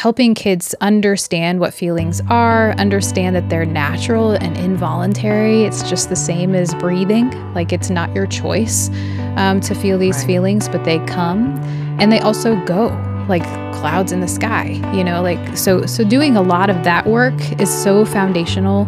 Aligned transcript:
helping 0.00 0.34
kids 0.34 0.74
understand 0.80 1.60
what 1.60 1.74
feelings 1.74 2.22
are, 2.30 2.72
understand 2.78 3.36
that 3.36 3.50
they're 3.50 3.66
natural 3.66 4.30
and 4.30 4.56
involuntary. 4.56 5.64
It's 5.64 5.86
just 5.90 6.08
the 6.08 6.16
same 6.16 6.54
as 6.54 6.74
breathing, 6.76 7.30
like 7.52 7.70
it's 7.70 7.90
not 7.90 8.14
your 8.14 8.26
choice 8.26 8.88
um, 9.36 9.60
to 9.60 9.74
feel 9.74 9.98
these 9.98 10.16
right. 10.16 10.26
feelings, 10.26 10.70
but 10.70 10.84
they 10.84 11.00
come 11.00 11.54
and 12.00 12.10
they 12.10 12.18
also 12.18 12.56
go 12.64 12.86
like 13.28 13.42
clouds 13.74 14.10
in 14.10 14.20
the 14.20 14.26
sky 14.26 14.70
you 14.92 15.04
know 15.04 15.22
like 15.22 15.56
so 15.56 15.86
so 15.86 16.02
doing 16.02 16.36
a 16.36 16.42
lot 16.42 16.68
of 16.68 16.82
that 16.82 17.06
work 17.06 17.34
is 17.60 17.70
so 17.70 18.04
foundational 18.04 18.86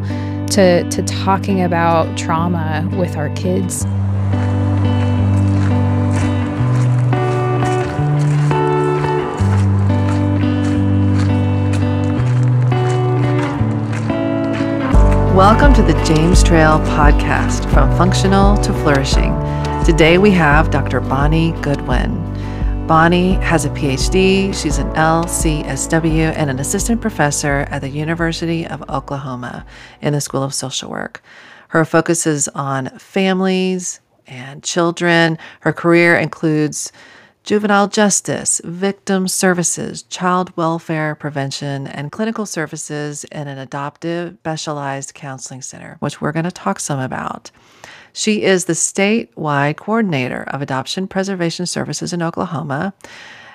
to 0.48 0.82
to 0.90 1.00
talking 1.02 1.62
about 1.62 2.18
trauma 2.18 2.88
with 2.98 3.16
our 3.16 3.28
kids 3.36 3.84
Welcome 15.34 15.72
to 15.76 15.82
the 15.82 15.94
James 16.04 16.42
Trail 16.42 16.78
podcast 16.80 17.64
from 17.72 17.90
functional 17.96 18.54
to 18.58 18.70
flourishing. 18.82 19.32
Today 19.82 20.18
we 20.18 20.30
have 20.32 20.70
Dr. 20.70 21.00
Bonni 21.00 21.52
Goodwin. 21.62 22.10
Bonni 22.86 23.40
has 23.40 23.64
a 23.64 23.70
PhD, 23.70 24.54
she's 24.54 24.76
an 24.76 24.92
LCSW, 24.92 26.34
and 26.36 26.50
an 26.50 26.58
assistant 26.58 27.00
professor 27.00 27.66
at 27.70 27.80
the 27.80 27.88
University 27.88 28.66
of 28.66 28.82
Oklahoma 28.90 29.64
in 30.02 30.12
the 30.12 30.20
School 30.20 30.42
of 30.42 30.52
Social 30.52 30.90
Work. 30.90 31.22
Her 31.68 31.86
focus 31.86 32.26
is 32.26 32.48
on 32.48 32.90
families 32.98 34.00
and 34.26 34.62
children. 34.62 35.38
Her 35.60 35.72
career 35.72 36.14
includes 36.14 36.92
juvenile 37.44 37.88
justice, 37.88 38.60
victim 38.64 39.26
services, 39.26 40.02
child 40.04 40.56
welfare 40.56 41.14
prevention, 41.14 41.86
and 41.86 42.12
clinical 42.12 42.46
services 42.46 43.24
in 43.24 43.48
an 43.48 43.58
adoptive 43.58 44.36
specialized 44.40 45.14
counseling 45.14 45.62
center, 45.62 45.96
which 46.00 46.20
we're 46.20 46.32
going 46.32 46.44
to 46.44 46.52
talk 46.52 46.78
some 46.78 47.00
about. 47.00 47.50
She 48.12 48.42
is 48.42 48.66
the 48.66 48.74
statewide 48.74 49.76
coordinator 49.76 50.44
of 50.48 50.62
adoption 50.62 51.08
preservation 51.08 51.66
services 51.66 52.12
in 52.12 52.22
Oklahoma. 52.22 52.94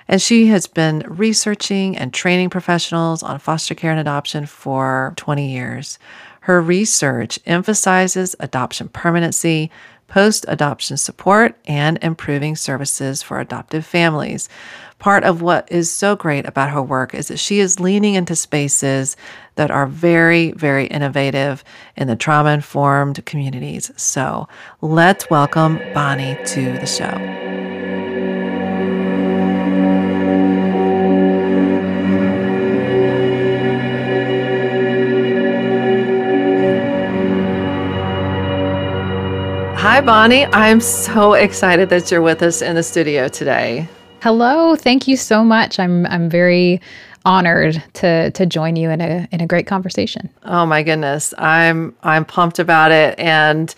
And 0.10 0.22
she 0.22 0.48
has 0.48 0.68
been 0.68 1.04
researching 1.08 1.98
and 1.98 2.14
training 2.14 2.50
professionals 2.50 3.22
on 3.24 3.40
foster 3.40 3.76
care 3.76 3.92
and 3.92 4.00
adoption 4.00 4.46
for 4.46 5.14
20 5.18 5.52
years. 5.52 6.00
Her 6.42 6.62
research 6.62 7.40
emphasizes 7.46 8.34
adoption 8.40 8.88
permanency, 8.88 9.70
post 10.08 10.46
adoption 10.48 10.98
support, 10.98 11.56
and 11.66 12.00
improving 12.02 12.56
services 12.56 13.22
for 13.22 13.40
adoptive 13.40 13.86
families. 13.86 14.50
Part 15.00 15.24
of 15.24 15.42
what 15.42 15.72
is 15.72 15.92
so 15.92 16.16
great 16.16 16.46
about 16.46 16.72
her 16.72 16.82
work 16.82 17.14
is 17.14 17.28
that 17.28 17.38
she 17.38 17.60
is 17.60 17.80
leaning 17.80 18.16
into 18.16 18.36
spaces 18.36 19.16
that 19.56 19.70
are 19.70 19.86
very, 19.86 20.52
very 20.54 20.88
innovative 20.88 21.64
in 21.96 22.08
the 22.08 22.16
trauma 22.16 22.50
informed 22.50 23.24
communities. 23.26 23.92
So 23.96 24.48
let's 24.82 25.30
welcome 25.30 25.78
Bonni 25.94 26.36
to 26.48 26.74
the 26.80 26.88
show. 26.88 27.47
Hi, 39.90 40.02
Bonni. 40.02 40.50
I'm 40.52 40.82
so 40.82 41.32
excited 41.32 41.88
that 41.92 42.12
you're 42.12 42.22
with 42.22 42.44
us 42.44 42.62
in 42.62 42.76
the 42.76 42.84
studio 42.84 43.30
today. 43.30 43.88
Hello. 44.22 44.76
Thank 44.76 45.08
you 45.08 45.16
so 45.16 45.46
much. 45.46 45.80
I'm 45.80 46.06
I'm 46.08 46.30
very 46.30 46.82
honored 47.24 47.82
to 47.94 48.30
to 48.32 48.46
join 48.46 48.76
you 48.76 48.90
in 48.90 49.00
a 49.00 49.30
in 49.32 49.40
a 49.40 49.48
great 49.48 49.66
conversation. 49.66 50.30
Oh 50.44 50.66
my 50.66 50.84
goodness. 50.84 51.34
I'm 51.38 51.96
I'm 52.04 52.26
pumped 52.26 52.60
about 52.60 52.92
it 52.92 53.18
and 53.18 53.74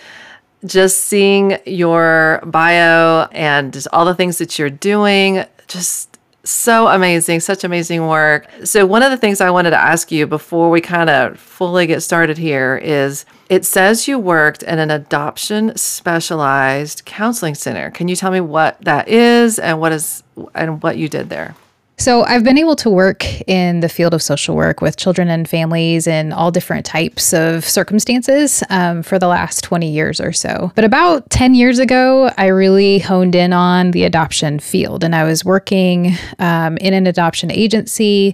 just 0.66 1.02
seeing 1.02 1.60
your 1.68 2.42
bio 2.44 3.28
and 3.31 3.72
just 3.72 3.88
all 3.94 4.06
the 4.06 4.16
things 4.16 4.40
that 4.40 4.58
you're 4.58 4.72
doing 4.72 5.46
just 5.68 6.09
so 6.44 6.88
amazing, 6.88 7.41
such 7.41 7.63
amazing 7.63 8.07
work. 8.07 8.47
So, 8.63 8.85
one 8.85 9.03
of 9.03 9.11
the 9.11 9.17
things 9.17 9.41
I 9.41 9.50
wanted 9.50 9.72
to 9.72 9.77
ask 9.77 10.11
you 10.11 10.25
before 10.25 10.69
we 10.69 10.81
kind 10.81 11.09
of 11.09 11.39
fully 11.39 11.85
get 11.85 12.01
started 12.01 12.38
here 12.38 12.77
is 12.77 13.25
it 13.50 13.66
says 13.66 14.07
you 14.07 14.17
worked 14.17 14.63
in 14.63 14.79
an 14.79 14.89
adoption 14.89 15.75
specialized 15.75 17.03
counseling 17.05 17.55
center. 17.55 17.91
Can 17.91 18.07
you 18.07 18.16
tell 18.16 18.31
me 18.31 18.39
what 18.39 18.79
that 18.81 19.09
is 19.09 19.59
and 19.59 19.79
what 19.79 19.91
is 19.91 20.23
and 20.55 20.81
what 20.81 20.97
you 20.97 21.09
did 21.09 21.29
there? 21.29 21.55
So, 22.00 22.24
I've 22.24 22.46
been 22.46 22.58
able 22.58 22.78
to 22.78 22.90
work 22.90 23.26
in 23.42 23.82
the 23.82 23.90
field 23.90 24.14
of 24.14 24.22
social 24.22 24.56
work 24.56 24.80
with 24.80 24.96
children 24.96 25.28
and 25.28 25.48
families 25.48 26.08
in 26.08 26.32
all 26.32 26.50
different 26.50 26.86
types 26.86 27.34
of 27.34 27.66
circumstances 27.66 28.64
um, 28.70 29.04
for 29.04 29.20
the 29.20 29.28
last 29.28 29.66
20 29.66 29.92
years 29.92 30.22
or 30.22 30.32
so. 30.32 30.72
But 30.76 30.86
about 30.86 31.30
10 31.30 31.56
years 31.56 31.78
ago, 31.78 32.32
I 32.38 32.48
really 32.48 33.00
honed 33.00 33.36
in 33.36 33.52
on 33.52 33.92
the 33.92 34.06
adoption 34.06 34.60
field, 34.60 35.04
and 35.04 35.14
I 35.14 35.26
was 35.26 35.44
working 35.44 36.14
um, 36.40 36.78
in 36.78 36.94
an 36.94 37.06
adoption 37.06 37.52
agency 37.52 38.34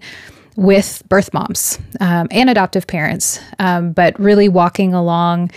with 0.55 1.01
birth 1.09 1.33
moms 1.33 1.79
um, 1.99 2.27
and 2.29 2.51
adoptive 2.51 2.85
parents, 2.85 3.39
um, 3.57 3.93
but 3.93 4.17
really 4.19 4.47
walking 4.47 4.93
along 4.93 5.49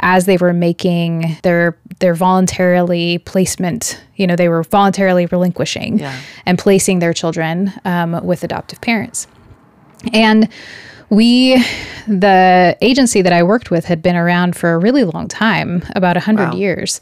as 0.00 0.26
they 0.26 0.36
were 0.36 0.52
making 0.52 1.36
their 1.42 1.76
their 2.00 2.14
voluntarily 2.14 3.18
placement 3.18 4.00
you 4.16 4.26
know 4.26 4.36
they 4.36 4.48
were 4.48 4.62
voluntarily 4.62 5.26
relinquishing 5.26 5.98
yeah. 5.98 6.18
and 6.44 6.58
placing 6.58 6.98
their 6.98 7.12
children 7.12 7.72
um, 7.84 8.24
with 8.24 8.44
adoptive 8.44 8.80
parents 8.80 9.26
and 10.12 10.48
we 11.08 11.56
the 12.06 12.76
agency 12.80 13.22
that 13.22 13.32
i 13.32 13.42
worked 13.42 13.70
with 13.70 13.84
had 13.84 14.02
been 14.02 14.16
around 14.16 14.56
for 14.56 14.72
a 14.72 14.78
really 14.78 15.04
long 15.04 15.28
time 15.28 15.82
about 15.94 16.16
100 16.16 16.50
wow. 16.50 16.54
years 16.54 17.00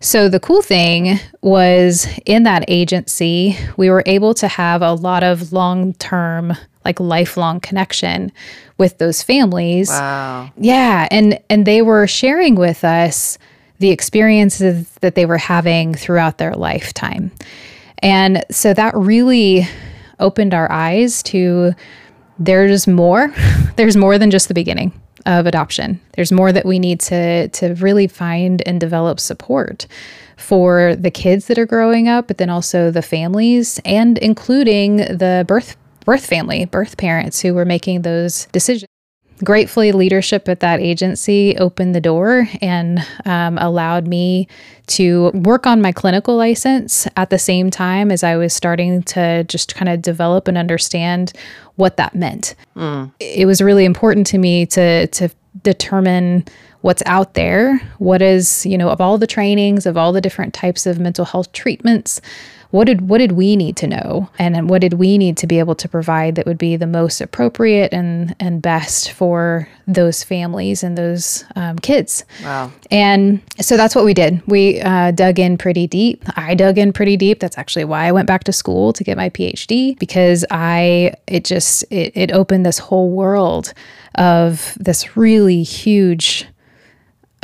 so 0.00 0.28
the 0.28 0.40
cool 0.40 0.60
thing 0.60 1.18
was 1.40 2.06
in 2.26 2.42
that 2.42 2.64
agency 2.68 3.56
we 3.76 3.88
were 3.88 4.02
able 4.06 4.34
to 4.34 4.48
have 4.48 4.82
a 4.82 4.92
lot 4.92 5.22
of 5.22 5.52
long 5.52 5.94
term 5.94 6.52
like 6.84 7.00
lifelong 7.00 7.60
connection 7.60 8.32
with 8.78 8.98
those 8.98 9.22
families. 9.22 9.88
Wow. 9.88 10.50
Yeah, 10.56 11.08
and 11.10 11.38
and 11.48 11.66
they 11.66 11.82
were 11.82 12.06
sharing 12.06 12.54
with 12.54 12.84
us 12.84 13.38
the 13.78 13.90
experiences 13.90 14.88
that 15.00 15.14
they 15.14 15.26
were 15.26 15.38
having 15.38 15.94
throughout 15.94 16.38
their 16.38 16.54
lifetime. 16.54 17.32
And 17.98 18.44
so 18.50 18.74
that 18.74 18.94
really 18.94 19.66
opened 20.20 20.54
our 20.54 20.70
eyes 20.70 21.22
to 21.24 21.72
there's 22.38 22.86
more. 22.86 23.32
there's 23.76 23.96
more 23.96 24.18
than 24.18 24.30
just 24.30 24.48
the 24.48 24.54
beginning 24.54 24.92
of 25.26 25.46
adoption. 25.46 26.00
There's 26.12 26.32
more 26.32 26.52
that 26.52 26.66
we 26.66 26.78
need 26.78 27.00
to 27.00 27.48
to 27.48 27.74
really 27.74 28.06
find 28.06 28.62
and 28.66 28.80
develop 28.80 29.20
support 29.20 29.86
for 30.36 30.96
the 30.96 31.10
kids 31.10 31.46
that 31.46 31.58
are 31.58 31.66
growing 31.66 32.08
up, 32.08 32.26
but 32.26 32.38
then 32.38 32.50
also 32.50 32.90
the 32.90 33.02
families 33.02 33.80
and 33.84 34.18
including 34.18 34.96
the 34.96 35.44
birth 35.46 35.76
birth 36.04 36.26
family, 36.26 36.64
birth 36.64 36.96
parents 36.96 37.40
who 37.40 37.54
were 37.54 37.64
making 37.64 38.02
those 38.02 38.46
decisions. 38.46 38.88
Gratefully, 39.42 39.90
leadership 39.90 40.48
at 40.48 40.60
that 40.60 40.78
agency 40.78 41.56
opened 41.58 41.92
the 41.92 42.00
door 42.00 42.48
and 42.62 43.04
um, 43.24 43.58
allowed 43.58 44.06
me 44.06 44.46
to 44.86 45.30
work 45.34 45.66
on 45.66 45.82
my 45.82 45.90
clinical 45.90 46.36
license 46.36 47.08
at 47.16 47.30
the 47.30 47.38
same 47.38 47.68
time 47.68 48.12
as 48.12 48.22
I 48.22 48.36
was 48.36 48.54
starting 48.54 49.02
to 49.02 49.42
just 49.44 49.74
kind 49.74 49.88
of 49.88 50.02
develop 50.02 50.46
and 50.46 50.56
understand 50.56 51.32
what 51.74 51.96
that 51.96 52.14
meant. 52.14 52.54
Mm. 52.76 53.12
It 53.18 53.46
was 53.46 53.60
really 53.60 53.84
important 53.84 54.28
to 54.28 54.38
me 54.38 54.66
to 54.66 55.08
to 55.08 55.28
determine 55.62 56.44
what's 56.82 57.02
out 57.06 57.32
there, 57.32 57.78
what 57.98 58.20
is, 58.20 58.66
you 58.66 58.76
know, 58.76 58.90
of 58.90 59.00
all 59.00 59.16
the 59.16 59.26
trainings, 59.26 59.86
of 59.86 59.96
all 59.96 60.12
the 60.12 60.20
different 60.20 60.52
types 60.52 60.84
of 60.84 61.00
mental 61.00 61.24
health 61.24 61.50
treatments, 61.52 62.20
what 62.70 62.84
did 62.84 63.08
what 63.08 63.18
did 63.18 63.32
we 63.32 63.56
need 63.56 63.76
to 63.78 63.86
know? 63.86 64.30
And 64.38 64.68
what 64.68 64.80
did 64.80 64.94
we 64.94 65.18
need 65.18 65.36
to 65.38 65.46
be 65.46 65.58
able 65.58 65.74
to 65.76 65.88
provide 65.88 66.34
that 66.36 66.46
would 66.46 66.58
be 66.58 66.76
the 66.76 66.86
most 66.86 67.20
appropriate 67.20 67.92
and 67.92 68.34
and 68.40 68.60
best 68.62 69.12
for 69.12 69.68
those 69.86 70.22
families 70.22 70.82
and 70.82 70.96
those 70.96 71.44
um, 71.56 71.78
kids? 71.78 72.24
Wow. 72.42 72.72
And 72.90 73.42
so 73.60 73.76
that's 73.76 73.94
what 73.94 74.04
we 74.04 74.14
did. 74.14 74.42
We 74.46 74.80
uh, 74.80 75.10
dug 75.10 75.38
in 75.38 75.58
pretty 75.58 75.86
deep. 75.86 76.24
I 76.36 76.54
dug 76.54 76.78
in 76.78 76.92
pretty 76.92 77.16
deep. 77.16 77.40
That's 77.40 77.58
actually 77.58 77.84
why 77.84 78.06
i 78.06 78.12
went 78.12 78.26
back 78.26 78.44
to 78.44 78.52
school 78.52 78.92
to 78.92 79.04
get 79.04 79.16
my 79.16 79.30
phd 79.30 79.98
because 79.98 80.44
i 80.50 81.12
it 81.26 81.44
just 81.44 81.84
it, 81.90 82.12
it 82.14 82.32
opened 82.32 82.64
this 82.64 82.78
whole 82.78 83.10
world 83.10 83.72
of 84.16 84.76
this 84.78 85.16
really 85.16 85.62
huge 85.62 86.46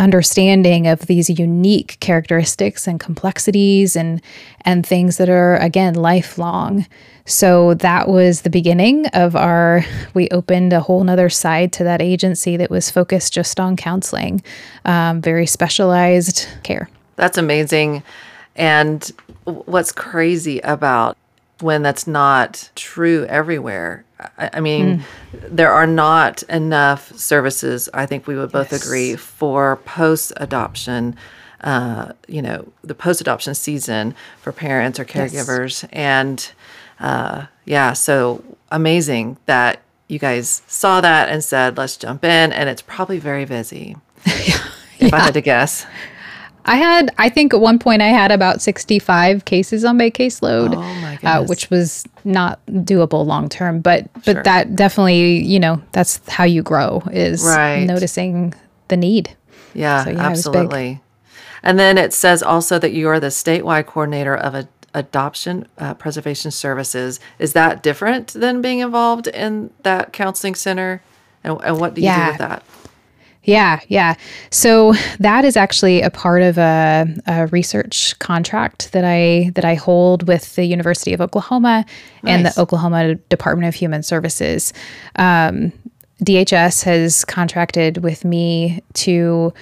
understanding 0.00 0.86
of 0.86 1.02
these 1.02 1.28
unique 1.28 1.98
characteristics 2.00 2.88
and 2.88 2.98
complexities 2.98 3.94
and 3.94 4.20
and 4.62 4.84
things 4.84 5.18
that 5.18 5.28
are 5.28 5.56
again 5.56 5.94
lifelong. 5.94 6.86
So 7.26 7.74
that 7.74 8.08
was 8.08 8.40
the 8.40 8.50
beginning 8.50 9.06
of 9.08 9.36
our 9.36 9.84
we 10.14 10.28
opened 10.30 10.72
a 10.72 10.80
whole 10.80 11.04
nother 11.04 11.28
side 11.28 11.72
to 11.74 11.84
that 11.84 12.00
agency 12.00 12.56
that 12.56 12.70
was 12.70 12.90
focused 12.90 13.32
just 13.32 13.60
on 13.60 13.76
counseling 13.76 14.42
um, 14.86 15.20
very 15.20 15.46
specialized 15.46 16.48
care. 16.62 16.88
That's 17.16 17.38
amazing. 17.38 18.02
And 18.56 19.08
what's 19.44 19.92
crazy 19.92 20.60
about 20.60 21.16
when 21.62 21.82
that's 21.82 22.06
not 22.06 22.70
true 22.74 23.24
everywhere. 23.26 24.04
I, 24.38 24.50
I 24.54 24.60
mean, 24.60 24.98
mm. 24.98 25.04
there 25.48 25.72
are 25.72 25.86
not 25.86 26.42
enough 26.44 27.12
services, 27.18 27.88
I 27.94 28.06
think 28.06 28.26
we 28.26 28.36
would 28.36 28.52
both 28.52 28.72
yes. 28.72 28.84
agree, 28.84 29.16
for 29.16 29.76
post 29.76 30.32
adoption. 30.36 31.16
Uh, 31.62 32.12
you 32.26 32.40
know, 32.40 32.72
the 32.82 32.94
post 32.94 33.20
adoption 33.20 33.54
season 33.54 34.14
for 34.40 34.50
parents 34.50 34.98
or 34.98 35.04
caregivers. 35.04 35.82
Yes. 35.82 35.90
And 35.92 36.52
uh, 37.00 37.46
yeah, 37.66 37.92
so 37.92 38.42
amazing 38.70 39.36
that 39.44 39.82
you 40.08 40.18
guys 40.18 40.62
saw 40.66 41.00
that 41.00 41.28
and 41.28 41.44
said, 41.44 41.76
let's 41.76 41.96
jump 41.96 42.24
in. 42.24 42.52
And 42.52 42.68
it's 42.68 42.82
probably 42.82 43.18
very 43.18 43.44
busy, 43.44 43.96
if 44.24 44.90
yeah. 44.98 45.10
I 45.12 45.20
had 45.20 45.34
to 45.34 45.40
guess. 45.40 45.86
I 46.64 46.76
had, 46.76 47.14
I 47.16 47.28
think 47.28 47.54
at 47.54 47.60
one 47.60 47.78
point 47.78 48.02
I 48.02 48.08
had 48.08 48.30
about 48.30 48.60
65 48.60 49.44
cases 49.44 49.84
on 49.84 49.96
my 49.96 50.10
caseload, 50.10 50.74
oh 50.74 51.00
my 51.00 51.09
uh, 51.22 51.44
which 51.44 51.70
was 51.70 52.04
not 52.24 52.64
doable 52.66 53.24
long 53.24 53.48
term. 53.48 53.80
But 53.80 54.08
but 54.24 54.44
that 54.44 54.76
definitely, 54.76 55.42
you 55.44 55.60
know, 55.60 55.82
that's 55.92 56.20
how 56.28 56.44
you 56.44 56.62
grow 56.62 57.02
is 57.12 57.42
right. 57.42 57.84
noticing 57.84 58.54
the 58.88 58.96
need. 58.96 59.36
Yeah, 59.74 60.04
so, 60.04 60.10
yeah 60.10 60.20
absolutely. 60.20 61.00
And 61.62 61.78
then 61.78 61.98
it 61.98 62.12
says 62.12 62.42
also 62.42 62.78
that 62.78 62.92
you 62.92 63.08
are 63.08 63.20
the 63.20 63.28
statewide 63.28 63.86
coordinator 63.86 64.34
of 64.34 64.54
a 64.54 64.68
adoption 64.94 65.68
uh, 65.78 65.94
preservation 65.94 66.50
services. 66.50 67.20
Is 67.38 67.52
that 67.52 67.82
different 67.82 68.28
than 68.28 68.60
being 68.60 68.80
involved 68.80 69.28
in 69.28 69.70
that 69.82 70.12
counseling 70.12 70.54
center? 70.54 71.02
And, 71.44 71.58
and 71.62 71.78
what 71.78 71.94
do 71.94 72.00
you 72.00 72.06
yeah. 72.06 72.26
do 72.26 72.32
with 72.32 72.38
that? 72.38 72.64
Yeah, 73.44 73.80
yeah. 73.88 74.16
So 74.50 74.92
that 75.18 75.44
is 75.44 75.56
actually 75.56 76.02
a 76.02 76.10
part 76.10 76.42
of 76.42 76.58
a, 76.58 77.06
a, 77.26 77.46
research 77.46 78.18
contract 78.18 78.92
that 78.92 79.04
I 79.04 79.50
that 79.54 79.64
I 79.64 79.74
hold 79.74 80.28
with 80.28 80.54
the 80.56 80.64
University 80.66 81.14
of 81.14 81.22
Oklahoma 81.22 81.86
nice. 82.22 82.32
and 82.32 82.46
the 82.46 82.60
Oklahoma 82.60 83.14
Department 83.14 83.66
of 83.66 83.74
Human 83.74 84.02
Services. 84.02 84.74
Um, 85.16 85.72
DHS 86.22 86.84
has 86.84 87.24
contracted 87.24 87.98
with 87.98 88.26
me 88.26 88.82
to 88.94 89.54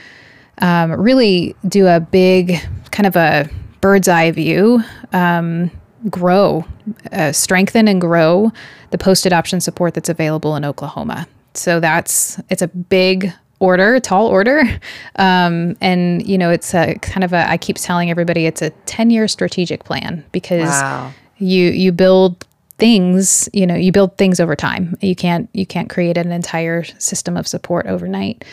um, 0.61 0.93
really 0.93 1.55
do 1.69 1.87
a 1.87 2.01
big 2.01 2.61
kind 2.91 3.07
of 3.07 3.15
a 3.15 3.49
bird's 3.81 4.09
eye 4.09 4.33
view, 4.33 4.83
um, 5.13 5.71
grow, 6.11 6.65
uh, 7.13 7.31
strengthen, 7.31 7.87
and 7.87 8.01
grow 8.01 8.51
the 8.91 8.99
post 8.99 9.25
adoption 9.25 9.61
support 9.61 9.95
that's 9.95 10.09
available 10.09 10.57
in 10.57 10.65
Oklahoma. 10.65 11.29
So 11.55 11.79
that's 11.79 12.41
it's 12.51 12.63
a 12.63 12.69
big 12.69 13.33
order, 13.61 14.01
tall 14.01 14.27
order. 14.27 14.63
Um, 15.17 15.77
and, 15.81 16.25
you 16.25 16.39
know, 16.39 16.49
it's 16.49 16.73
a 16.75 16.95
kind 17.01 17.25
of 17.25 17.33
a, 17.33 17.51
I 17.51 17.57
keep 17.57 17.77
telling 17.77 18.09
everybody 18.09 18.47
it's 18.47 18.63
a 18.63 18.71
10 18.71 19.11
year 19.11 19.27
strategic 19.27 19.83
plan 19.83 20.25
because 20.31 20.69
wow. 20.69 21.13
you, 21.39 21.71
you 21.71 21.91
build 21.91 22.47
things, 22.79 23.49
you 23.53 23.67
know, 23.67 23.75
you 23.75 23.91
build 23.91 24.17
things 24.17 24.39
over 24.39 24.55
time. 24.55 24.97
You 25.01 25.17
can't, 25.17 25.51
you 25.55 25.67
can't 25.67 25.91
create 25.91 26.17
an 26.17 26.31
entire 26.31 26.85
system 26.85 27.37
of 27.37 27.49
support 27.49 27.87
overnight. 27.87 28.45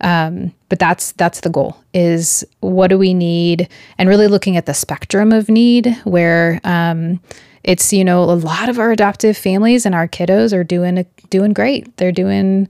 Um, 0.00 0.52
but 0.68 0.78
that's 0.78 1.12
that's 1.12 1.40
the 1.40 1.50
goal 1.50 1.76
is 1.92 2.44
what 2.60 2.88
do 2.88 2.98
we 2.98 3.14
need 3.14 3.68
and 3.96 4.08
really 4.08 4.28
looking 4.28 4.56
at 4.56 4.66
the 4.66 4.74
spectrum 4.74 5.32
of 5.32 5.48
need 5.48 5.96
where 6.04 6.60
um, 6.64 7.20
it's 7.64 7.92
you 7.92 8.04
know 8.04 8.22
a 8.22 8.34
lot 8.34 8.68
of 8.68 8.78
our 8.78 8.92
adoptive 8.92 9.36
families 9.36 9.84
and 9.84 9.94
our 9.94 10.06
kiddos 10.06 10.52
are 10.52 10.64
doing 10.64 11.04
doing 11.30 11.52
great 11.52 11.96
they're 11.96 12.12
doing 12.12 12.68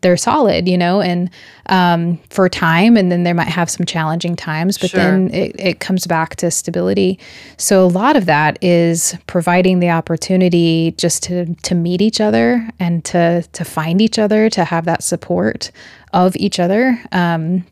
they're 0.00 0.16
solid, 0.16 0.68
you 0.68 0.76
know, 0.76 1.00
and 1.00 1.30
um, 1.66 2.18
for 2.30 2.48
time, 2.48 2.96
and 2.96 3.10
then 3.10 3.22
they 3.24 3.32
might 3.32 3.48
have 3.48 3.70
some 3.70 3.86
challenging 3.86 4.36
times, 4.36 4.78
but 4.78 4.90
sure. 4.90 5.00
then 5.00 5.32
it, 5.32 5.54
it 5.58 5.80
comes 5.80 6.06
back 6.06 6.36
to 6.36 6.50
stability. 6.50 7.18
So 7.56 7.84
a 7.84 7.88
lot 7.88 8.16
of 8.16 8.26
that 8.26 8.62
is 8.62 9.16
providing 9.26 9.80
the 9.80 9.90
opportunity 9.90 10.94
just 10.96 11.22
to 11.24 11.54
to 11.54 11.74
meet 11.74 12.00
each 12.00 12.20
other 12.20 12.68
and 12.78 13.04
to 13.06 13.42
to 13.42 13.64
find 13.64 14.00
each 14.00 14.18
other, 14.18 14.50
to 14.50 14.64
have 14.64 14.84
that 14.84 15.02
support 15.02 15.70
of 16.12 16.36
each 16.36 16.58
other, 16.60 17.00
um, 17.12 17.64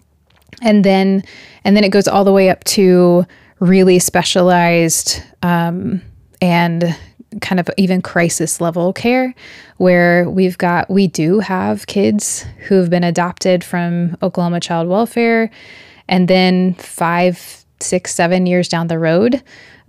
and 0.62 0.84
then 0.84 1.22
and 1.64 1.76
then 1.76 1.84
it 1.84 1.90
goes 1.90 2.08
all 2.08 2.24
the 2.24 2.32
way 2.32 2.50
up 2.50 2.64
to 2.64 3.26
really 3.60 3.98
specialized 3.98 5.22
um, 5.42 6.02
and 6.40 6.96
kind 7.40 7.58
of 7.58 7.68
even 7.76 8.02
crisis 8.02 8.60
level 8.60 8.92
care 8.92 9.34
where 9.78 10.28
we've 10.28 10.58
got 10.58 10.90
we 10.90 11.06
do 11.06 11.40
have 11.40 11.86
kids 11.86 12.44
who've 12.68 12.90
been 12.90 13.04
adopted 13.04 13.64
from 13.64 14.16
Oklahoma 14.22 14.60
Child 14.60 14.88
Welfare. 14.88 15.50
And 16.08 16.28
then 16.28 16.74
five 16.74 17.64
six 17.80 18.14
seven 18.14 18.46
years 18.46 18.68
down 18.68 18.86
the 18.86 18.98
road 18.98 19.42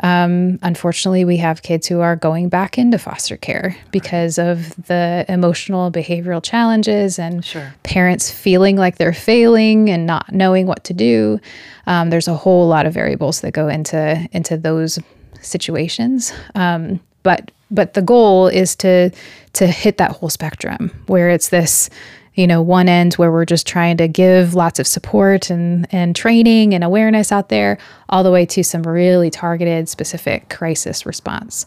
um, 0.04 0.60
unfortunately 0.62 1.24
we 1.24 1.38
have 1.38 1.62
kids 1.62 1.88
who 1.88 2.02
are 2.02 2.16
going 2.16 2.50
back 2.50 2.78
into 2.78 2.98
foster 2.98 3.38
care 3.38 3.76
because 3.92 4.38
of 4.38 4.76
the 4.88 5.26
emotional 5.30 5.92
behavioral 5.92 6.44
challenges 6.44 7.20
and 7.20 7.44
sure. 7.44 7.74
parents 7.84 8.30
feeling 8.30 8.76
like 8.76 8.98
they're 8.98 9.14
failing 9.14 9.90
and 9.90 10.06
not 10.06 10.32
knowing 10.32 10.68
what 10.68 10.84
to 10.86 10.94
do. 10.94 11.40
Um, 11.88 12.10
there's 12.10 12.28
a 12.28 12.36
whole 12.36 12.68
lot 12.68 12.86
of 12.86 12.94
variables 12.94 13.42
that 13.42 13.54
go 13.54 13.68
into 13.68 14.28
into 14.32 14.58
those 14.58 15.00
situations. 15.42 16.34
Um, 16.56 17.00
but 17.24 17.52
but 17.72 17.94
the 17.94 18.02
goal 18.02 18.48
is 18.48 18.76
to 18.78 19.10
to 19.54 19.68
hit 19.68 19.98
that 19.98 20.12
whole 20.12 20.30
spectrum 20.30 20.92
where 21.08 21.30
it's 21.30 21.50
this 21.50 21.90
you 22.36 22.48
know 22.48 22.62
one 22.62 22.90
end 22.90 23.14
where 23.16 23.32
we're 23.32 23.46
just 23.46 23.66
trying 23.68 23.98
to 23.98 24.08
give 24.08 24.54
lots 24.54 24.80
of 24.80 24.88
support 24.88 25.50
and 25.50 25.88
and 25.92 26.16
training 26.16 26.74
and 26.74 26.84
awareness 26.84 27.32
out 27.32 27.50
there 27.50 27.78
all 28.10 28.24
the 28.24 28.32
way 28.32 28.46
to 28.46 28.64
some 28.64 28.84
really 28.84 29.30
targeted 29.30 29.90
specific 29.90 30.50
crisis 30.50 31.06
response. 31.06 31.66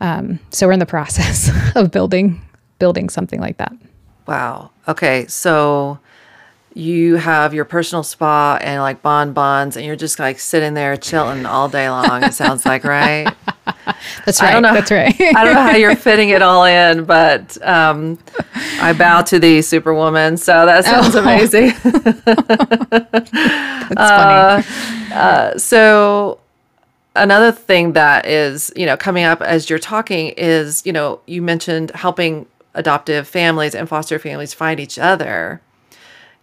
Um, 0.00 0.38
so 0.50 0.66
we're 0.66 0.72
in 0.72 0.78
the 0.78 0.86
process 0.96 1.50
of 1.74 1.90
building 1.90 2.40
building 2.78 3.08
something 3.08 3.40
like 3.40 3.56
that. 3.56 3.72
Wow. 4.26 4.70
Okay. 4.86 5.26
So 5.26 5.98
you 6.78 7.16
have 7.16 7.52
your 7.52 7.64
personal 7.64 8.02
spa 8.02 8.56
and 8.62 8.80
like 8.80 9.02
bon 9.02 9.32
bons 9.32 9.76
and 9.76 9.84
you're 9.84 9.96
just 9.96 10.18
like 10.18 10.38
sitting 10.38 10.74
there 10.74 10.96
chilling 10.96 11.44
all 11.44 11.68
day 11.68 11.90
long 11.90 12.22
it 12.22 12.32
sounds 12.32 12.64
like 12.64 12.84
right 12.84 13.34
that's 14.24 14.40
right. 14.40 14.50
I 14.50 14.52
don't 14.52 14.62
know, 14.62 14.74
that's 14.74 14.90
right. 14.90 15.14
I 15.20 15.44
don't 15.44 15.54
know 15.54 15.62
how 15.62 15.76
you're 15.76 15.96
fitting 15.96 16.30
it 16.30 16.42
all 16.42 16.64
in, 16.64 17.04
but 17.04 17.58
um, 17.66 18.18
I 18.80 18.92
bow 18.92 19.22
to 19.22 19.38
thee, 19.38 19.62
Superwoman. 19.62 20.36
So 20.36 20.66
that 20.66 20.84
sounds 20.84 21.14
oh. 21.14 21.22
amazing. 21.22 21.72
that's 23.88 24.00
uh, 24.00 24.62
funny. 24.62 25.12
Uh, 25.12 25.58
so 25.58 26.40
another 27.16 27.52
thing 27.52 27.92
that 27.92 28.26
is, 28.26 28.72
you 28.76 28.86
know, 28.86 28.96
coming 28.96 29.24
up 29.24 29.40
as 29.42 29.68
you're 29.70 29.78
talking 29.78 30.28
is, 30.36 30.84
you 30.84 30.92
know, 30.92 31.20
you 31.26 31.42
mentioned 31.42 31.90
helping 31.92 32.46
adoptive 32.74 33.26
families 33.26 33.74
and 33.74 33.88
foster 33.88 34.18
families 34.18 34.54
find 34.54 34.78
each 34.78 34.98
other 34.98 35.60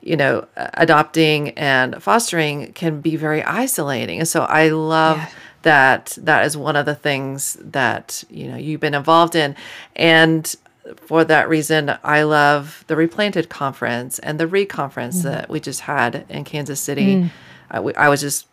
you 0.05 0.15
know, 0.15 0.47
adopting 0.55 1.49
and 1.57 2.01
fostering 2.01 2.71
can 2.73 3.01
be 3.01 3.17
very 3.17 3.43
isolating. 3.43 4.19
And 4.19 4.27
so 4.27 4.43
I 4.43 4.69
love 4.69 5.17
yeah 5.17 5.29
that 5.65 6.15
that 6.21 6.45
is 6.45 6.55
one 6.55 6.75
of 6.75 6.85
the 6.85 6.93
things 6.93 7.57
that 7.59 8.23
you 8.29 8.47
know 8.47 8.55
you've 8.55 8.79
been 8.79 8.93
involved 8.93 9.33
in 9.33 9.55
and 9.95 10.55
for 10.95 11.25
that 11.25 11.49
reason 11.49 11.97
i 12.03 12.21
love 12.21 12.83
the 12.85 12.95
replanted 12.95 13.49
conference 13.49 14.19
and 14.19 14.39
the 14.39 14.45
re-conference 14.45 15.21
mm. 15.21 15.23
that 15.23 15.49
we 15.49 15.59
just 15.59 15.81
had 15.81 16.23
in 16.29 16.43
kansas 16.43 16.79
city 16.79 17.15
mm. 17.15 17.29
I, 17.71 17.79
I 17.79 18.09
was 18.09 18.21
just 18.21 18.45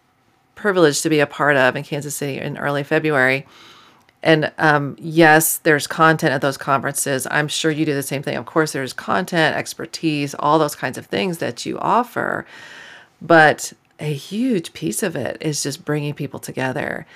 privileged 0.55 1.03
to 1.03 1.11
be 1.11 1.21
a 1.21 1.27
part 1.27 1.55
of 1.57 1.77
in 1.77 1.85
kansas 1.85 2.17
city 2.17 2.39
in 2.39 2.57
early 2.57 2.83
february 2.83 3.47
and 4.23 4.53
um, 4.59 4.97
yes 4.99 5.59
there's 5.59 5.87
content 5.87 6.33
at 6.33 6.41
those 6.41 6.57
conferences 6.57 7.27
i'm 7.31 7.49
sure 7.49 7.71
you 7.71 7.85
do 7.85 7.95
the 7.95 8.03
same 8.03 8.23
thing 8.23 8.37
of 8.37 8.47
course 8.47 8.73
there's 8.73 8.93
content 8.93 9.57
expertise 9.57 10.35
all 10.39 10.59
those 10.59 10.75
kinds 10.75 10.97
of 10.97 11.07
things 11.07 11.39
that 11.39 11.67
you 11.67 11.79
offer 11.79 12.47
but 13.21 13.73
a 14.03 14.13
huge 14.13 14.73
piece 14.73 15.03
of 15.03 15.17
it 15.17 15.39
is 15.41 15.63
just 15.63 15.85
bringing 15.85 16.13
people 16.13 16.41
together. 16.41 17.07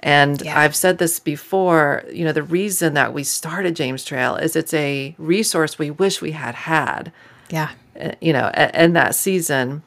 And 0.00 0.40
yeah. 0.40 0.58
I've 0.58 0.76
said 0.76 0.98
this 0.98 1.18
before, 1.18 2.04
you 2.12 2.24
know, 2.24 2.32
the 2.32 2.42
reason 2.42 2.94
that 2.94 3.12
we 3.12 3.24
started 3.24 3.74
James 3.74 4.04
Trail 4.04 4.36
is 4.36 4.54
it's 4.54 4.72
a 4.72 5.14
resource 5.18 5.78
we 5.78 5.90
wish 5.90 6.22
we 6.22 6.32
had 6.32 6.54
had. 6.54 7.12
Yeah. 7.50 7.70
Uh, 8.00 8.12
you 8.20 8.32
know, 8.32 8.50
in 8.74 8.92
that 8.92 9.14
season. 9.14 9.82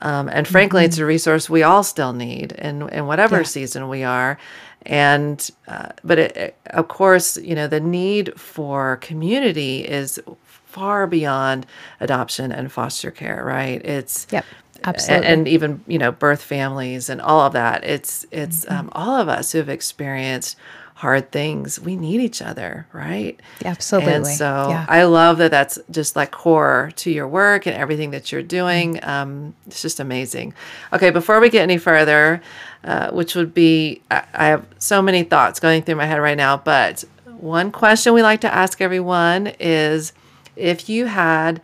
Um, 0.00 0.30
and 0.30 0.48
frankly, 0.48 0.82
mm-hmm. 0.82 0.88
it's 0.88 0.98
a 0.98 1.04
resource 1.04 1.50
we 1.50 1.62
all 1.62 1.82
still 1.82 2.14
need 2.14 2.52
in, 2.52 2.88
in 2.88 3.06
whatever 3.06 3.38
yeah. 3.38 3.42
season 3.42 3.88
we 3.88 4.02
are. 4.02 4.38
And, 4.86 5.48
uh, 5.68 5.90
but 6.02 6.18
it, 6.18 6.36
it, 6.36 6.56
of 6.66 6.88
course, 6.88 7.36
you 7.36 7.54
know, 7.54 7.66
the 7.66 7.80
need 7.80 8.38
for 8.38 8.96
community 8.96 9.80
is 9.80 10.20
far 10.44 11.06
beyond 11.06 11.66
adoption 12.00 12.52
and 12.52 12.70
foster 12.72 13.10
care, 13.10 13.44
right? 13.44 13.84
It's, 13.84 14.26
yep. 14.30 14.44
Absolutely. 14.82 15.26
And, 15.26 15.40
and, 15.40 15.48
even, 15.48 15.84
you 15.86 15.98
know, 15.98 16.10
birth 16.10 16.42
families 16.42 17.10
and 17.10 17.20
all 17.20 17.40
of 17.40 17.52
that. 17.52 17.84
It's 17.84 18.24
it's 18.30 18.64
mm-hmm. 18.64 18.74
um, 18.74 18.88
all 18.92 19.20
of 19.20 19.28
us 19.28 19.52
who 19.52 19.58
have 19.58 19.68
experienced 19.68 20.56
hard 21.00 21.32
things, 21.32 21.80
we 21.80 21.96
need 21.96 22.20
each 22.20 22.42
other, 22.42 22.86
right? 22.92 23.40
Absolutely. 23.64 24.12
And 24.12 24.26
so 24.26 24.68
yeah. 24.68 24.84
I 24.86 25.04
love 25.04 25.38
that 25.38 25.50
that's 25.50 25.78
just 25.90 26.14
like 26.14 26.30
core 26.30 26.92
to 26.96 27.10
your 27.10 27.26
work 27.26 27.64
and 27.64 27.74
everything 27.74 28.10
that 28.10 28.30
you're 28.30 28.42
doing. 28.42 29.02
Um, 29.02 29.54
it's 29.66 29.80
just 29.80 29.98
amazing. 29.98 30.52
Okay, 30.92 31.08
before 31.08 31.40
we 31.40 31.48
get 31.48 31.62
any 31.62 31.78
further, 31.78 32.42
uh, 32.84 33.10
which 33.10 33.34
would 33.34 33.54
be, 33.54 34.02
I, 34.10 34.24
I 34.34 34.46
have 34.46 34.66
so 34.78 35.02
many 35.02 35.22
thoughts 35.22 35.60
going 35.60 35.82
through 35.82 35.96
my 35.96 36.06
head 36.06 36.18
right 36.18 36.36
now, 36.36 36.56
but 36.56 37.04
one 37.26 37.72
question 37.72 38.12
we 38.12 38.22
like 38.22 38.40
to 38.42 38.54
ask 38.54 38.80
everyone 38.80 39.48
is 39.58 40.12
if 40.56 40.88
you 40.88 41.06
had 41.06 41.60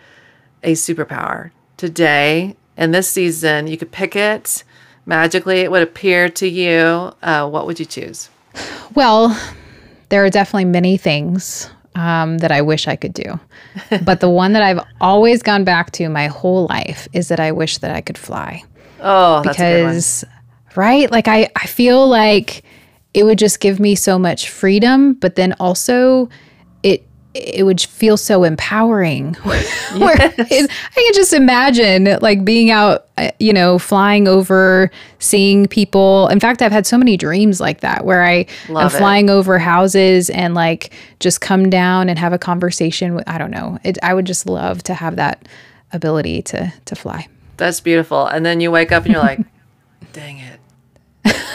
a 0.62 0.72
superpower 0.72 1.50
today 1.76 2.56
and 2.76 2.94
this 2.94 3.08
season, 3.08 3.66
you 3.66 3.76
could 3.76 3.92
pick 3.92 4.16
it 4.16 4.64
magically, 5.06 5.60
it 5.60 5.70
would 5.70 5.82
appear 5.82 6.28
to 6.28 6.48
you, 6.48 7.12
uh, 7.22 7.48
what 7.48 7.66
would 7.66 7.78
you 7.78 7.86
choose? 7.86 8.28
Well, 8.94 9.38
there 10.08 10.24
are 10.24 10.30
definitely 10.30 10.66
many 10.66 10.96
things 10.96 11.70
um, 11.94 12.38
that 12.38 12.52
I 12.52 12.62
wish 12.62 12.88
I 12.88 12.96
could 12.96 13.14
do. 13.14 13.40
but 14.04 14.20
the 14.20 14.28
one 14.28 14.52
that 14.52 14.62
I've 14.62 14.80
always 15.00 15.42
gone 15.42 15.64
back 15.64 15.92
to 15.92 16.08
my 16.08 16.26
whole 16.26 16.66
life 16.66 17.08
is 17.12 17.28
that 17.28 17.40
I 17.40 17.52
wish 17.52 17.78
that 17.78 17.90
I 17.90 18.00
could 18.00 18.18
fly. 18.18 18.62
Oh, 19.00 19.42
that's 19.42 19.56
because, 19.56 20.24
right? 20.76 21.10
Like, 21.10 21.28
I, 21.28 21.48
I 21.56 21.66
feel 21.66 22.06
like 22.08 22.62
it 23.14 23.24
would 23.24 23.38
just 23.38 23.60
give 23.60 23.80
me 23.80 23.94
so 23.94 24.18
much 24.18 24.50
freedom, 24.50 25.14
but 25.14 25.36
then 25.36 25.54
also 25.58 26.28
it 26.82 27.02
it 27.34 27.64
would 27.64 27.80
feel 27.80 28.16
so 28.16 28.44
empowering. 28.44 29.36
It, 29.98 30.70
I 30.70 30.94
can 30.94 31.12
just 31.14 31.32
imagine 31.32 32.18
like 32.20 32.44
being 32.44 32.70
out, 32.70 33.06
uh, 33.16 33.30
you 33.40 33.52
know, 33.54 33.78
flying 33.78 34.28
over, 34.28 34.90
seeing 35.18 35.66
people. 35.66 36.28
In 36.28 36.38
fact, 36.38 36.60
I've 36.60 36.72
had 36.72 36.86
so 36.86 36.98
many 36.98 37.16
dreams 37.16 37.60
like 37.60 37.80
that 37.80 38.04
where 38.04 38.22
I 38.22 38.44
Love 38.68 38.90
am 38.92 38.96
it. 38.96 38.98
flying 38.98 39.30
over 39.30 39.58
houses 39.58 40.28
and 40.28 40.54
like 40.54 40.92
just 41.20 41.40
come 41.40 41.70
down 41.70 42.10
and 42.10 42.18
have 42.18 42.34
a 42.34 42.38
conversation 42.38 43.14
with. 43.14 43.26
I 43.26 43.38
don't 43.38 43.50
know. 43.50 43.78
It, 43.84 43.96
I 44.02 44.12
would 44.12 44.26
just 44.26 44.46
love 44.46 44.82
to 44.84 44.94
have 44.94 45.16
that 45.16 45.48
ability 45.92 46.42
to 46.42 46.70
to 46.84 46.94
fly. 46.94 47.26
That's 47.56 47.80
beautiful. 47.80 48.26
And 48.26 48.44
then 48.44 48.60
you 48.60 48.70
wake 48.70 48.92
up 48.92 49.04
and 49.04 49.14
you're 49.14 49.22
like, 49.22 49.40
dang 50.12 50.38
it. 50.38 50.55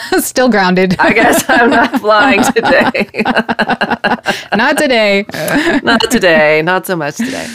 Still 0.20 0.50
grounded. 0.50 0.96
I 1.00 1.14
guess 1.14 1.44
I'm 1.48 1.70
not 1.70 2.00
flying 2.00 2.44
today. 2.44 3.10
Not 4.56 4.78
today. 4.78 5.26
not 5.84 6.02
today. 6.12 6.62
Not 6.62 6.86
so 6.86 6.96
much 6.96 7.18
today. 7.18 7.48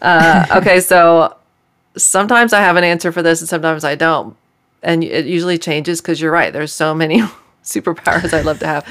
Uh, 0.00 0.46
okay, 0.56 0.80
so 0.80 1.36
sometimes 1.96 2.52
I 2.52 2.60
have 2.60 2.76
an 2.76 2.84
answer 2.84 3.10
for 3.12 3.22
this 3.22 3.40
and 3.40 3.48
sometimes 3.48 3.84
I 3.84 3.94
don't. 3.94 4.36
And 4.82 5.02
it 5.02 5.26
usually 5.26 5.58
changes 5.58 6.00
because 6.00 6.20
you're 6.20 6.32
right. 6.32 6.52
There's 6.52 6.72
so 6.72 6.94
many 6.94 7.20
superpowers 7.64 8.32
I'd 8.32 8.44
love 8.44 8.58
to 8.60 8.66
have. 8.66 8.86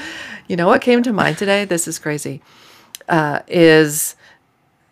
You 0.48 0.56
know 0.56 0.66
what 0.66 0.80
came 0.80 1.02
to 1.02 1.12
mind 1.12 1.38
today? 1.38 1.64
This 1.64 1.86
is 1.86 1.98
crazy. 1.98 2.42
Uh, 3.08 3.40
is 3.48 4.16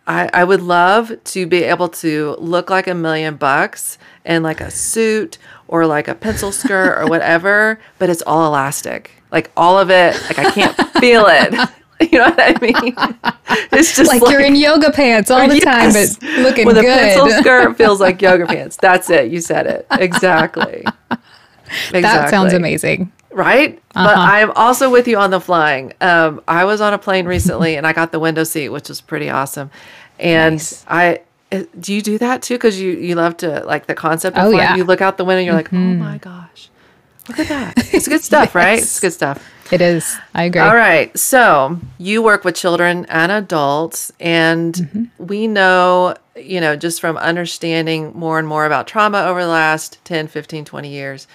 I, 0.07 0.29
I 0.33 0.43
would 0.43 0.61
love 0.61 1.11
to 1.23 1.45
be 1.45 1.63
able 1.63 1.89
to 1.89 2.35
look 2.39 2.69
like 2.69 2.87
a 2.87 2.93
million 2.95 3.35
bucks 3.35 3.97
in 4.25 4.43
like 4.43 4.59
a 4.61 4.71
suit 4.71 5.37
or 5.71 5.87
like 5.87 6.07
a 6.07 6.13
pencil 6.13 6.51
skirt 6.51 6.99
or 7.01 7.07
whatever, 7.07 7.79
but 7.97 8.09
it's 8.11 8.21
all 8.27 8.45
elastic. 8.45 9.09
Like 9.31 9.49
all 9.57 9.79
of 9.79 9.89
it, 9.89 10.21
like 10.23 10.37
I 10.37 10.51
can't 10.51 10.77
feel 10.99 11.25
it. 11.27 11.69
You 12.11 12.17
know 12.17 12.31
what 12.31 12.39
I 12.39 12.55
mean? 12.59 12.95
It's 13.71 13.95
just 13.95 14.09
like, 14.11 14.27
you're 14.31 14.41
in 14.41 14.55
yoga 14.55 14.91
pants 14.91 15.29
all 15.29 15.47
the 15.47 15.59
time, 15.59 15.91
Yes. 15.91 16.17
but 16.17 16.27
looking 16.39 16.65
with 16.65 16.77
good. 16.77 16.85
a 16.85 16.87
pencil 16.87 17.29
skirt 17.29 17.77
feels 17.77 17.99
like 17.99 18.19
yoga 18.23 18.47
pants. 18.47 18.75
That's 18.81 19.07
it. 19.11 19.31
You 19.31 19.39
said 19.39 19.67
it 19.67 19.85
exactly. 19.91 20.83
Exactly. 21.11 22.01
That 22.01 22.31
sounds 22.31 22.53
amazing. 22.53 23.11
right? 23.31 23.79
But 23.93 24.17
I'm 24.17 24.49
also 24.55 24.89
with 24.89 25.07
you 25.07 25.17
on 25.19 25.29
the 25.29 25.39
flying. 25.39 25.93
Um, 26.01 26.41
I 26.47 26.65
was 26.65 26.81
on 26.81 26.91
a 26.91 26.97
plane 26.97 27.27
recently 27.27 27.75
and 27.75 27.85
I 27.85 27.93
got 27.93 28.11
the 28.11 28.19
window 28.19 28.45
seat, 28.45 28.69
which 28.69 28.89
was 28.89 28.99
pretty 28.99 29.29
awesome. 29.29 29.69
And 30.19 30.55
Nice. 30.55 30.83
I 30.87 31.21
do 31.79 31.93
you 31.93 32.01
do 32.01 32.17
that 32.17 32.41
too? 32.41 32.55
Because 32.55 32.79
you 32.79 32.91
you 32.93 33.15
love 33.15 33.37
to 33.37 33.63
like 33.65 33.85
the 33.87 33.93
concept 33.95 34.37
of 34.37 34.45
Oh, 34.45 34.49
yeah. 34.51 34.69
Mm-hmm. 34.69 34.77
You 34.77 34.83
look 34.85 35.01
out 35.01 35.17
the 35.17 35.25
window, 35.25 35.39
and 35.39 35.45
you're 35.45 35.55
like, 35.55 35.71
oh 35.73 35.77
my 35.77 36.17
gosh, 36.17 36.69
look 37.27 37.39
at 37.39 37.47
that. 37.49 37.93
It's 37.93 38.07
good 38.07 38.21
stuff, 38.31 38.55
right? 38.55 38.79
It's 38.79 38.99
good 38.99 39.13
stuff. 39.13 39.45
It 39.71 39.79
is. 39.81 40.17
I 40.33 40.43
agree. 40.45 40.59
All 40.61 40.75
right. 40.75 41.17
So 41.17 41.79
you 41.97 42.21
work 42.21 42.43
with 42.43 42.55
children 42.55 43.05
and 43.09 43.31
adults, 43.31 44.11
and 44.19 44.73
Mm-hmm. 44.73 45.25
we 45.25 45.47
know, 45.47 46.15
you 46.35 46.59
know, 46.59 46.75
just 46.75 46.99
from 46.99 47.15
understanding 47.17 48.11
more 48.15 48.37
and 48.39 48.47
more 48.47 48.65
about 48.65 48.87
trauma 48.87 49.23
over 49.23 49.41
the 49.41 49.49
last 49.49 49.97
10, 50.05 50.27
15, 50.27 50.65
20 50.65 50.89
years, 50.89 51.27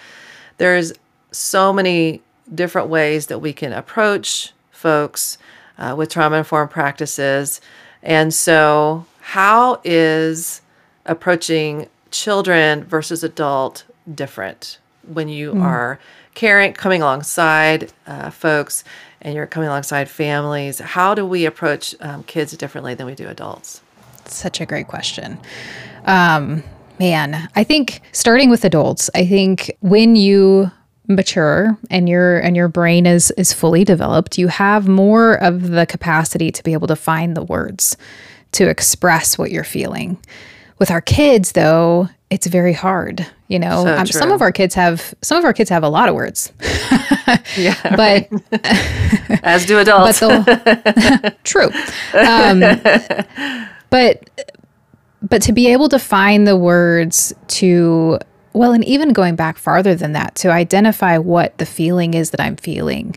there's 0.58 0.92
so 1.32 1.72
many 1.72 2.20
different 2.54 2.88
ways 2.88 3.26
that 3.28 3.38
we 3.40 3.52
can 3.52 3.72
approach 3.72 4.52
folks 4.70 5.38
uh, 5.78 5.94
with 5.96 6.10
trauma 6.10 6.36
informed 6.36 6.70
practices. 6.70 7.60
And 8.02 8.32
so, 8.34 9.06
how 9.26 9.80
is 9.82 10.62
approaching 11.04 11.88
children 12.12 12.84
versus 12.84 13.24
adult 13.24 13.82
different 14.14 14.78
when 15.02 15.28
you 15.28 15.60
are 15.60 15.98
caring, 16.34 16.72
coming 16.74 17.02
alongside 17.02 17.92
uh, 18.06 18.30
folks 18.30 18.84
and 19.20 19.34
you're 19.34 19.48
coming 19.48 19.68
alongside 19.68 20.08
families? 20.08 20.78
How 20.78 21.12
do 21.12 21.26
we 21.26 21.44
approach 21.44 21.92
um, 21.98 22.22
kids 22.22 22.56
differently 22.56 22.94
than 22.94 23.04
we 23.04 23.16
do 23.16 23.26
adults? 23.26 23.82
Such 24.26 24.60
a 24.60 24.66
great 24.66 24.86
question. 24.86 25.40
Um, 26.04 26.62
man, 27.00 27.48
I 27.56 27.64
think 27.64 28.02
starting 28.12 28.48
with 28.48 28.64
adults, 28.64 29.10
I 29.12 29.26
think 29.26 29.76
when 29.80 30.14
you 30.14 30.70
mature 31.08 31.76
and 31.90 32.08
your 32.08 32.38
and 32.38 32.54
your 32.54 32.68
brain 32.68 33.06
is 33.06 33.32
is 33.32 33.52
fully 33.52 33.82
developed, 33.82 34.38
you 34.38 34.46
have 34.46 34.86
more 34.86 35.34
of 35.42 35.70
the 35.70 35.84
capacity 35.84 36.52
to 36.52 36.62
be 36.62 36.74
able 36.74 36.86
to 36.86 36.96
find 36.96 37.36
the 37.36 37.42
words 37.42 37.96
to 38.56 38.68
express 38.68 39.38
what 39.38 39.50
you're 39.50 39.64
feeling. 39.64 40.18
With 40.78 40.90
our 40.90 41.00
kids 41.00 41.52
though, 41.52 42.08
it's 42.30 42.46
very 42.46 42.72
hard, 42.72 43.26
you 43.48 43.58
know. 43.58 43.84
So 43.84 43.96
um, 43.96 44.06
some 44.06 44.32
of 44.32 44.40
our 44.42 44.52
kids 44.52 44.74
have 44.74 45.14
some 45.22 45.38
of 45.38 45.44
our 45.44 45.52
kids 45.52 45.70
have 45.70 45.82
a 45.82 45.88
lot 45.88 46.08
of 46.08 46.14
words. 46.14 46.52
Yeah. 47.56 47.74
But 47.96 48.28
As 49.42 49.66
do 49.66 49.78
adults. 49.78 50.20
they'll 50.20 50.44
true 51.42 51.70
um, 52.14 52.60
but 53.90 54.46
but 55.22 55.42
to 55.42 55.52
be 55.52 55.66
able 55.72 55.88
to 55.88 55.98
find 55.98 56.46
the 56.46 56.56
words 56.56 57.34
to 57.48 58.18
well 58.56 58.72
and 58.72 58.84
even 58.84 59.12
going 59.12 59.36
back 59.36 59.58
farther 59.58 59.94
than 59.94 60.12
that 60.12 60.34
to 60.34 60.50
identify 60.50 61.18
what 61.18 61.56
the 61.58 61.66
feeling 61.66 62.14
is 62.14 62.30
that 62.30 62.40
i'm 62.40 62.56
feeling 62.56 63.14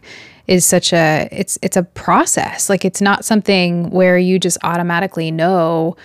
is 0.48 0.65
such 0.65 0.91
a 0.93 1.27
it's 1.31 1.58
it's 1.62 1.77
a 1.77 1.84
process 1.84 2.69
like 2.69 2.84
it's 2.84 3.01
not 3.01 3.24
something 3.24 3.89
where 3.91 4.17
you 4.17 4.39
just 4.39 4.58
automatically 4.63 5.31
know 5.31 5.96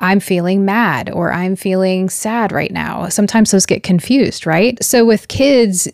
I'm 0.00 0.20
feeling 0.20 0.64
mad 0.64 1.10
or 1.10 1.32
I'm 1.32 1.54
feeling 1.56 2.08
sad 2.08 2.52
right 2.52 2.72
now. 2.72 3.08
Sometimes 3.08 3.52
those 3.52 3.66
get 3.66 3.82
confused, 3.82 4.44
right? 4.46 4.82
So 4.82 5.04
with 5.04 5.28
kids, 5.28 5.88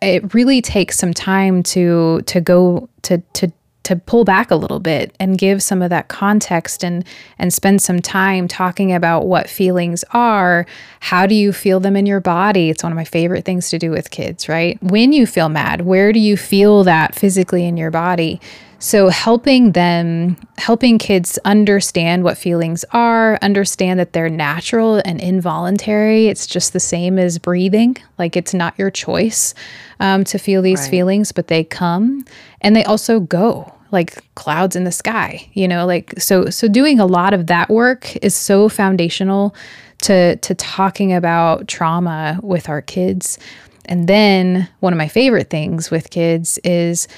it 0.00 0.34
really 0.34 0.62
takes 0.62 0.98
some 0.98 1.12
time 1.12 1.62
to 1.64 2.22
to 2.26 2.40
go 2.40 2.88
to 3.02 3.18
to 3.18 3.52
to 3.90 3.96
pull 3.96 4.24
back 4.24 4.52
a 4.52 4.54
little 4.56 4.78
bit 4.78 5.14
and 5.18 5.36
give 5.36 5.62
some 5.62 5.82
of 5.82 5.90
that 5.90 6.06
context 6.06 6.84
and 6.84 7.04
and 7.40 7.52
spend 7.52 7.82
some 7.82 8.00
time 8.00 8.46
talking 8.46 8.92
about 8.92 9.26
what 9.26 9.50
feelings 9.50 10.04
are 10.12 10.64
how 11.00 11.26
do 11.26 11.34
you 11.34 11.52
feel 11.52 11.80
them 11.80 11.96
in 11.96 12.06
your 12.06 12.20
body? 12.20 12.70
It's 12.70 12.82
one 12.84 12.92
of 12.92 12.96
my 12.96 13.04
favorite 13.04 13.44
things 13.44 13.68
to 13.70 13.78
do 13.78 13.90
with 13.90 14.10
kids 14.12 14.48
right? 14.48 14.80
When 14.80 15.12
you 15.12 15.26
feel 15.26 15.48
mad 15.48 15.80
where 15.82 16.12
do 16.12 16.20
you 16.20 16.36
feel 16.36 16.84
that 16.84 17.16
physically 17.16 17.66
in 17.66 17.76
your 17.76 17.90
body? 17.90 18.40
So 18.82 19.08
helping 19.10 19.72
them 19.72 20.36
helping 20.56 20.96
kids 20.98 21.38
understand 21.44 22.22
what 22.24 22.38
feelings 22.38 22.82
are 22.92 23.38
understand 23.42 23.98
that 24.00 24.12
they're 24.14 24.30
natural 24.30 25.02
and 25.04 25.20
involuntary. 25.20 26.28
It's 26.28 26.46
just 26.46 26.72
the 26.72 26.80
same 26.80 27.18
as 27.18 27.38
breathing. 27.38 27.96
Like 28.18 28.36
it's 28.36 28.54
not 28.54 28.78
your 28.78 28.90
choice 28.90 29.52
um, 29.98 30.24
to 30.24 30.38
feel 30.38 30.62
these 30.62 30.80
Right. 30.82 30.90
feelings 30.90 31.32
but 31.32 31.48
they 31.48 31.64
come. 31.64 32.24
And 32.62 32.74
they 32.76 32.84
also 32.84 33.20
go 33.20 33.74
like 33.92 34.22
clouds 34.34 34.76
in 34.76 34.84
the 34.84 34.92
sky 34.92 35.46
you 35.54 35.66
know 35.66 35.86
like 35.86 36.14
so 36.18 36.50
so 36.50 36.68
doing 36.68 37.00
a 37.00 37.06
lot 37.06 37.34
of 37.34 37.46
that 37.46 37.68
work 37.68 38.16
is 38.16 38.34
so 38.34 38.68
foundational 38.68 39.54
to 40.02 40.36
to 40.36 40.54
talking 40.54 41.12
about 41.12 41.68
trauma 41.68 42.38
with 42.42 42.68
our 42.68 42.82
kids. 42.82 43.38
And 43.86 44.08
then 44.08 44.68
one 44.80 44.92
of 44.92 44.98
my 44.98 45.08
favorite 45.08 45.50
things 45.50 45.90
with 45.90 46.10
kids 46.10 46.58
is 46.64 47.08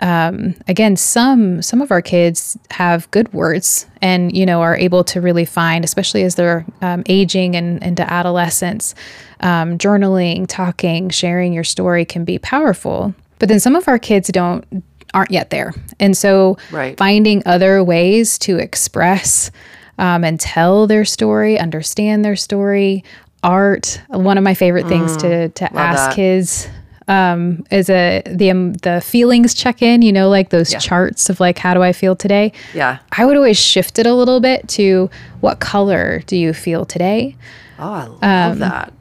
um, 0.00 0.54
again 0.68 0.96
some 0.96 1.62
some 1.62 1.80
of 1.80 1.90
our 1.90 2.02
kids 2.02 2.58
have 2.70 3.10
good 3.12 3.32
words 3.32 3.86
and 4.02 4.36
you 4.36 4.44
know 4.44 4.60
are 4.60 4.76
able 4.76 5.02
to 5.04 5.22
really 5.22 5.46
find 5.46 5.86
especially 5.86 6.22
as 6.22 6.34
they're 6.34 6.66
um, 6.82 7.02
aging 7.06 7.56
and 7.56 7.82
into 7.82 8.02
adolescence 8.12 8.94
um, 9.40 9.78
journaling 9.78 10.46
talking 10.46 11.08
sharing 11.08 11.54
your 11.54 11.64
story 11.64 12.04
can 12.04 12.24
be 12.24 12.38
powerful. 12.38 13.14
But 13.38 13.48
then 13.48 13.60
some 13.60 13.76
of 13.76 13.88
our 13.88 13.98
kids 13.98 14.28
don't 14.28 14.66
aren't 15.14 15.30
yet 15.30 15.50
there 15.50 15.72
and 16.00 16.16
so 16.16 16.56
Right. 16.70 16.96
finding 16.98 17.42
other 17.46 17.82
ways 17.82 18.38
to 18.40 18.58
express 18.58 19.50
um, 19.98 20.24
and 20.24 20.38
tell 20.38 20.86
their 20.86 21.04
story 21.04 21.58
understand 21.58 22.24
their 22.24 22.36
story 22.36 23.02
art 23.42 24.00
one 24.08 24.36
of 24.38 24.44
my 24.44 24.54
favorite 24.54 24.88
things 24.88 25.16
to 25.18 25.48
to 25.50 25.64
ask 25.76 26.10
that. 26.10 26.14
kids 26.16 26.68
um, 27.08 27.64
is 27.70 27.88
a 27.88 28.22
the 28.26 28.50
um, 28.50 28.72
the 28.82 29.00
feelings 29.00 29.54
check 29.54 29.80
in. 29.80 30.02
You 30.02 30.12
know, 30.12 30.28
like 30.28 30.50
those 30.50 30.72
Yeah. 30.72 30.80
charts 30.80 31.30
of 31.30 31.38
like 31.38 31.56
how 31.56 31.72
do 31.72 31.80
I 31.80 31.92
feel 31.92 32.16
today. 32.16 32.52
Yeah. 32.74 32.98
I 33.12 33.24
would 33.24 33.36
always 33.36 33.56
shift 33.58 34.00
it 34.00 34.06
a 34.08 34.12
little 34.14 34.40
bit 34.40 34.66
to 34.70 35.08
what 35.40 35.60
color 35.60 36.22
do 36.26 36.36
you 36.36 36.52
feel 36.52 36.84
today, 36.84 37.36
Oh, 37.78 37.84
I 37.92 38.04
love 38.06 38.52
Um, 38.54 38.58
that. 38.58 38.92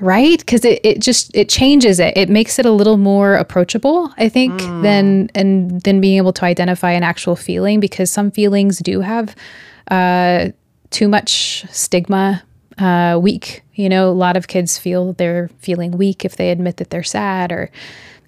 Right? 0.00 0.38
Because 0.38 0.64
it, 0.64 0.80
it 0.84 1.00
just 1.00 1.34
it 1.34 1.48
changes 1.48 2.00
it. 2.00 2.16
It 2.16 2.28
makes 2.28 2.58
it 2.58 2.66
a 2.66 2.72
little 2.72 2.96
more 2.96 3.34
approachable, 3.34 4.12
I 4.16 4.28
think, 4.28 4.60
than 4.82 5.30
and 5.34 5.80
than 5.82 6.00
being 6.00 6.16
able 6.16 6.32
to 6.34 6.44
identify 6.44 6.92
an 6.92 7.02
actual 7.02 7.36
feeling 7.36 7.80
because 7.80 8.10
some 8.10 8.30
feelings 8.30 8.78
do 8.78 9.00
have 9.00 9.34
uh, 9.90 10.48
too 10.90 11.08
much 11.08 11.64
stigma. 11.70 12.42
Uh, 12.78 13.18
weak, 13.20 13.64
you 13.74 13.88
know, 13.88 14.08
a 14.08 14.12
lot 14.12 14.36
of 14.36 14.46
kids 14.46 14.78
feel 14.78 15.12
they're 15.14 15.50
feeling 15.58 15.90
weak 15.90 16.24
if 16.24 16.36
they 16.36 16.50
admit 16.50 16.76
that 16.76 16.90
they're 16.90 17.02
sad, 17.02 17.50
or 17.50 17.72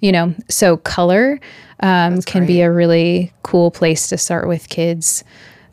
you 0.00 0.11
know, 0.11 0.35
so 0.49 0.77
color 0.77 1.39
um, 1.81 2.21
can 2.23 2.47
be 2.47 2.61
a 2.61 2.73
really 2.73 3.33
cool 3.43 3.71
place 3.71 4.09
to 4.09 4.19
start 4.19 4.49
with 4.49 4.69
kids. 4.69 5.23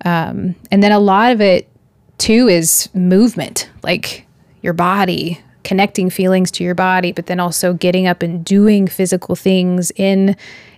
Um, 0.06 0.56
and 0.70 0.84
then 0.84 0.92
a 0.92 1.00
lot 1.00 1.32
of 1.32 1.42
it 1.42 1.68
too 2.20 2.48
is 2.48 2.90
movement, 2.94 3.70
like 3.82 4.28
your 4.62 4.74
body, 4.74 5.42
connecting 5.68 6.10
feelings 6.10 6.50
to 6.50 6.64
your 6.64 6.74
body, 6.74 7.12
but 7.12 7.26
then 7.26 7.42
also 7.42 7.74
getting 7.74 8.08
up 8.08 8.24
and 8.24 8.46
doing 8.46 8.88
physical 8.88 9.36
things 9.36 9.92
in 9.98 10.34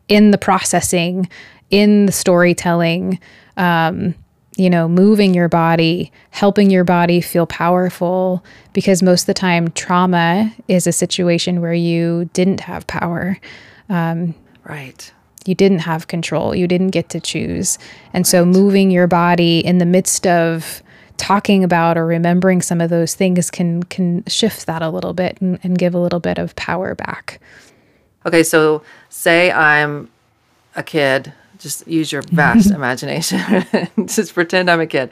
in 0.08 0.31
the 0.31 0.38
processing, 0.39 1.29
in 1.69 2.08
the 2.08 2.12
storytelling, 2.12 3.19
um, 3.58 4.15
you 4.58 4.67
know, 4.67 4.88
moving 4.88 5.36
your 5.36 5.48
body, 5.48 6.12
helping 6.31 6.72
your 6.72 6.84
body 6.84 7.22
feel 7.22 7.46
powerful. 7.46 8.43
Because 8.74 9.03
most 9.03 9.22
of 9.22 9.27
the 9.27 9.36
time, 9.36 9.69
trauma 9.72 10.51
is 10.67 10.88
a 10.88 10.91
situation 10.91 11.62
where 11.62 11.75
you 11.75 12.27
didn't 12.34 12.62
have 12.62 12.88
power 12.88 13.38
Right. 14.63 15.12
you 15.46 15.55
didn't 15.55 15.79
have 15.79 16.08
control 16.08 16.53
you 16.53 16.67
didn't 16.67 16.89
get 16.89 17.10
to 17.10 17.19
choose 17.19 17.79
and 18.13 18.27
so 18.27 18.46
moving 18.46 18.91
your 18.91 19.08
body 19.08 19.60
in 19.60 19.79
the 19.79 19.86
midst 19.86 20.27
of 20.27 20.84
talking 21.19 21.63
about 21.63 21.97
or 21.97 22.05
remembering 22.07 22.61
some 22.61 22.81
of 22.81 22.89
those 22.89 23.13
things 23.13 23.51
can 23.51 23.83
can 23.83 24.23
shift 24.25 24.65
that 24.65 24.81
a 24.81 24.89
little 24.89 25.13
bit 25.13 25.39
and, 25.41 25.59
and 25.61 25.77
give 25.77 25.93
a 25.93 25.99
little 25.99 26.19
bit 26.19 26.39
of 26.39 26.55
power 26.55 26.95
back 26.95 27.39
Okay, 28.25 28.43
so 28.43 28.83
say 29.09 29.51
I'm 29.51 30.09
a 30.75 30.83
kid, 30.83 31.33
just 31.57 31.88
use 31.88 32.11
your 32.11 32.21
vast 32.21 32.71
imagination. 32.71 33.65
just 34.05 34.33
pretend 34.33 34.69
I'm 34.69 34.81
a 34.81 34.88
kid. 34.88 35.09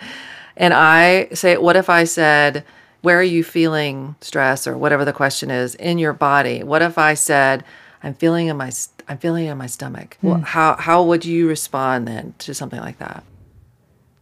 And 0.55 0.73
I 0.73 1.29
say, 1.33 1.57
what 1.57 1.75
if 1.75 1.89
I 1.89 2.03
said, 2.03 2.63
where 3.01 3.19
are 3.19 3.23
you 3.23 3.43
feeling 3.43 4.15
stress 4.21 4.67
or 4.67 4.77
whatever 4.77 5.05
the 5.05 5.13
question 5.13 5.51
is 5.51 5.75
in 5.75 5.97
your 5.97 6.13
body? 6.13 6.63
What 6.63 6.81
if 6.81 6.97
I 6.97 7.13
said, 7.13 7.63
I'm 8.03 8.13
feeling 8.13 8.47
in 8.47 8.57
my 8.57 8.71
I'm 9.09 9.17
feeling 9.17 9.45
it 9.45 9.51
in 9.51 9.57
my 9.57 9.67
stomach. 9.67 10.17
Well, 10.21 10.35
hmm. 10.35 10.43
how 10.43 10.75
how 10.75 11.03
would 11.03 11.23
you 11.23 11.47
respond 11.47 12.07
then 12.07 12.33
to 12.39 12.53
something 12.53 12.79
like 12.79 12.99
that? 12.99 13.23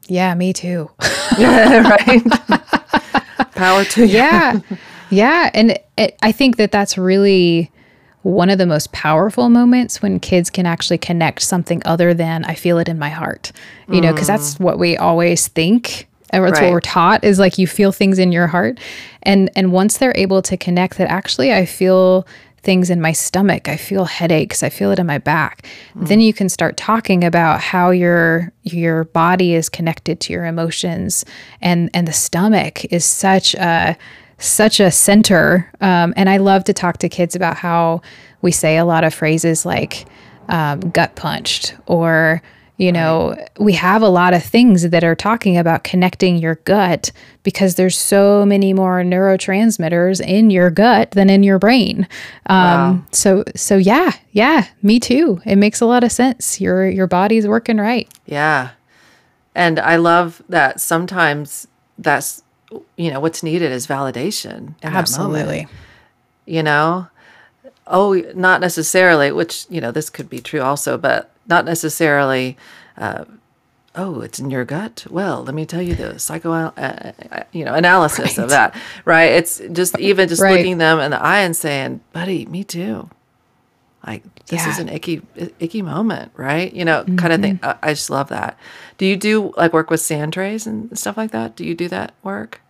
Yeah 0.08 0.34
me 0.36 0.54
too 0.54 0.90
right? 1.40 2.22
Power 3.56 3.84
to 3.86 4.06
you. 4.06 4.14
yeah 4.14 4.60
yeah 5.10 5.50
and 5.54 5.80
it, 5.98 6.18
i 6.22 6.32
think 6.32 6.58
that 6.58 6.72
that's 6.72 6.98
really 6.98 7.72
one 8.24 8.50
of 8.50 8.58
the 8.58 8.66
most 8.66 8.92
powerful 8.92 9.50
moments 9.50 10.02
when 10.02 10.20
kids 10.20 10.50
can 10.50 10.66
actually 10.66 10.98
connect 10.98 11.42
something 11.42 11.82
other 11.86 12.14
than 12.14 12.44
i 12.46 12.54
feel 12.56 12.78
it 12.80 12.90
in 12.90 12.98
my 12.98 13.10
heart 13.10 13.52
you 13.90 14.02
know 14.02 14.12
because 14.12 14.28
that's 14.28 14.56
mm. 14.56 14.62
what 14.62 14.80
we 14.80 14.98
always 14.98 15.48
think 15.48 16.08
or 16.34 16.42
that's 16.42 16.60
Right. 16.60 16.66
what 16.66 16.74
we're 16.74 16.82
taught 16.82 17.24
is 17.24 17.38
like 17.40 17.58
you 17.58 17.68
feel 17.68 17.92
things 17.92 18.18
in 18.20 18.32
your 18.32 18.48
heart 18.48 18.80
and 19.24 19.50
and 19.56 19.72
once 19.72 19.98
they're 19.98 20.16
able 20.16 20.42
to 20.42 20.58
connect 20.58 20.98
that 20.98 21.10
actually 21.10 21.54
i 21.54 21.66
feel 21.66 22.26
things 22.66 22.90
in 22.90 23.00
my 23.00 23.14
stomach. 23.14 23.70
I 23.70 23.78
feel 23.78 24.06
headaches. 24.06 24.64
I 24.64 24.70
feel 24.70 24.92
it 24.92 25.00
in 25.00 25.06
my 25.06 25.20
back. 25.20 25.66
Then 25.96 26.20
you 26.20 26.34
can 26.34 26.50
start 26.50 26.76
talking 26.76 27.24
about 27.24 27.62
how 27.62 27.92
your 27.92 28.52
your 28.64 29.06
body 29.06 29.54
is 29.54 29.70
connected 29.70 30.20
to 30.22 30.34
your 30.34 30.46
emotions 30.46 31.24
and 31.62 31.90
and 31.94 32.08
the 32.08 32.14
stomach 32.14 32.84
is 32.86 33.06
such 33.06 33.54
a 33.54 33.96
such 34.40 34.80
a 34.82 34.92
center. 34.92 35.72
Um, 35.80 36.14
and 36.18 36.30
i 36.30 36.38
love 36.38 36.66
to 36.66 36.74
talk 36.74 36.98
to 36.98 37.08
kids 37.08 37.36
about 37.36 37.56
how 37.56 38.02
we 38.42 38.52
say 38.52 38.78
a 38.78 38.86
lot 38.86 39.04
of 39.04 39.14
phrases 39.14 39.66
like 39.66 40.06
um, 40.50 40.80
gut 40.92 41.16
punched 41.16 41.76
or 41.86 42.42
you 42.78 42.92
know 42.92 43.36
we 43.60 43.74
have 43.74 44.02
a 44.02 44.10
lot 44.10 44.34
of 44.34 44.44
things 44.44 44.90
that 44.90 45.04
are 45.04 45.16
talking 45.16 45.58
about 45.58 45.84
connecting 45.84 46.38
your 46.38 46.56
gut 46.66 47.12
because 47.44 47.76
there's 47.76 47.98
so 47.98 48.46
many 48.46 48.74
more 48.74 49.02
neurotransmitters 49.02 50.20
in 50.26 50.50
your 50.50 50.70
gut 50.70 51.12
than 51.12 51.30
in 51.30 51.44
your 51.44 51.60
brain 51.60 52.08
um, 52.48 53.06
so 53.12 53.44
so 53.56 53.78
yeah 53.78 54.12
yeah 54.32 54.68
me 54.82 55.00
too 55.00 55.42
it 55.46 55.56
makes 55.56 55.80
a 55.82 55.86
lot 55.86 56.04
of 56.04 56.12
sense 56.12 56.60
your 56.60 56.90
your 56.90 57.08
body's 57.08 57.48
working 57.48 57.78
right 57.78 58.10
Yeah. 58.26 58.72
And 59.54 59.80
I 59.80 59.96
love 59.96 60.44
that 60.50 60.82
sometimes 60.82 61.68
that's 61.98 62.44
you 62.98 63.10
know 63.10 63.20
what's 63.20 63.42
needed 63.42 63.72
is 63.72 63.88
validation. 63.88 64.76
Absolutely. 64.84 65.68
you 66.46 66.62
know? 66.62 67.08
Oh, 67.88 68.16
not 68.36 68.62
necessarily, 68.62 69.32
which, 69.32 69.66
you 69.70 69.80
know, 69.80 69.92
this 69.92 70.10
could 70.10 70.30
be 70.30 70.42
true 70.42 70.62
also, 70.62 70.98
but 70.98 71.32
not 71.48 71.66
necessarily 71.66 72.58
uh, 72.98 73.26
oh, 73.96 74.22
it's 74.22 74.40
in 74.40 74.50
your 74.50 74.66
gut. 74.66 75.06
Well, 75.10 75.44
let 75.44 75.56
me 75.56 75.66
tell 75.66 75.82
you 75.82 75.96
the 75.96 76.20
psycho, 76.20 76.52
uh, 76.52 76.72
uh, 76.78 77.44
you 77.54 77.64
know, 77.64 77.74
analysis 77.74 78.38
of 78.38 78.50
that, 78.50 78.76
right? 79.06 79.32
It's 79.32 79.62
just 79.72 79.98
even 80.00 80.28
just 80.28 80.42
Right. 80.42 80.58
looking 80.58 80.78
them 80.80 81.00
in 81.00 81.12
the 81.12 81.22
eye 81.22 81.40
and 81.42 81.56
saying, 81.56 82.02
"Buddy, 82.14 82.46
me 82.46 82.64
too." 82.64 83.10
Like 84.06 84.24
this 84.46 84.68
is 84.68 84.78
an 84.78 84.88
icky, 84.90 85.22
icky 85.60 85.82
moment, 85.82 86.32
right? 86.36 86.72
You 86.72 86.86
know, 86.86 87.04
kind 87.18 87.34
of 87.34 87.42
thing. 87.42 87.60
I, 87.64 87.76
I 87.82 87.94
just 87.94 88.10
love 88.12 88.30
that. 88.30 88.56
Do 89.00 89.06
you 89.06 89.16
do 89.18 89.52
like 89.58 89.74
work 89.74 89.90
with 89.90 90.00
sand 90.00 90.34
trays 90.34 90.68
and 90.68 90.96
stuff 90.98 91.18
like 91.18 91.32
that? 91.32 91.56
Do 91.56 91.66
you 91.66 91.74
do 91.74 91.88
that 91.88 92.14
work? 92.22 92.62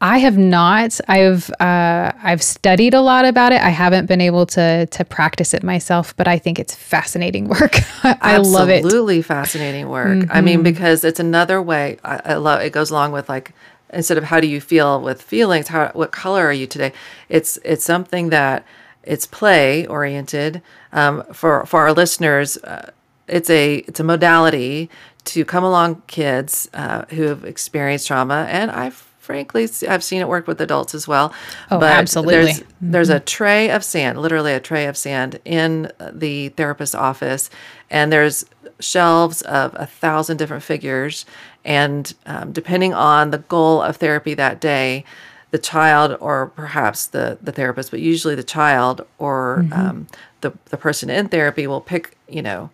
I 0.00 0.18
have 0.18 0.38
not. 0.38 0.98
I've 1.08 1.50
uh, 1.60 2.12
I've 2.22 2.42
studied 2.42 2.94
a 2.94 3.02
lot 3.02 3.26
about 3.26 3.52
it. 3.52 3.60
I 3.60 3.68
haven't 3.68 4.06
been 4.06 4.20
able 4.20 4.46
to 4.46 4.86
to 4.86 5.04
practice 5.04 5.52
it 5.52 5.62
myself, 5.62 6.16
but 6.16 6.26
I 6.26 6.38
think 6.38 6.58
it's 6.58 6.74
fascinating 6.74 7.48
work. 7.60 7.76
I 8.04 8.38
love 8.38 8.70
it. 8.70 8.78
Mm-hmm. 8.78 8.86
Absolutely 8.86 9.22
fascinating 9.22 9.88
work. 9.88 10.26
I 10.30 10.40
mean, 10.40 10.62
because 10.62 11.04
it's 11.04 11.20
another 11.20 11.60
way. 11.60 11.98
I, 12.02 12.20
I 12.24 12.34
love 12.34 12.62
it. 12.62 12.70
Goes 12.72 12.90
along 12.90 13.12
with 13.12 13.28
like 13.28 13.52
instead 13.92 14.16
of 14.16 14.24
how 14.24 14.40
do 14.40 14.46
you 14.46 14.60
feel 14.60 15.00
with 15.00 15.20
feelings, 15.20 15.68
how 15.68 15.90
what 15.92 16.12
color 16.12 16.46
are 16.46 16.52
you 16.52 16.66
today? 16.66 16.92
It's 17.28 17.58
it's 17.64 17.84
something 17.84 18.30
that 18.30 18.64
it's 19.02 19.26
play 19.26 19.86
oriented. 19.86 20.62
Um, 20.92 21.24
for 21.32 21.66
for 21.66 21.80
our 21.80 21.92
listeners, 21.92 22.56
uh, 22.58 22.90
it's 23.28 23.50
a 23.50 23.76
it's 23.86 24.00
a 24.00 24.04
modality 24.04 24.88
to 25.24 25.44
come 25.44 25.64
along 25.64 26.02
kids 26.06 26.68
uh, 26.72 27.04
who 27.10 27.24
have 27.24 27.44
experienced 27.44 28.06
trauma, 28.06 28.46
and 28.48 28.70
I've 28.70 29.09
frankly 29.30 29.68
I've 29.88 30.02
seen 30.02 30.20
it 30.20 30.28
work 30.28 30.48
with 30.48 30.60
adults 30.60 30.92
as 30.92 31.06
well. 31.06 31.32
Oh, 31.70 31.80
absolutely. 31.82 32.34
There's, 32.34 32.62
there's 32.80 33.08
a 33.10 33.20
tray 33.20 33.70
of 33.70 33.84
sand, 33.84 34.20
literally 34.20 34.52
a 34.52 34.60
tray 34.60 34.86
of 34.86 34.96
sand 34.96 35.38
in 35.44 35.92
the 36.12 36.48
therapist's 36.50 36.96
office, 36.96 37.48
and 37.90 38.12
there's 38.12 38.44
shelves 38.80 39.42
of 39.42 39.72
a 39.78 39.86
thousand 39.86 40.38
different 40.38 40.64
figures. 40.64 41.24
And 41.64 42.12
um, 42.26 42.50
depending 42.50 42.92
on 42.92 43.30
the 43.30 43.38
goal 43.38 43.80
of 43.82 43.98
therapy 43.98 44.34
that 44.34 44.60
day, 44.60 45.04
the 45.52 45.58
child 45.58 46.16
or 46.20 46.48
perhaps 46.48 47.06
the, 47.06 47.38
the 47.40 47.52
therapist, 47.52 47.90
but 47.92 48.00
usually 48.00 48.34
the 48.34 48.42
child 48.42 49.06
or 49.18 49.66
um, 49.72 50.06
the, 50.40 50.52
the 50.66 50.76
person 50.76 51.08
in 51.08 51.28
therapy 51.28 51.66
will 51.66 51.80
pick, 51.80 52.16
you 52.28 52.42
know, 52.42 52.70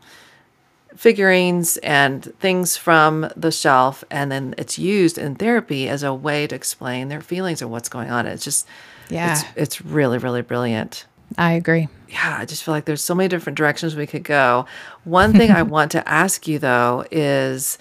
figurines 0.97 1.77
and 1.79 2.25
things 2.41 2.77
from 2.77 3.31
the 3.37 3.53
shelf 3.53 4.03
and 4.11 4.33
then 4.33 4.55
it's 4.59 4.79
used 4.79 5.19
in 5.19 5.35
therapy 5.35 5.89
as 5.89 6.03
a 6.03 6.13
way 6.15 6.47
to 6.47 6.55
explain 6.55 7.09
their 7.09 7.21
feelings 7.21 7.61
and 7.63 7.71
what's 7.71 7.89
going 7.89 8.11
on 8.11 8.27
it's 8.27 8.45
just 8.45 8.67
Yeah. 9.09 9.33
it's, 9.33 9.45
it's 9.57 9.83
really 9.83 10.19
really 10.19 10.43
brilliant 10.43 11.05
I 11.37 11.53
agree. 11.53 11.89
yeah 12.09 12.37
i 12.41 12.45
just 12.45 12.63
feel 12.65 12.73
like 12.73 12.85
there's 12.87 13.03
so 13.03 13.15
many 13.15 13.29
different 13.29 13.59
directions 13.59 13.95
we 13.97 14.07
could 14.07 14.25
go 14.25 14.67
one 15.05 15.33
thing 15.33 15.51
i 15.51 15.63
want 15.77 15.91
to 15.93 16.09
ask 16.09 16.47
you 16.49 16.59
though 16.59 17.05
is 17.11 17.79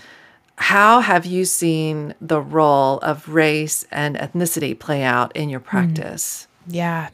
how 0.58 0.99
have 1.01 1.25
you 1.25 1.45
seen 1.45 2.13
the 2.21 2.41
role 2.41 2.99
of 2.99 3.28
race 3.30 3.86
and 3.91 4.15
ethnicity 4.15 4.78
play 4.78 5.04
out 5.04 5.36
in 5.36 5.49
your 5.49 5.60
hmm. 5.60 5.67
practice 5.69 6.47
Yeah. 6.67 7.10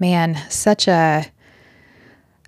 Man, 0.00 0.36
such 0.48 0.88
a 0.88 1.26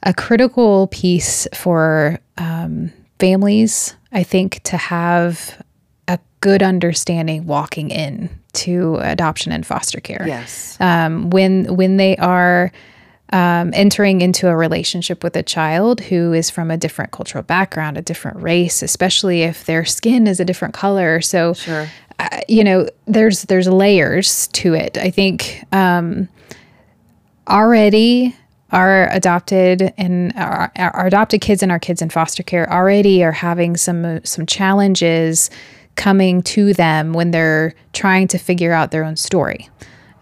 a 0.04 0.14
critical 0.14 0.86
piece 0.88 1.48
for 1.54 2.18
um, 2.38 2.92
families, 3.18 3.94
I 4.12 4.22
think, 4.22 4.62
to 4.64 4.76
have 4.76 5.60
a 6.08 6.18
good 6.40 6.62
understanding 6.62 7.46
walking 7.46 7.90
in 7.90 8.28
to 8.52 8.96
adoption 8.96 9.50
and 9.50 9.66
foster 9.66 10.00
care. 10.00 10.22
yes 10.26 10.76
Um, 10.80 11.30
when 11.30 11.74
when 11.74 11.96
they 11.96 12.16
are 12.18 12.70
um, 13.32 13.70
entering 13.74 14.20
into 14.20 14.46
a 14.48 14.54
relationship 14.56 15.24
with 15.24 15.34
a 15.36 15.42
child 15.42 16.00
who 16.00 16.32
is 16.32 16.50
from 16.50 16.70
a 16.70 16.76
different 16.76 17.10
cultural 17.10 17.42
background, 17.42 17.96
a 17.98 18.02
different 18.02 18.40
race, 18.42 18.82
especially 18.82 19.42
if 19.42 19.64
their 19.64 19.84
skin 19.84 20.26
is 20.28 20.38
a 20.38 20.44
different 20.44 20.74
color. 20.74 21.20
So, 21.22 21.54
Sure. 21.54 21.88
uh, 22.20 22.40
you 22.48 22.62
know, 22.62 22.86
there's 23.06 23.42
there's 23.44 23.66
layers 23.66 24.46
to 24.48 24.74
it. 24.74 24.98
I 24.98 25.10
think 25.10 25.64
um, 25.72 26.28
already 27.48 28.36
our 28.74 29.08
adopted 29.12 29.94
and 29.96 30.32
our, 30.36 30.70
our 30.76 31.06
adopted 31.06 31.40
kids 31.40 31.62
and 31.62 31.70
our 31.70 31.78
kids 31.78 32.02
in 32.02 32.10
foster 32.10 32.42
care 32.42 32.70
already 32.70 33.22
are 33.22 33.32
having 33.32 33.76
some 33.76 34.22
some 34.24 34.44
challenges 34.44 35.48
coming 35.94 36.42
to 36.42 36.74
them 36.74 37.12
when 37.12 37.30
they're 37.30 37.72
trying 37.92 38.26
to 38.28 38.36
figure 38.36 38.72
out 38.72 38.90
their 38.90 39.04
own 39.04 39.16
story. 39.16 39.70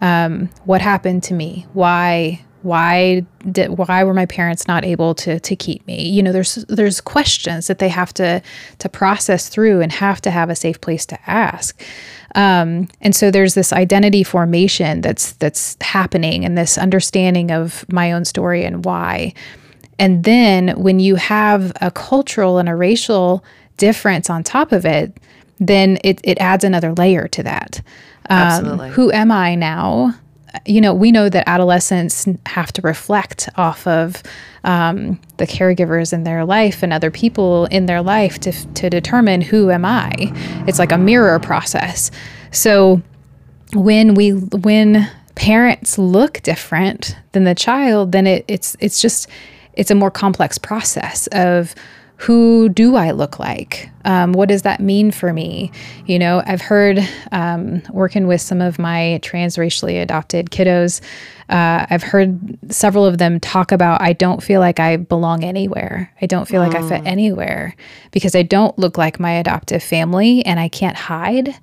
Um, 0.01 0.49
what 0.65 0.81
happened 0.81 1.23
to 1.23 1.33
me? 1.33 1.65
Why 1.73 2.45
why 2.61 3.25
did 3.51 3.77
why 3.77 4.03
were 4.03 4.13
my 4.13 4.25
parents 4.25 4.67
not 4.67 4.85
able 4.85 5.13
to 5.13 5.37
to 5.41 5.53
keep 5.53 5.85
me 5.85 6.07
you 6.07 6.23
know 6.23 6.31
there's 6.31 6.55
there's 6.69 7.01
questions 7.01 7.67
that 7.67 7.79
they 7.79 7.89
have 7.89 8.13
to 8.13 8.41
to 8.79 8.87
process 8.87 9.49
through 9.49 9.81
and 9.81 9.91
have 9.91 10.21
to 10.21 10.31
have 10.31 10.49
a 10.49 10.55
safe 10.55 10.79
place 10.79 11.05
to 11.05 11.19
ask 11.29 11.83
um, 12.35 12.87
and 13.01 13.15
so 13.15 13.31
there's 13.31 13.53
this 13.53 13.71
identity 13.71 14.23
formation 14.23 15.01
that's 15.01 15.33
that's 15.33 15.77
happening 15.81 16.45
and 16.45 16.57
this 16.57 16.77
understanding 16.77 17.51
of 17.51 17.85
my 17.91 18.11
own 18.11 18.25
story 18.25 18.63
and 18.63 18.85
why. 18.85 19.33
And 19.99 20.23
then 20.23 20.69
when 20.69 20.99
you 20.99 21.15
have 21.15 21.71
a 21.79 21.91
cultural 21.91 22.57
and 22.57 22.67
a 22.67 22.75
racial 22.75 23.43
difference 23.77 24.29
on 24.29 24.43
top 24.43 24.71
of 24.71 24.85
it 24.85 25.17
then 25.59 25.97
it, 26.03 26.19
it 26.23 26.37
adds 26.39 26.63
another 26.63 26.93
layer 26.93 27.27
to 27.29 27.43
that. 27.43 27.81
Um, 28.29 28.37
Absolutely. 28.37 28.89
who 28.91 29.11
am 29.11 29.31
i 29.31 29.53
now 29.53 30.15
you 30.65 30.81
know, 30.81 30.93
we 30.93 31.11
know 31.11 31.29
that 31.29 31.47
adolescents 31.47 32.27
have 32.45 32.71
to 32.73 32.81
reflect 32.81 33.49
off 33.55 33.85
of 33.87 34.21
um, 34.63 35.19
the 35.37 35.47
caregivers 35.47 36.13
in 36.13 36.23
their 36.23 36.45
life 36.45 36.83
and 36.83 36.93
other 36.93 37.11
people 37.11 37.65
in 37.65 37.85
their 37.85 38.01
life 38.01 38.39
to, 38.39 38.51
to 38.73 38.89
determine 38.89 39.41
who 39.41 39.71
am 39.71 39.83
I. 39.85 40.11
It's 40.67 40.79
like 40.79 40.91
a 40.91 40.97
mirror 40.97 41.39
process. 41.39 42.11
So 42.51 43.01
when 43.73 44.13
we 44.13 44.31
when 44.31 45.09
parents 45.35 45.97
look 45.97 46.41
different 46.43 47.17
than 47.31 47.43
the 47.43 47.55
child, 47.55 48.11
then 48.11 48.27
it, 48.27 48.45
it's 48.47 48.77
it's 48.79 49.01
just 49.01 49.27
it's 49.73 49.91
a 49.91 49.95
more 49.95 50.11
complex 50.11 50.57
process 50.57 51.27
of 51.31 51.73
who 52.23 52.69
do 52.69 52.95
I 52.95 53.11
look 53.11 53.37
like? 53.37 53.89
Um, 54.05 54.31
what 54.31 54.47
does 54.47 54.61
that 54.61 54.79
mean 54.79 55.11
for 55.11 55.33
me? 55.33 55.73
You 56.05 56.17
know, 56.19 56.41
I've 56.45 56.61
heard 56.61 56.99
um, 57.33 57.81
working 57.91 58.27
with 58.27 58.39
some 58.39 58.61
of 58.61 58.79
my 58.79 59.19
transracially 59.21 60.01
adopted 60.01 60.49
kiddos, 60.49 61.01
uh, 61.49 61.85
I've 61.89 62.03
heard 62.03 62.57
several 62.71 63.05
of 63.05 63.17
them 63.17 63.41
talk 63.41 63.73
about 63.73 64.01
I 64.01 64.13
don't 64.13 64.41
feel 64.41 64.61
like 64.61 64.79
I 64.79 64.95
belong 64.95 65.43
anywhere. 65.43 66.13
I 66.21 66.25
don't 66.25 66.47
feel 66.47 66.61
like 66.61 66.75
I 66.75 66.87
fit 66.87 67.05
anywhere 67.05 67.75
because 68.11 68.35
I 68.35 68.43
don't 68.43 68.77
look 68.79 68.97
like 68.97 69.19
my 69.19 69.31
adoptive 69.33 69.83
family 69.83 70.45
and 70.45 70.61
I 70.61 70.69
can't 70.69 70.95
hide. 70.95 71.53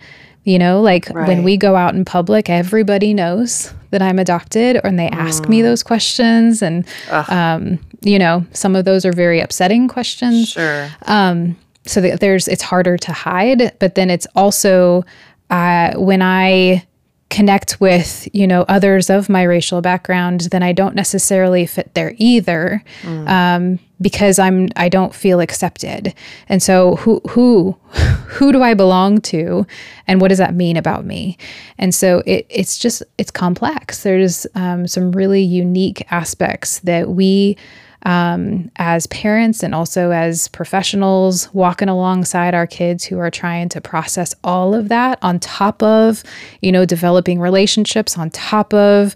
You 0.44 0.58
know, 0.58 0.82
like 0.82 1.08
right. 1.10 1.26
when 1.26 1.42
we 1.42 1.56
go 1.56 1.74
out 1.74 1.94
in 1.94 2.04
public, 2.04 2.50
everybody 2.50 3.14
knows 3.14 3.72
that 3.90 4.02
I'm 4.02 4.18
adopted, 4.18 4.80
and 4.84 4.98
they 4.98 5.08
ask 5.08 5.48
me 5.48 5.62
those 5.62 5.82
questions. 5.82 6.62
And, 6.62 6.86
um, 7.28 7.78
you 8.02 8.18
know, 8.18 8.44
some 8.52 8.76
of 8.76 8.84
those 8.84 9.04
are 9.04 9.12
very 9.12 9.40
upsetting 9.40 9.88
questions. 9.88 10.50
Sure. 10.50 10.88
Um, 11.06 11.56
so 11.86 12.00
that 12.00 12.20
there's, 12.20 12.46
it's 12.48 12.62
harder 12.62 12.96
to 12.98 13.12
hide. 13.12 13.72
But 13.78 13.94
then 13.94 14.10
it's 14.10 14.26
also 14.34 15.04
uh, 15.50 15.94
when 15.96 16.22
I 16.22 16.86
connect 17.30 17.80
with 17.80 18.28
you 18.32 18.46
know 18.46 18.62
others 18.68 19.08
of 19.08 19.28
my 19.28 19.42
racial 19.42 19.80
background 19.80 20.42
then 20.50 20.62
i 20.62 20.72
don't 20.72 20.94
necessarily 20.94 21.64
fit 21.64 21.94
there 21.94 22.14
either 22.18 22.82
mm. 23.02 23.28
um, 23.28 23.78
because 24.00 24.38
i'm 24.38 24.68
i 24.76 24.88
don't 24.88 25.14
feel 25.14 25.40
accepted. 25.40 26.14
And 26.48 26.62
so 26.62 26.96
who 26.96 27.20
who 27.30 27.76
who 28.28 28.52
do 28.52 28.62
i 28.62 28.74
belong 28.74 29.20
to 29.22 29.66
and 30.06 30.20
what 30.20 30.28
does 30.28 30.38
that 30.38 30.54
mean 30.54 30.76
about 30.76 31.04
me? 31.04 31.36
And 31.78 31.94
so 31.94 32.22
it, 32.26 32.46
it's 32.48 32.78
just 32.78 33.02
it's 33.18 33.30
complex. 33.30 34.02
There's 34.02 34.46
um, 34.54 34.86
some 34.86 35.12
really 35.12 35.42
unique 35.42 36.06
aspects 36.10 36.80
that 36.80 37.10
we 37.10 37.56
um, 38.04 38.70
as 38.76 39.06
parents 39.08 39.62
and 39.62 39.74
also 39.74 40.10
as 40.10 40.48
professionals 40.48 41.52
walking 41.52 41.88
alongside 41.88 42.54
our 42.54 42.66
kids 42.66 43.04
who 43.04 43.18
are 43.18 43.30
trying 43.30 43.68
to 43.70 43.80
process 43.80 44.34
all 44.42 44.74
of 44.74 44.88
that 44.88 45.18
on 45.22 45.38
top 45.38 45.82
of, 45.82 46.22
you 46.62 46.72
know, 46.72 46.84
developing 46.84 47.40
relationships, 47.40 48.16
on 48.16 48.30
top 48.30 48.72
of 48.72 49.14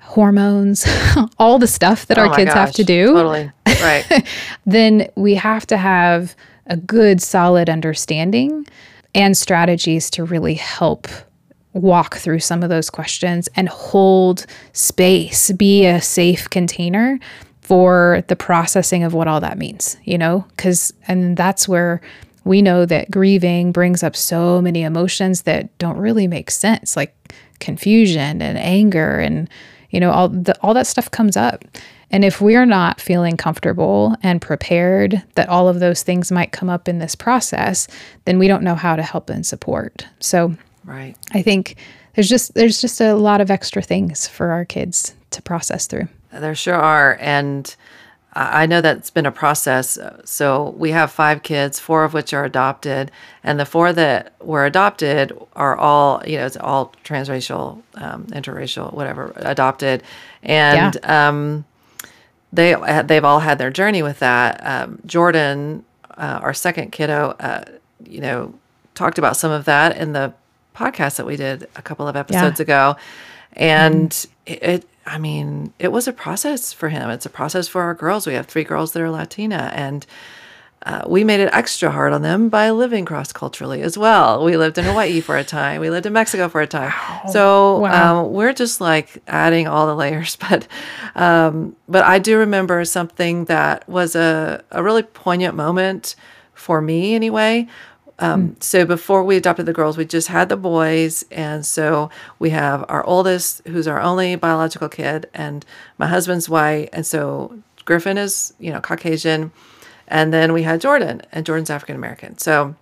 hormones, 0.00 0.86
all 1.38 1.58
the 1.58 1.66
stuff 1.66 2.06
that 2.06 2.18
oh 2.18 2.22
our 2.22 2.36
kids 2.36 2.52
gosh, 2.52 2.56
have 2.56 2.72
to 2.72 2.84
do. 2.84 3.14
Totally. 3.14 3.50
Right. 3.66 4.26
then 4.66 5.08
we 5.16 5.34
have 5.34 5.66
to 5.68 5.76
have 5.76 6.36
a 6.66 6.76
good, 6.76 7.22
solid 7.22 7.70
understanding 7.70 8.66
and 9.14 9.36
strategies 9.36 10.10
to 10.10 10.24
really 10.24 10.54
help 10.54 11.08
walk 11.72 12.16
through 12.16 12.40
some 12.40 12.62
of 12.62 12.70
those 12.70 12.88
questions 12.90 13.48
and 13.54 13.68
hold 13.68 14.46
space, 14.72 15.52
be 15.52 15.86
a 15.86 16.00
safe 16.00 16.48
container 16.50 17.18
for 17.66 18.22
the 18.28 18.36
processing 18.36 19.02
of 19.02 19.12
what 19.12 19.26
all 19.26 19.40
that 19.40 19.58
means, 19.58 19.96
you 20.04 20.16
know? 20.16 20.46
Because, 20.50 20.92
and 21.08 21.36
that's 21.36 21.66
where 21.66 22.00
we 22.44 22.62
know 22.62 22.86
that 22.86 23.10
grieving 23.10 23.72
brings 23.72 24.04
up 24.04 24.14
so 24.14 24.62
many 24.62 24.82
emotions 24.84 25.42
that 25.42 25.76
don't 25.78 25.96
really 25.96 26.28
make 26.28 26.52
sense, 26.52 26.96
like 26.96 27.12
confusion 27.58 28.40
and 28.40 28.56
anger 28.56 29.18
and, 29.18 29.50
you 29.90 29.98
know, 29.98 30.12
all, 30.12 30.28
the, 30.28 30.56
all 30.62 30.74
that 30.74 30.86
stuff 30.86 31.10
comes 31.10 31.36
up. 31.36 31.64
And 32.12 32.24
if 32.24 32.40
we're 32.40 32.66
not 32.66 33.00
feeling 33.00 33.36
comfortable 33.36 34.14
and 34.22 34.40
prepared 34.40 35.20
that 35.34 35.48
all 35.48 35.68
of 35.68 35.80
those 35.80 36.04
things 36.04 36.30
might 36.30 36.52
come 36.52 36.70
up 36.70 36.86
in 36.86 37.00
this 37.00 37.16
process, 37.16 37.88
then 38.26 38.38
we 38.38 38.46
don't 38.46 38.62
know 38.62 38.76
how 38.76 38.94
to 38.94 39.02
help 39.02 39.28
and 39.28 39.44
support. 39.44 40.06
So, 40.20 40.54
right. 40.84 41.16
I 41.32 41.42
think 41.42 41.74
there's 42.14 42.28
just 42.28 42.54
there's 42.54 42.80
just 42.80 43.00
a 43.00 43.14
lot 43.14 43.40
of 43.40 43.50
extra 43.50 43.82
things 43.82 44.28
for 44.28 44.52
our 44.52 44.64
kids 44.64 45.16
to 45.30 45.42
process 45.42 45.88
through. 45.88 46.06
There 46.32 46.54
sure 46.54 46.74
are. 46.74 47.16
And 47.20 47.74
I 48.36 48.66
know 48.66 48.82
that's 48.82 49.08
been 49.08 49.24
a 49.24 49.32
process. 49.32 49.98
So 50.24 50.74
we 50.76 50.90
have 50.90 51.10
five 51.10 51.42
kids, 51.42 51.80
four 51.80 52.04
of 52.04 52.12
which 52.12 52.34
are 52.34 52.44
adopted, 52.44 53.10
and 53.42 53.58
the 53.58 53.64
four 53.64 53.94
that 53.94 54.34
were 54.42 54.66
adopted 54.66 55.32
are 55.54 55.74
all, 55.74 56.22
you 56.26 56.36
know, 56.36 56.44
it's 56.44 56.58
all 56.58 56.92
transracial, 57.02 57.80
um, 57.94 58.26
interracial, 58.26 58.92
whatever, 58.92 59.32
adopted, 59.36 60.02
and 60.42 60.98
yeah. 61.02 61.28
um, 61.28 61.64
they 62.52 62.76
they've 63.06 63.24
all 63.24 63.40
had 63.40 63.56
their 63.56 63.70
journey 63.70 64.02
with 64.02 64.18
that. 64.18 64.60
Um, 64.62 64.98
Jordan, 65.06 65.82
uh, 66.18 66.40
our 66.42 66.52
second 66.52 66.92
kiddo, 66.92 67.36
uh, 67.40 67.64
you 68.04 68.20
know, 68.20 68.52
talked 68.94 69.16
about 69.16 69.38
some 69.38 69.50
of 69.50 69.64
that 69.64 69.96
in 69.96 70.12
the 70.12 70.34
podcast 70.74 71.16
that 71.16 71.24
we 71.24 71.36
did 71.36 71.68
a 71.74 71.80
couple 71.80 72.06
of 72.06 72.16
episodes 72.16 72.60
yeah. 72.60 72.64
ago, 72.64 72.96
and 73.54 74.10
mm. 74.10 74.28
it 74.44 74.86
I 75.06 75.18
mean, 75.18 75.72
it 75.78 75.92
was 75.92 76.08
a 76.08 76.12
process 76.12 76.72
for 76.72 76.88
him. 76.88 77.10
It's 77.10 77.26
a 77.26 77.30
process 77.30 77.68
for 77.68 77.82
our 77.82 77.94
girls. 77.94 78.26
We 78.26 78.34
have 78.34 78.46
three 78.46 78.64
girls 78.64 78.92
that 78.92 79.02
are 79.02 79.10
Latina, 79.10 79.70
and 79.74 80.04
uh, 80.82 81.02
we 81.06 81.24
made 81.24 81.40
it 81.40 81.48
extra 81.52 81.90
hard 81.90 82.12
on 82.12 82.22
them 82.22 82.48
by 82.48 82.70
living 82.70 83.04
cross 83.04 83.32
culturally 83.32 83.82
as 83.82 83.96
well. 83.96 84.44
We 84.44 84.56
lived 84.56 84.78
in 84.78 84.84
Hawaii 84.84 85.20
for 85.20 85.36
a 85.36 85.44
time. 85.44 85.80
We 85.80 85.90
lived 85.90 86.06
in 86.06 86.12
Mexico 86.12 86.48
for 86.48 86.60
a 86.60 86.66
time. 86.66 86.90
Wow. 86.90 87.22
So 87.30 87.78
wow. 87.78 88.24
Um, 88.24 88.32
we're 88.32 88.52
just 88.52 88.80
like 88.80 89.22
adding 89.26 89.66
all 89.68 89.86
the 89.86 89.94
layers. 89.94 90.36
But 90.48 90.68
um, 91.14 91.76
but 91.88 92.04
I 92.04 92.18
do 92.18 92.38
remember 92.38 92.84
something 92.84 93.46
that 93.46 93.88
was 93.88 94.14
a, 94.14 94.62
a 94.70 94.82
really 94.82 95.02
poignant 95.02 95.54
moment 95.56 96.14
for 96.54 96.80
me 96.80 97.14
anyway 97.14 97.68
um, 98.18 98.50
mm. 98.50 98.62
So 98.62 98.84
before 98.84 99.22
we 99.24 99.36
adopted 99.36 99.66
the 99.66 99.72
girls, 99.72 99.96
we 99.96 100.04
just 100.04 100.28
had 100.28 100.48
the 100.48 100.56
boys, 100.56 101.24
and 101.30 101.66
so 101.66 102.10
we 102.38 102.50
have 102.50 102.84
our 102.88 103.04
oldest, 103.04 103.66
who's 103.66 103.86
our 103.86 104.00
only 104.00 104.36
biological 104.36 104.88
kid, 104.88 105.28
and 105.34 105.64
my 105.98 106.06
husband's 106.06 106.48
white, 106.48 106.88
and 106.92 107.04
so 107.04 107.58
Griffin 107.84 108.16
is 108.16 108.54
you 108.58 108.72
know 108.72 108.80
Caucasian, 108.80 109.52
and 110.08 110.32
then 110.32 110.52
we 110.52 110.62
had 110.62 110.80
Jordan, 110.80 111.22
and 111.32 111.44
Jordan's 111.44 111.70
African 111.70 111.94
American. 111.94 112.38
So, 112.38 112.74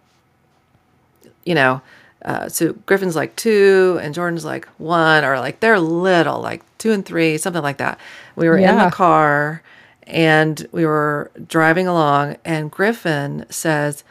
you 1.45 1.55
know, 1.55 1.83
uh, 2.25 2.49
so 2.49 2.73
Griffin's 2.87 3.17
like 3.17 3.35
two, 3.35 3.99
and 4.03 4.15
Jordan's 4.15 4.45
like 4.45 4.67
one, 4.79 5.25
or 5.25 5.41
like 5.41 5.59
they're 5.59 5.81
little, 5.81 6.41
like 6.41 6.63
two 6.79 6.93
and 6.93 7.05
three, 7.05 7.39
something 7.39 7.63
like 7.63 7.79
that. 7.79 7.99
We 8.37 8.49
were 8.49 8.59
yeah. 8.59 8.71
in 8.71 8.79
the 8.79 8.95
car, 8.95 9.63
and 10.07 10.65
we 10.71 10.87
were 10.87 11.33
driving 11.49 11.89
along, 11.89 12.37
and 12.45 12.71
Griffin 12.71 13.47
says 13.51 14.05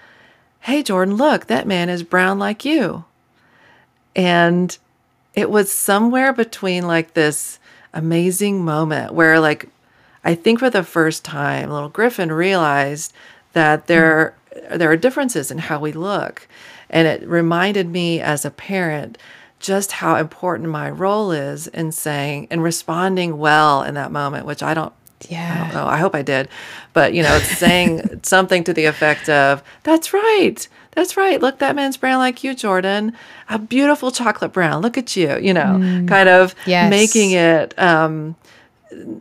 Hey, 0.64 0.82
Jordan, 0.82 1.16
look, 1.16 1.48
that 1.48 1.68
man 1.68 1.90
is 1.90 2.04
brown 2.04 2.40
like 2.40 2.64
you. 2.64 3.04
And 4.16 4.78
it 5.34 5.50
was 5.50 5.70
somewhere 5.70 6.32
between 6.32 6.88
like 6.88 7.16
this 7.16 7.60
amazing 7.94 8.64
moment 8.64 9.14
where, 9.14 9.42
like, 9.42 9.68
I 10.24 10.36
think 10.36 10.60
for 10.60 10.70
the 10.70 10.86
first 10.86 11.26
time, 11.26 11.70
little 11.70 11.90
Griffin 11.90 12.32
realized 12.32 13.12
that 13.52 13.88
there, 13.88 14.36
mm. 14.56 14.78
there 14.78 14.90
are 14.90 14.96
differences 14.96 15.52
in 15.52 15.58
how 15.58 15.82
we 15.82 15.92
look. 15.92 16.48
And 16.90 17.10
it 17.10 17.28
reminded 17.28 17.90
me 17.90 18.22
as 18.22 18.46
a 18.46 18.50
parent 18.50 19.18
just 19.60 19.92
how 19.92 20.16
important 20.16 20.70
my 20.70 20.90
role 20.90 21.34
is 21.34 21.68
in 21.68 21.92
saying 21.92 22.48
and 22.50 22.64
responding 22.64 23.38
well 23.38 23.84
in 23.84 23.96
that 23.96 24.14
moment, 24.14 24.46
which 24.46 24.64
I 24.64 24.74
don't 24.74 24.94
yeah. 25.30 25.54
I 25.56 25.64
don't 25.64 25.74
know. 25.74 25.88
I 25.88 25.98
hope 25.98 26.16
I 26.16 26.22
did. 26.22 26.50
But, 26.94 27.14
you 27.14 27.24
know, 27.24 27.36
it's 27.36 27.58
saying 27.58 28.20
something 28.24 28.64
to 28.66 28.74
the 28.74 28.86
effect 28.86 29.30
of, 29.30 29.64
that's 29.84 30.14
right. 30.14 30.68
That's 30.92 31.18
right. 31.18 31.42
Look, 31.42 31.60
that 31.60 31.76
man's 31.76 31.98
brown 31.98 32.20
like 32.20 32.44
you, 32.44 32.54
Jordan. 32.54 33.14
A 33.50 33.58
beautiful 33.58 34.12
chocolate 34.12 34.54
brown. 34.54 34.82
Look 34.82 34.98
at 34.98 35.16
you, 35.16 35.38
you 35.40 35.54
know, 35.54 35.78
mm. 35.80 36.08
kind 36.08 36.30
of 36.30 36.54
yes. 36.66 36.90
making 36.90 37.32
it 37.32 37.78
um, 37.80 38.36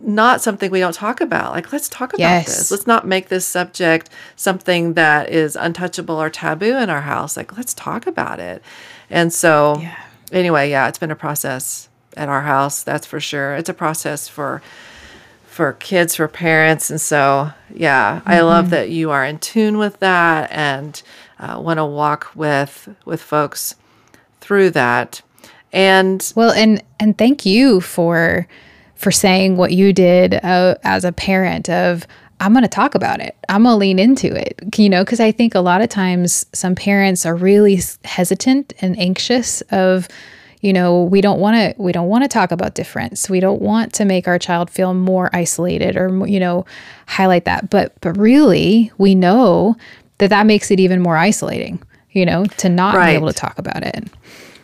not 0.03 0.41
something 0.43 0.71
we 0.71 0.81
don't 0.81 0.95
talk 0.95 1.21
about. 1.21 1.53
Like, 1.53 1.73
let's 1.73 1.88
talk 1.88 2.11
about 2.12 2.21
Yes. 2.21 2.47
this. 2.47 2.71
Let's 2.71 2.87
not 2.87 3.07
make 3.07 3.29
this 3.29 3.47
subject 3.47 4.11
something 4.37 4.95
that 4.95 5.31
is 5.31 5.57
untouchable 5.57 6.21
or 6.21 6.29
taboo 6.31 6.77
in 6.77 6.91
our 6.91 7.01
house. 7.03 7.37
Like, 7.37 7.57
let's 7.57 7.75
talk 7.75 8.07
about 8.07 8.38
it. 8.38 8.62
And 9.09 9.33
so, 9.33 9.79
Yeah. 9.81 9.97
anyway, 10.31 10.71
yeah, 10.71 10.88
it's 10.88 10.99
been 10.99 11.11
a 11.11 11.17
process 11.17 11.88
at 12.17 12.29
our 12.29 12.43
house. 12.43 12.83
That's 12.83 13.07
for 13.07 13.21
sure. 13.21 13.55
It's 13.55 13.69
a 13.69 13.75
process 13.75 14.29
for 14.29 14.62
for 15.53 15.75
kids, 15.75 16.17
for 16.17 16.29
parents, 16.29 16.88
and 16.88 17.01
so 17.01 17.53
yeah, 17.75 18.23
I 18.25 18.41
love 18.41 18.71
that 18.71 18.88
you 18.88 19.11
are 19.11 19.23
in 19.23 19.38
tune 19.38 19.77
with 19.77 19.99
that 20.01 20.51
and 20.51 21.01
uh, 21.38 21.61
want 21.61 21.77
to 21.77 21.85
walk 21.85 22.31
with 22.35 22.88
with 23.05 23.21
folks 23.21 23.75
through 24.41 24.71
that. 24.71 25.21
And 25.71 26.33
Well, 26.35 26.53
and 26.53 26.83
and 26.99 27.19
thank 27.19 27.45
you 27.45 27.83
for 27.83 28.49
for 28.95 29.11
saying 29.11 29.59
what 29.59 29.73
you 29.73 29.93
did 29.93 30.35
uh, 30.43 30.77
as 30.85 31.05
a 31.05 31.12
parent 31.12 31.69
of 31.69 32.07
I'm 32.41 32.53
going 32.53 32.62
to 32.62 32.69
talk 32.69 32.95
about 32.95 33.21
it. 33.21 33.37
I'm 33.49 33.65
going 33.65 33.75
to 33.75 33.79
lean 33.79 33.99
into 33.99 34.35
it. 34.35 34.59
You 34.77 34.88
know, 34.88 35.05
cuz 35.05 35.21
I 35.21 35.33
think 35.33 35.55
a 35.55 35.61
lot 35.61 35.83
of 35.83 35.91
times 35.91 36.47
some 36.55 36.75
parents 36.75 37.27
are 37.27 37.37
really 37.37 37.81
hesitant 38.05 38.73
and 38.81 38.99
anxious 38.99 39.61
of 39.71 40.09
you 40.62 40.72
know, 40.72 41.03
we 41.03 41.20
don't 41.20 41.38
want 41.40 41.57
to 41.57 41.75
we 41.83 41.92
don't 41.92 42.09
want 42.09 42.25
to 42.25 42.29
talk 42.29 42.51
about 42.53 42.75
difference. 42.75 43.29
We 43.29 43.40
don't 43.40 43.61
want 43.61 43.92
to 43.94 44.05
make 44.07 44.27
our 44.27 44.38
child 44.38 44.70
feel 44.70 44.94
more 44.94 45.29
isolated 45.35 45.96
or 45.96 46.27
you 46.27 46.40
know, 46.40 46.64
highlight 47.07 47.44
that. 47.44 47.68
But 47.68 47.92
but 48.01 48.16
really, 48.16 48.90
we 48.96 49.14
know 49.14 49.77
that 50.18 50.31
that 50.31 50.46
makes 50.46 50.70
it 50.70 50.81
even 50.81 51.03
more 51.03 51.16
isolating, 51.18 51.83
you 52.12 52.25
know, 52.25 52.46
to 52.46 52.68
not 52.68 52.94
Right. 52.94 53.11
be 53.11 53.16
able 53.16 53.27
to 53.29 53.35
talk 53.35 53.59
about 53.59 53.83
it. 53.83 54.05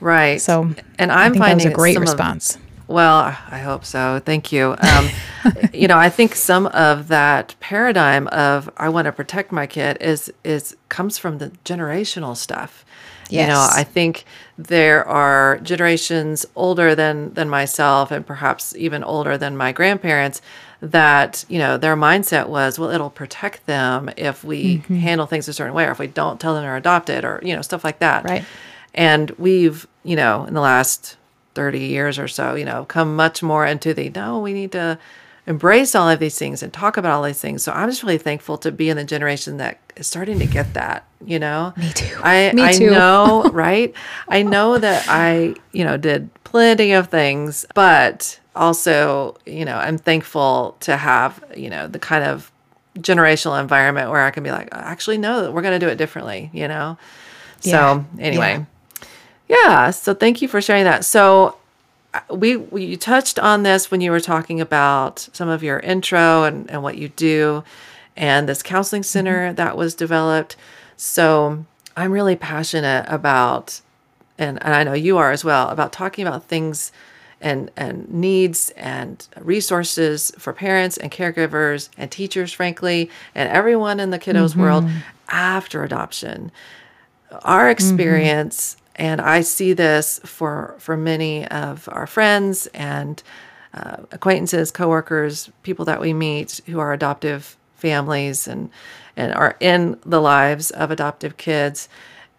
right, 0.01 0.41
So 0.41 0.71
and 0.99 1.11
I 1.13 1.25
I'm 1.27 1.33
think 1.33 1.45
that 1.45 1.55
was 1.55 1.63
finding 1.65 1.67
a 1.73 1.75
great 1.75 1.95
some 1.95 2.03
of- 2.05 2.09
response. 2.09 2.59
Well, 2.87 3.19
I 3.51 3.59
hope 3.59 3.85
so. 3.85 4.19
Thank 4.25 4.51
you. 4.51 4.75
Um, 4.81 5.11
you 5.75 5.89
know, 5.89 5.99
I 5.99 6.09
think 6.09 6.35
some 6.35 6.69
of 6.69 7.09
that 7.09 7.55
paradigm 7.61 8.29
of 8.29 8.71
I 8.79 8.89
want 8.89 9.05
to 9.05 9.13
protect 9.13 9.53
my 9.53 9.67
kid 9.67 9.99
is 10.01 10.33
is 10.43 10.75
comes 10.89 11.19
from 11.19 11.37
the 11.37 11.51
generational 11.67 12.35
stuff. 12.35 12.87
You 13.31 13.47
know, 13.47 13.69
I 13.71 13.85
think 13.85 14.25
there 14.57 15.07
are 15.07 15.59
generations 15.63 16.47
older 16.57 16.95
than 16.95 17.35
than 17.35 17.49
myself, 17.49 18.11
and 18.11 18.27
perhaps 18.27 18.75
even 18.77 19.05
older 19.05 19.39
than 19.39 19.57
my 19.57 19.73
grandparents. 19.73 20.41
That 20.81 21.45
you 21.49 21.59
know, 21.59 21.77
their 21.77 21.97
mindset 21.97 22.49
was, 22.49 22.79
well, 22.79 22.91
it'll 22.91 23.11
protect 23.11 23.67
them 23.67 24.11
if 24.17 24.45
we 24.45 24.79
Mm-hmm. 24.79 24.97
handle 24.99 25.27
things 25.27 25.49
a 25.49 25.53
certain 25.53 25.75
way, 25.75 25.85
or 25.87 25.91
if 25.91 25.99
we 25.99 26.07
don't 26.07 26.39
tell 26.41 26.55
them 26.55 26.63
they're 26.63 26.77
adopted, 26.77 27.25
or 27.25 27.41
you 27.43 27.55
know, 27.55 27.63
stuff 27.63 27.83
like 27.83 27.99
that. 27.99 28.25
Right. 28.25 28.45
And 28.95 29.31
we've, 29.33 29.87
you 30.05 30.15
know, 30.17 30.45
in 30.45 30.55
the 30.55 30.61
last 30.61 31.17
30 31.55 31.81
years 31.81 32.19
or 32.19 32.29
so, 32.29 32.55
you 32.55 32.65
know, 32.65 32.85
come 32.85 33.17
much 33.17 33.43
more 33.43 33.67
into 33.67 33.93
the 33.93 34.09
no, 34.11 34.39
we 34.39 34.53
need 34.53 34.71
to 34.73 34.99
embrace 35.49 35.95
all 35.95 36.09
of 36.11 36.19
these 36.19 36.39
things 36.39 36.63
and 36.63 36.73
talk 36.73 36.99
about 36.99 37.11
all 37.13 37.23
these 37.23 37.41
things. 37.41 37.63
So 37.63 37.73
I'm 37.73 37.89
just 37.89 38.03
really 38.03 38.19
thankful 38.19 38.59
to 38.59 38.71
be 38.71 38.91
in 38.91 38.99
the 38.99 39.05
generation 39.05 39.57
that 39.57 39.79
is 39.97 40.07
starting 40.07 40.39
to 40.41 40.47
get 40.47 40.75
that, 40.75 41.05
you 41.25 41.39
know. 41.39 41.73
Me 41.77 41.91
too. 41.91 42.17
I 42.23 42.53
Me 42.55 42.63
I 42.63 42.73
know, 42.73 43.45
right? 43.53 43.95
I 44.29 44.43
know 44.43 44.79
that 44.79 45.07
I, 45.09 45.55
you 45.73 45.85
know, 45.85 45.97
did 45.97 46.29
plenty 46.45 46.93
of 46.93 47.09
things, 47.09 47.65
but 47.75 48.39
also, 48.55 49.39
you 49.47 49.65
know, 49.65 49.77
I'm 49.77 49.97
thankful 49.97 50.77
to 50.81 50.99
have, 50.99 51.43
you 51.57 51.71
know, 51.71 51.89
the 51.89 51.99
kind 51.99 52.25
of 52.25 52.53
generational 52.99 53.59
environment 53.59 54.11
where 54.11 54.23
I 54.23 54.31
can 54.31 54.43
be 54.43 54.51
like, 54.51 54.69
actually, 54.73 55.17
no, 55.17 55.51
we're 55.51 55.63
going 55.63 55.79
to 55.79 55.85
do 55.85 55.91
it 55.91 55.97
differently, 55.97 56.51
you 56.53 56.69
know? 56.69 56.99
Yeah. 57.63 57.73
So, 57.73 58.07
anyway. 58.19 58.67
Yeah. 59.49 59.91
So 59.93 60.13
thank 60.13 60.43
you 60.43 60.49
for 60.49 60.61
sharing 60.61 60.85
that. 60.85 61.07
So 61.07 61.57
we, 62.31 62.57
we 62.57 62.85
you 62.85 62.97
touched 62.97 63.39
on 63.39 63.63
this 63.63 63.91
when 63.91 64.01
you 64.01 64.11
were 64.11 64.21
talking 64.21 64.61
about 64.61 65.29
some 65.33 65.49
of 65.49 65.63
your 65.63 65.81
intro 65.81 66.45
and, 66.45 66.71
and 66.71 66.83
what 66.83 66.99
you 66.99 67.09
do 67.11 67.65
and 68.17 68.49
this 68.49 68.63
counseling 68.63 69.03
mm-hmm. 69.03 69.07
center 69.07 69.53
that 69.53 69.77
was 69.77 69.95
developed. 69.95 70.57
So 70.97 71.65
I'm 71.97 72.13
really 72.13 72.37
passionate 72.37 73.07
about 73.09 73.81
and, 74.39 74.63
and 74.63 74.75
I 74.75 74.85
know 74.85 74.93
you 74.93 75.19
are 75.19 75.33
as 75.33 75.45
well 75.45 75.69
about 75.69 75.93
talking 75.93 76.27
about 76.27 76.45
things 76.45 76.93
and 77.41 77.71
and 77.77 78.09
needs 78.11 78.71
and 78.71 79.27
resources 79.41 80.33
for 80.39 80.53
parents 80.53 80.97
and 80.97 81.11
caregivers 81.11 81.89
and 81.97 82.11
teachers 82.11 82.53
frankly 82.53 83.11
and 83.35 83.49
everyone 83.49 84.01
in 84.01 84.11
the 84.11 84.19
kiddos 84.19 84.51
mm-hmm. 84.51 84.63
world 84.63 84.89
after 85.29 85.85
adoption. 85.85 86.51
Our 87.43 87.65
mm-hmm. 87.65 87.73
experience 87.73 88.77
and 88.99 89.21
i 89.21 89.41
see 89.41 89.73
this 89.73 90.21
for 90.25 90.75
for 90.79 90.97
many 90.97 91.47
of 91.49 91.89
our 91.93 92.07
friends 92.07 92.67
and 92.69 93.23
uh, 93.75 93.97
acquaintances 94.13 94.71
coworkers 94.71 95.51
people 95.63 95.85
that 95.85 96.01
we 96.01 96.13
meet 96.13 96.61
who 96.67 96.79
are 96.79 96.93
adoptive 96.93 97.57
families 97.77 98.47
and 98.49 98.71
and 99.17 99.33
are 99.35 99.57
in 99.61 99.99
the 100.05 100.21
lives 100.21 100.71
of 100.73 100.91
adoptive 100.91 101.37
kids 101.37 101.89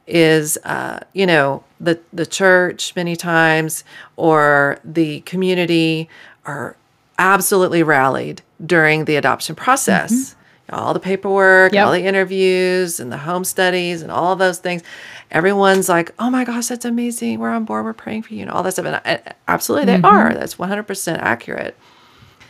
is 0.05 0.57
uh, 0.63 0.99
you 1.13 1.25
know 1.25 1.63
the 1.79 1.99
the 2.11 2.25
church 2.25 2.95
many 2.95 3.15
times 3.15 3.83
or 4.15 4.79
the 4.83 5.21
community 5.21 6.09
are 6.45 6.75
absolutely 7.19 7.83
rallied 7.83 8.41
during 8.65 9.05
the 9.05 9.15
adoption 9.15 9.55
process 9.55 10.35
all 10.73 10.93
the 10.93 10.99
paperwork 10.99 11.73
Yep. 11.73 11.85
all 11.85 11.91
the 11.91 12.03
interviews 12.03 12.99
and 12.99 13.11
the 13.11 13.17
home 13.17 13.43
studies 13.43 14.01
and 14.01 14.11
all 14.11 14.35
those 14.35 14.59
things. 14.59 14.83
Everyone's 15.31 15.89
like 15.89 16.13
oh 16.19 16.29
my 16.29 16.43
gosh 16.43 16.67
that's 16.67 16.85
amazing. 16.85 17.39
We're 17.39 17.49
on 17.49 17.65
board. 17.65 17.85
We're 17.85 17.93
praying 17.93 18.23
for 18.23 18.33
you 18.33 18.41
and 18.41 18.51
all 18.51 18.63
that 18.63 18.73
stuff. 18.73 19.01
And 19.03 19.21
absolutely 19.47 19.85
they 19.85 19.97
mm-hmm. 19.97 20.05
are. 20.05 20.33
That's 20.33 20.55
100% 20.55 21.17
accurate. 21.19 21.77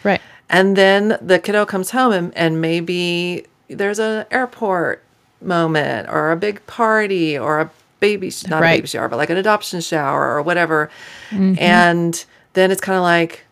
Right. 0.02 0.22
and 0.50 0.78
then 0.78 1.18
the 1.22 1.40
kiddo 1.40 1.66
comes 1.66 1.92
home 1.92 2.14
and, 2.14 2.38
and 2.38 2.62
maybe 2.62 3.46
there's 3.68 4.00
an 4.00 4.26
airport 4.32 5.04
moment 5.42 6.08
or 6.10 6.32
a 6.32 6.38
big 6.38 6.66
party 6.68 7.38
or 7.38 7.60
a 7.60 7.72
baby, 8.00 8.32
not 8.48 8.62
a 8.62 8.66
baby 8.66 8.88
shower, 8.88 9.10
but 9.10 9.18
like 9.18 9.30
an 9.30 9.38
adoption 9.38 9.82
shower 9.82 10.36
or 10.36 10.42
whatever. 10.42 10.90
Mm-hmm. 11.30 11.56
And 11.60 12.26
then 12.54 12.72
it's 12.72 12.82
kind 12.82 12.98
of 12.98 13.04
like, 13.04 13.46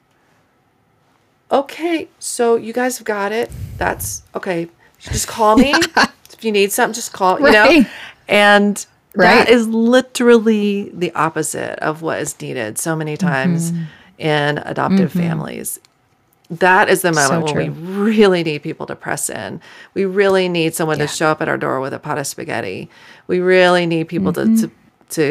okay, 1.52 2.08
so 2.20 2.56
you 2.56 2.74
guys 2.74 2.98
have 2.98 3.06
got 3.06 3.32
it. 3.32 3.52
That's 3.78 4.24
okay. 4.36 4.70
Just 5.00 5.28
call 5.28 5.58
me. 5.58 5.72
if 6.34 6.44
you 6.44 6.52
need 6.52 6.72
something, 6.72 6.94
just 6.94 7.14
call, 7.14 7.40
you 7.40 7.52
know? 7.52 7.64
Right. 7.66 7.88
And 8.28 8.86
Right. 9.16 9.46
that 9.46 9.50
is 9.50 9.68
literally 9.68 10.92
the 10.94 11.12
opposite 11.16 11.80
of 11.80 12.02
what 12.04 12.20
is 12.20 12.40
needed 12.40 12.78
so 12.78 12.96
many 12.96 13.18
times 13.18 13.74
in 14.20 14.60
adoptive 14.60 15.12
families. 15.12 15.80
That 16.52 16.88
is 16.88 17.02
the 17.02 17.12
moment 17.12 17.46
when 17.46 17.56
we 17.56 17.70
really 17.70 18.44
need 18.44 18.62
people 18.62 18.86
to 18.86 18.96
press 18.96 19.30
in. 19.30 19.60
We 19.96 20.06
really 20.06 20.48
need 20.48 20.76
someone 20.76 21.00
Yeah. 21.00 21.08
to 21.08 21.12
show 21.14 21.28
up 21.30 21.42
at 21.42 21.50
our 21.50 21.58
door 21.58 21.80
with 21.80 21.94
a 21.94 22.00
pot 22.00 22.20
of 22.20 22.28
spaghetti. 22.28 22.90
We 23.28 23.40
really 23.40 23.86
need 23.88 24.08
people 24.08 24.32
Mm-hmm. 24.34 24.56
to, 24.58 24.68
to, 24.68 24.74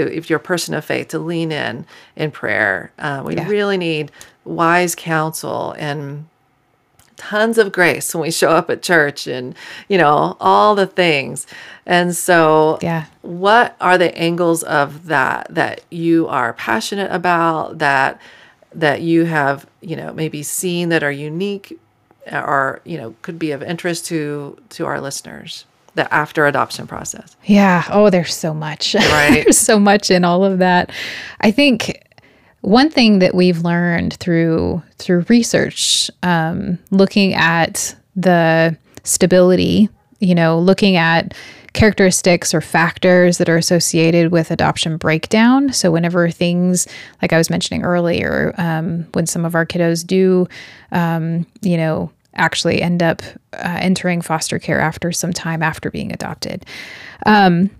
to, 0.09 0.17
if 0.17 0.29
you're 0.29 0.39
a 0.39 0.43
person 0.43 0.75
of 0.75 0.85
faith, 0.85 1.09
to 1.09 1.19
lean 1.21 1.53
in 1.53 1.87
in 2.17 2.33
prayer. 2.33 2.91
Uh, 2.99 3.23
we 3.25 3.37
Yeah. 3.37 3.49
really 3.49 3.77
need 3.79 4.11
wise 4.47 4.95
counsel 4.95 5.73
and 5.79 6.27
tons 7.17 7.57
of 7.59 7.73
grace 7.73 8.15
when 8.15 8.23
we 8.23 8.31
show 8.31 8.51
up 8.51 8.69
at 8.69 8.83
church 8.83 9.27
and, 9.27 9.55
you 9.89 9.97
know, 9.97 10.37
all 10.39 10.75
the 10.75 10.87
things. 10.87 11.47
And 11.87 12.15
so, 12.15 12.79
Yeah. 12.83 13.05
what 13.23 13.75
are 13.81 13.97
the 13.97 14.17
angles 14.17 14.63
of 14.63 15.07
that 15.07 15.47
that 15.51 15.81
you 15.91 16.27
are 16.29 16.53
passionate 16.53 17.11
about 17.11 17.79
that 17.79 18.21
that 18.75 19.01
you 19.01 19.25
have 19.25 19.67
you 19.81 19.97
know 19.97 20.13
maybe 20.13 20.43
seen 20.43 20.91
that 20.91 21.03
are 21.03 21.11
unique 21.11 21.79
uh, 22.31 22.39
or 22.41 22.81
you 22.85 22.99
know 22.99 23.15
could 23.23 23.39
be 23.39 23.51
of 23.53 23.63
interest 23.63 24.05
to 24.07 24.59
to 24.69 24.85
our 24.85 25.01
listeners 25.01 25.65
the 25.95 26.13
after 26.13 26.45
adoption 26.47 26.87
process 26.87 27.37
Yeah. 27.45 27.85
Oh, 27.91 28.11
there's 28.11 28.35
so 28.35 28.53
much. 28.53 28.95
Right. 28.95 29.45
there's 29.45 29.57
so 29.59 29.79
much 29.79 30.11
in 30.11 30.25
all 30.25 30.45
of 30.45 30.59
that. 30.59 30.91
I 31.41 31.51
think 31.53 32.03
one 32.67 32.91
thing 32.91 33.21
that 33.21 33.33
we've 33.33 33.61
learned 33.61 34.15
through 34.15 34.83
through 34.99 35.25
research, 35.29 36.11
um, 36.25 36.81
looking 36.91 37.33
at 37.33 37.95
the 38.17 38.77
stability, 39.05 39.89
you 40.19 40.35
know, 40.35 40.59
looking 40.59 40.97
at 40.97 41.33
characteristics 41.75 42.53
or 42.53 42.61
factors 42.61 43.39
that 43.39 43.49
are 43.49 43.57
associated 43.57 44.33
with 44.33 44.51
adoption 44.51 44.97
breakdown. 44.97 45.73
So 45.73 45.93
whenever 45.93 46.29
things, 46.29 46.89
like 47.23 47.33
I 47.33 47.39
was 47.39 47.51
mentioning 47.51 47.85
earlier, 47.85 48.53
um, 48.59 49.07
when 49.13 49.27
some 49.27 49.45
of 49.45 49.55
our 49.55 49.65
kiddos 49.65 50.05
do, 50.05 50.49
um, 50.91 51.47
you 51.61 51.77
know, 51.77 52.11
actually 52.35 52.83
end 52.83 53.01
up 53.01 53.23
uh, 53.53 53.79
entering 53.81 54.21
foster 54.21 54.59
care 54.59 54.81
after 54.81 55.13
some 55.13 55.33
time 55.33 55.63
after 55.63 55.89
being 55.89 56.11
adopted. 56.11 56.67
Um, 57.27 57.71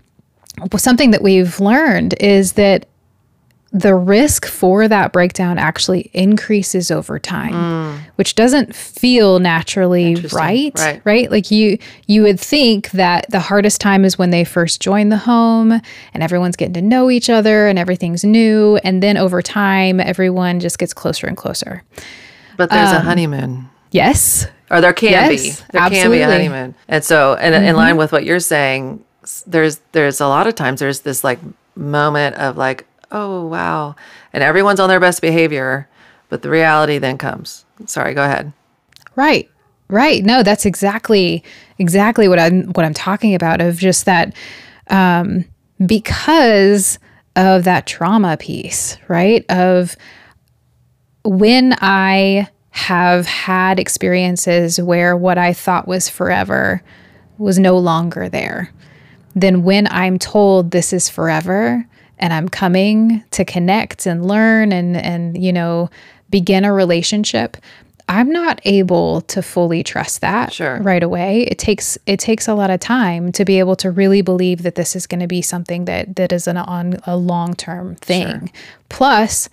something 0.77 1.11
that 1.11 1.21
we've 1.21 1.59
learned 1.59 2.15
is 2.21 2.53
that 2.53 2.87
the 3.77 3.93
risk 3.93 4.45
for 4.45 4.87
that 4.87 5.11
breakdown 5.11 5.57
actually 5.57 6.09
increases 6.13 6.89
over 6.89 7.19
time, 7.19 7.53
mm. 7.53 7.99
which 8.15 8.33
doesn't 8.33 8.75
feel 8.75 9.39
naturally 9.39 10.15
right, 10.33 10.71
Right. 10.77 11.01
right? 11.03 11.31
Like 11.31 11.51
you 11.51 11.77
you 12.07 12.23
would 12.23 12.39
think 12.39 12.91
that 12.91 13.29
the 13.29 13.39
hardest 13.39 13.79
time 13.79 14.03
is 14.03 14.17
when 14.17 14.31
they 14.31 14.43
first 14.43 14.81
join 14.81 15.09
the 15.09 15.17
home 15.17 15.79
and 16.13 16.23
everyone's 16.23 16.55
getting 16.55 16.73
to 16.73 16.81
know 16.81 17.11
each 17.11 17.29
other 17.29 17.67
and 17.67 17.77
everything's 17.77 18.23
new 18.23 18.77
and 18.77 19.03
then 19.03 19.15
over 19.15 19.41
time 19.41 19.99
everyone 19.99 20.59
just 20.59 20.79
gets 20.79 20.93
closer 20.93 21.27
and 21.27 21.37
closer. 21.37 21.83
But 22.57 22.71
there's 22.71 22.91
a 22.91 22.99
um, 22.99 23.05
honeymoon. 23.05 23.69
Yes. 23.91 24.47
Or 24.71 24.81
there 24.81 24.93
can 24.93 25.11
Yes, 25.11 25.61
be. 25.61 25.63
There 25.71 25.89
can 25.89 26.11
be 26.11 26.21
a 26.21 26.25
honeymoon. 26.25 26.73
And 26.87 27.03
so 27.03 27.35
and 27.35 27.53
in 27.53 27.61
mm-hmm. 27.61 27.75
line 27.75 27.97
with 27.97 28.11
what 28.11 28.25
you're 28.25 28.39
saying, 28.39 29.03
there's 29.45 29.81
there's 29.91 30.19
a 30.19 30.27
lot 30.27 30.47
of 30.47 30.55
times 30.55 30.79
there's 30.79 31.01
this 31.01 31.23
like 31.23 31.39
moment 31.75 32.35
of 32.37 32.57
like, 32.57 32.87
oh 33.11 33.45
wow. 33.45 33.95
And 34.33 34.43
everyone's 34.43 34.79
on 34.79 34.89
their 34.89 34.99
best 34.99 35.21
behavior, 35.21 35.87
but 36.29 36.41
the 36.41 36.49
reality 36.49 36.97
then 36.97 37.17
comes. 37.17 37.65
Sorry, 37.85 38.13
go 38.13 38.23
ahead. 38.23 38.53
Right. 39.15 39.49
Right. 39.89 40.23
No, 40.23 40.43
that's 40.43 40.65
exactly 40.65 41.43
exactly 41.79 42.27
what 42.27 42.39
I'm 42.39 42.67
what 42.73 42.85
I'm 42.85 42.93
talking 42.93 43.35
about 43.35 43.61
of 43.61 43.77
just 43.77 44.05
that 44.05 44.35
um 44.89 45.45
because 45.85 46.99
of 47.35 47.63
that 47.65 47.85
trauma 47.85 48.35
piece, 48.37 48.97
right? 49.07 49.45
Of 49.49 49.95
when 51.23 51.75
I 51.79 52.49
have 52.71 53.25
had 53.25 53.79
experiences 53.79 54.79
where 54.79 55.15
what 55.15 55.37
I 55.37 55.53
thought 55.53 55.87
was 55.87 56.09
forever 56.09 56.81
was 57.37 57.59
no 57.59 57.77
longer 57.77 58.27
there, 58.29 58.73
then 59.35 59.63
when 59.63 59.87
I'm 59.91 60.19
told 60.19 60.71
this 60.71 60.93
is 60.93 61.09
forever 61.09 61.87
and 62.19 62.33
I'm 62.33 62.49
coming 62.49 63.23
to 63.31 63.45
connect 63.45 64.05
and 64.05 64.25
learn 64.27 64.71
and 64.71 64.95
and 64.97 65.41
you 65.41 65.53
know 65.53 65.89
begin 66.29 66.65
a 66.65 66.73
relationship, 66.73 67.57
I'm 68.09 68.29
not 68.31 68.61
able 68.63 69.21
to 69.21 69.41
fully 69.41 69.83
trust 69.83 70.21
that 70.21 70.53
Sure. 70.53 70.79
right 70.81 71.03
away. 71.03 71.41
It 71.43 71.57
takes 71.57 71.97
it 72.05 72.19
takes 72.19 72.47
a 72.47 72.53
lot 72.53 72.69
of 72.69 72.79
time 72.79 73.31
to 73.33 73.43
be 73.45 73.59
able 73.59 73.75
to 73.77 73.91
really 73.91 74.21
believe 74.21 74.63
that 74.63 74.75
this 74.75 74.95
is 74.95 75.07
going 75.07 75.19
to 75.19 75.27
be 75.27 75.41
something 75.41 75.85
that 75.85 76.15
that 76.15 76.31
is 76.31 76.47
an 76.47 76.57
on 76.57 76.99
a 77.05 77.17
long-term 77.17 77.95
thing. 77.95 78.51
Plus 78.89 79.49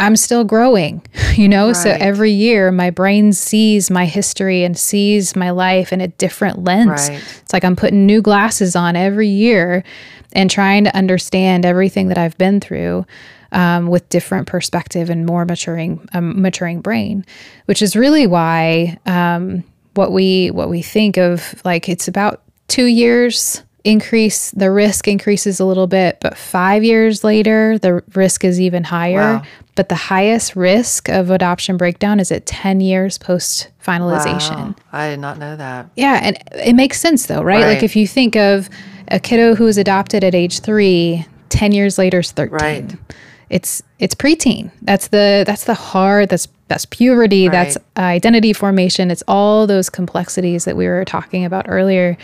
I'm 0.00 0.16
still 0.16 0.44
growing, 0.44 1.02
you 1.34 1.48
know? 1.48 1.72
So 1.72 1.90
every 1.90 2.30
year 2.30 2.70
my 2.70 2.90
brain 2.90 3.32
sees 3.32 3.90
my 3.90 4.06
history 4.06 4.64
and 4.64 4.78
sees 4.78 5.34
my 5.34 5.50
life 5.50 5.92
in 5.92 6.00
a 6.00 6.08
different 6.08 6.64
lens. 6.64 7.08
Right. 7.08 7.22
It's 7.42 7.52
like 7.52 7.64
I'm 7.64 7.76
putting 7.76 8.06
new 8.06 8.22
glasses 8.22 8.76
on 8.76 8.96
every 8.96 9.28
year 9.28 9.84
and 10.32 10.50
trying 10.50 10.84
to 10.84 10.96
understand 10.96 11.64
everything 11.64 12.08
that 12.08 12.18
I've 12.18 12.36
been 12.38 12.60
through 12.60 13.06
um, 13.52 13.88
with 13.88 14.08
different 14.08 14.46
perspective 14.46 15.10
and 15.10 15.24
more 15.24 15.44
maturing, 15.44 16.06
um, 16.12 16.40
maturing 16.40 16.80
brain, 16.80 17.24
which 17.64 17.82
is 17.82 17.96
really 17.96 18.26
why 18.26 18.98
um, 19.06 19.64
what 19.94 20.12
we 20.12 20.50
what 20.50 20.68
we 20.68 20.82
think 20.82 21.16
of 21.16 21.60
like 21.64 21.88
it's 21.88 22.06
about 22.06 22.42
two 22.68 22.84
years 22.84 23.64
increase 23.88 24.50
the 24.52 24.70
risk 24.70 25.08
increases 25.08 25.60
a 25.60 25.64
little 25.64 25.86
bit 25.86 26.18
but 26.20 26.36
five 26.36 26.84
years 26.84 27.24
later 27.24 27.78
the 27.78 28.02
risk 28.14 28.44
is 28.44 28.60
even 28.60 28.84
higher 28.84 29.36
Wow. 29.36 29.42
but 29.74 29.88
the 29.88 29.94
highest 29.94 30.54
risk 30.56 31.08
of 31.08 31.30
adoption 31.30 31.76
breakdown 31.76 32.20
is 32.20 32.30
at 32.30 32.44
10 32.46 32.80
years 32.80 33.18
post 33.18 33.68
finalization 33.84 34.68
Wow. 34.68 34.74
I 34.92 35.10
did 35.10 35.20
not 35.20 35.38
know 35.38 35.56
that. 35.56 35.88
yeah, 35.96 36.20
and 36.22 36.38
it 36.54 36.74
makes 36.74 37.00
sense 37.00 37.26
though, 37.26 37.42
right? 37.42 37.64
Like 37.64 37.82
if 37.82 37.96
you 37.96 38.06
think 38.06 38.36
of 38.36 38.68
a 39.08 39.18
kiddo 39.18 39.54
who 39.54 39.64
was 39.64 39.78
adopted 39.78 40.22
at 40.22 40.34
age 40.34 40.60
three, 40.60 41.24
10 41.48 41.72
years 41.72 41.96
later 41.98 42.18
is 42.18 42.30
13. 42.32 42.52
Right. 42.52 42.94
It's 43.50 43.82
it's 43.98 44.14
preteen. 44.14 44.70
That's 44.82 45.08
the 45.08 45.42
that's 45.46 45.64
the 45.64 45.72
hard, 45.72 46.28
that's 46.28 46.48
that's 46.68 46.84
puberty, 46.84 47.48
that's 47.48 47.78
identity 47.96 48.52
formation. 48.52 49.10
It's 49.10 49.22
all 49.26 49.66
those 49.66 49.88
complexities 49.88 50.66
that 50.66 50.76
we 50.76 50.86
were 50.86 51.06
talking 51.06 51.46
about 51.46 51.64
earlier. 51.66 52.18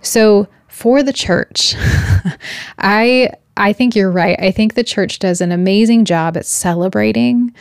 So 0.00 0.48
for 0.72 1.02
the 1.02 1.12
church, 1.12 1.74
I 2.78 3.30
I 3.56 3.72
think 3.72 3.94
you're 3.94 4.10
right. 4.10 4.38
I 4.40 4.50
think 4.50 4.74
the 4.74 4.82
church 4.84 5.18
does 5.18 5.40
an 5.40 5.52
amazing 5.52 6.06
job 6.06 6.38
at 6.38 6.46
celebrating, 6.46 7.54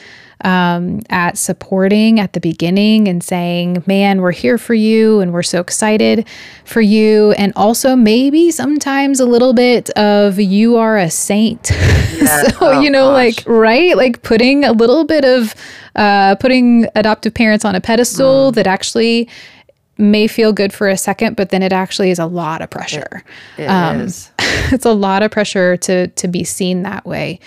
um, 0.45 1.01
at 1.09 1.37
supporting 1.37 2.17
at 2.21 2.31
the 2.31 2.39
beginning 2.39 3.09
and 3.09 3.21
saying, 3.21 3.83
"Man, 3.85 4.21
we're 4.21 4.31
here 4.31 4.57
for 4.57 4.73
you, 4.73 5.19
and 5.19 5.33
we're 5.33 5.43
so 5.43 5.59
excited 5.59 6.25
for 6.63 6.79
you." 6.81 7.33
And 7.33 7.51
also 7.57 7.95
maybe 7.97 8.49
sometimes 8.51 9.19
a 9.19 9.25
little 9.25 9.53
bit 9.53 9.89
of 9.91 10.39
"You 10.39 10.77
are 10.77 10.97
a 10.97 11.09
saint." 11.09 11.71
Yeah. 12.21 12.43
so 12.49 12.57
Oh, 12.61 12.79
you 12.81 12.91
know, 12.91 13.07
gosh. 13.09 13.37
like 13.37 13.43
right, 13.47 13.97
like 13.97 14.21
putting 14.21 14.63
a 14.63 14.73
little 14.73 15.05
bit 15.05 15.25
of 15.25 15.55
uh, 15.95 16.35
putting 16.35 16.85
adoptive 16.93 17.33
parents 17.33 17.65
on 17.65 17.73
a 17.73 17.81
pedestal 17.81 18.51
that 18.51 18.67
actually 18.67 19.27
may 20.01 20.27
feel 20.27 20.51
good 20.51 20.73
for 20.73 20.89
a 20.89 20.97
second, 20.97 21.35
but 21.35 21.49
then 21.49 21.61
it 21.63 21.71
actually 21.71 22.11
is 22.11 22.19
a 22.19 22.25
lot 22.25 22.61
of 22.61 22.69
pressure. 22.69 23.23
It 23.57 23.65
Um, 23.67 24.01
is. 24.01 24.31
it's 24.71 24.85
a 24.85 24.93
lot 24.93 25.23
of 25.23 25.31
pressure 25.31 25.77
to 25.77 26.07
to 26.07 26.27
be 26.27 26.43
seen 26.43 26.83
that 26.83 27.05
way. 27.05 27.39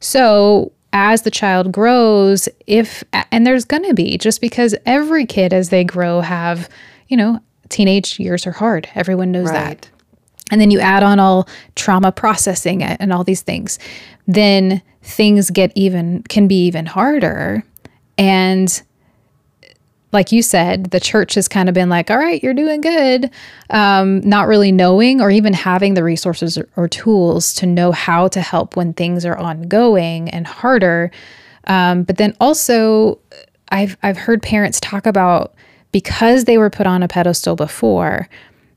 So 0.00 0.72
as 0.92 1.22
the 1.22 1.30
child 1.30 1.72
grows, 1.72 2.48
if 2.66 3.04
and 3.30 3.46
there's 3.46 3.64
going 3.64 3.84
to 3.84 3.94
be 3.94 4.18
just 4.18 4.40
because 4.40 4.74
every 4.86 5.24
kid 5.24 5.52
as 5.52 5.68
they 5.68 5.84
grow 5.84 6.20
have, 6.20 6.68
you 7.08 7.16
know, 7.16 7.40
teenage 7.68 8.18
years 8.18 8.46
are 8.46 8.52
hard. 8.52 8.88
Everyone 8.94 9.30
knows 9.30 9.50
that 9.52 9.88
and 10.50 10.60
then 10.60 10.70
you 10.70 10.80
add 10.80 11.02
on 11.02 11.18
all 11.18 11.48
trauma 11.76 12.12
processing 12.12 12.80
it 12.80 12.96
and 13.00 13.12
all 13.12 13.24
these 13.24 13.42
things, 13.42 13.78
then 14.26 14.82
things 15.02 15.50
get 15.50 15.72
even 15.74 16.22
can 16.24 16.46
be 16.48 16.66
even 16.66 16.86
harder. 16.86 17.64
And 18.18 18.82
like 20.12 20.32
you 20.32 20.42
said, 20.42 20.86
the 20.90 21.00
church 21.00 21.34
has 21.34 21.46
kind 21.48 21.68
of 21.68 21.74
been 21.74 21.88
like, 21.88 22.10
all 22.10 22.18
right, 22.18 22.42
you're 22.42 22.54
doing 22.54 22.80
good. 22.80 23.30
Um, 23.70 24.20
not 24.20 24.48
really 24.48 24.72
knowing 24.72 25.20
or 25.20 25.30
even 25.30 25.52
having 25.52 25.94
the 25.94 26.02
resources 26.02 26.58
or, 26.58 26.68
or 26.76 26.88
tools 26.88 27.54
to 27.54 27.66
know 27.66 27.92
how 27.92 28.28
to 28.28 28.40
help 28.40 28.76
when 28.76 28.92
things 28.92 29.24
are 29.24 29.36
ongoing 29.36 30.28
and 30.30 30.46
harder. 30.46 31.10
Um, 31.68 32.02
but 32.02 32.16
then 32.16 32.34
also, 32.40 33.18
I've, 33.70 33.96
I've 34.02 34.16
heard 34.18 34.42
parents 34.42 34.80
talk 34.80 35.06
about 35.06 35.54
because 35.92 36.44
they 36.44 36.58
were 36.58 36.70
put 36.70 36.86
on 36.86 37.02
a 37.04 37.08
pedestal 37.08 37.54
before, 37.54 38.28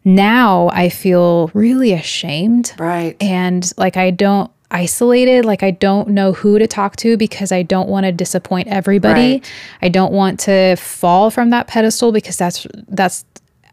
now 0.06 0.70
I 0.74 0.90
feel 0.90 1.50
really 1.54 1.94
ashamed 1.94 2.74
Right. 2.78 3.16
and 3.22 3.72
like 3.78 3.96
I 3.98 4.12
don't 4.12 4.52
isolated 4.74 5.46
like 5.46 5.64
I 5.64 5.72
don't 5.72 6.10
know 6.10 6.34
who 6.34 6.60
to 6.60 6.68
talk 6.68 6.96
to 6.98 7.16
because 7.16 7.52
I 7.52 7.64
don't 7.64 7.88
want 7.88 8.06
to 8.06 8.12
disappoint 8.12 8.68
everybody. 8.68 9.34
Right. 9.34 9.52
I 9.82 9.90
don't 9.90 10.12
want 10.12 10.40
to 10.42 10.76
fall 10.76 11.30
from 11.30 11.52
that 11.52 11.68
pedestal 11.68 12.12
because 12.12 12.38
that's 12.38 12.68
that's 12.90 13.24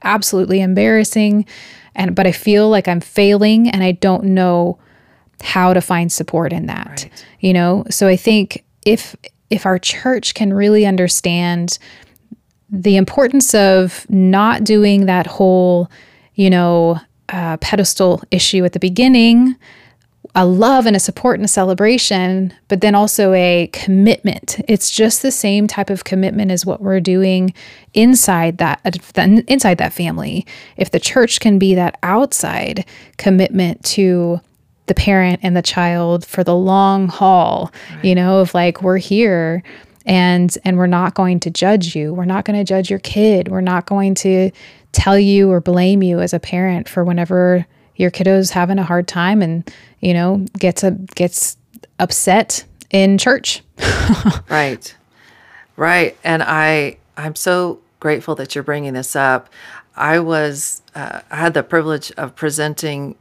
absolutely 0.02 0.60
embarrassing 0.60 1.46
and 1.94 2.14
but 2.14 2.26
I 2.26 2.32
feel 2.32 2.68
like 2.68 2.86
I'm 2.86 3.00
failing 3.00 3.68
and 3.68 3.82
I 3.82 3.92
don't 3.92 4.24
know 4.24 4.78
how 5.42 5.72
to 5.72 5.80
find 5.80 6.12
support 6.12 6.52
in 6.52 6.66
that. 6.66 6.88
Right. 6.88 7.26
You 7.40 7.52
know? 7.52 7.84
So 7.90 8.06
I 8.06 8.16
think 8.16 8.64
if 8.84 9.16
if 9.48 9.66
our 9.66 9.78
church 9.78 10.34
can 10.34 10.52
really 10.52 10.86
understand 10.86 11.78
the 12.70 12.96
importance 12.96 13.54
of 13.54 14.06
not 14.08 14.62
doing 14.62 15.06
that 15.06 15.26
whole, 15.26 15.90
you 16.34 16.48
know, 16.48 17.00
uh, 17.28 17.56
pedestal 17.56 18.22
issue 18.30 18.64
at 18.64 18.72
the 18.72 18.78
beginning, 18.78 19.56
a 20.34 20.46
love 20.46 20.86
and 20.86 20.94
a 20.94 21.00
support 21.00 21.36
and 21.36 21.44
a 21.44 21.48
celebration, 21.48 22.54
but 22.68 22.80
then 22.80 22.94
also 22.94 23.32
a 23.32 23.68
commitment. 23.72 24.60
It's 24.68 24.90
just 24.90 25.22
the 25.22 25.32
same 25.32 25.66
type 25.66 25.90
of 25.90 26.04
commitment 26.04 26.50
as 26.50 26.64
what 26.64 26.80
we're 26.80 27.00
doing 27.00 27.52
inside 27.94 28.58
that 28.58 28.80
uh, 28.84 29.22
inside 29.48 29.78
that 29.78 29.92
family. 29.92 30.46
If 30.76 30.92
the 30.92 31.00
church 31.00 31.40
can 31.40 31.58
be 31.58 31.74
that 31.74 31.98
outside 32.02 32.84
commitment 33.16 33.84
to 33.86 34.40
the 34.86 34.94
parent 34.94 35.40
and 35.42 35.56
the 35.56 35.62
child 35.62 36.24
for 36.24 36.44
the 36.44 36.56
long 36.56 37.08
haul, 37.08 37.72
you 38.02 38.14
know, 38.14 38.38
of 38.38 38.54
like 38.54 38.82
we're 38.82 38.98
here 38.98 39.62
and 40.06 40.56
and 40.64 40.76
we're 40.76 40.86
not 40.86 41.14
going 41.14 41.40
to 41.40 41.50
judge 41.50 41.96
you. 41.96 42.14
We're 42.14 42.24
not 42.24 42.44
going 42.44 42.58
to 42.58 42.64
judge 42.64 42.88
your 42.88 43.00
kid. 43.00 43.48
We're 43.48 43.60
not 43.60 43.86
going 43.86 44.14
to 44.16 44.50
tell 44.92 45.18
you 45.18 45.50
or 45.50 45.60
blame 45.60 46.02
you 46.02 46.20
as 46.20 46.32
a 46.32 46.40
parent 46.40 46.88
for 46.88 47.04
whenever 47.04 47.66
your 47.96 48.11
kiddo's 48.11 48.50
having 48.50 48.79
a 48.79 48.83
hard 48.83 49.07
time 49.07 49.42
and 49.42 49.72
you 50.00 50.14
know 50.14 50.44
gets 50.59 50.83
a 50.83 50.92
gets 51.14 51.57
upset 51.98 52.64
in 52.90 53.18
church. 53.18 53.62
Right. 54.48 54.96
Right. 55.76 56.16
And 56.24 56.42
I 56.42 56.98
I'm 57.16 57.37
so 57.37 57.81
grateful 58.00 58.35
that 58.37 58.55
you're 58.55 58.64
bringing 58.64 58.92
this 58.92 59.14
up. 59.14 59.48
I 59.94 60.18
was 60.18 60.83
uh, 60.94 61.20
I 61.31 61.37
had 61.37 61.55
the 61.55 61.62
privilege 61.62 62.11
of 62.12 62.35
presenting 62.35 63.14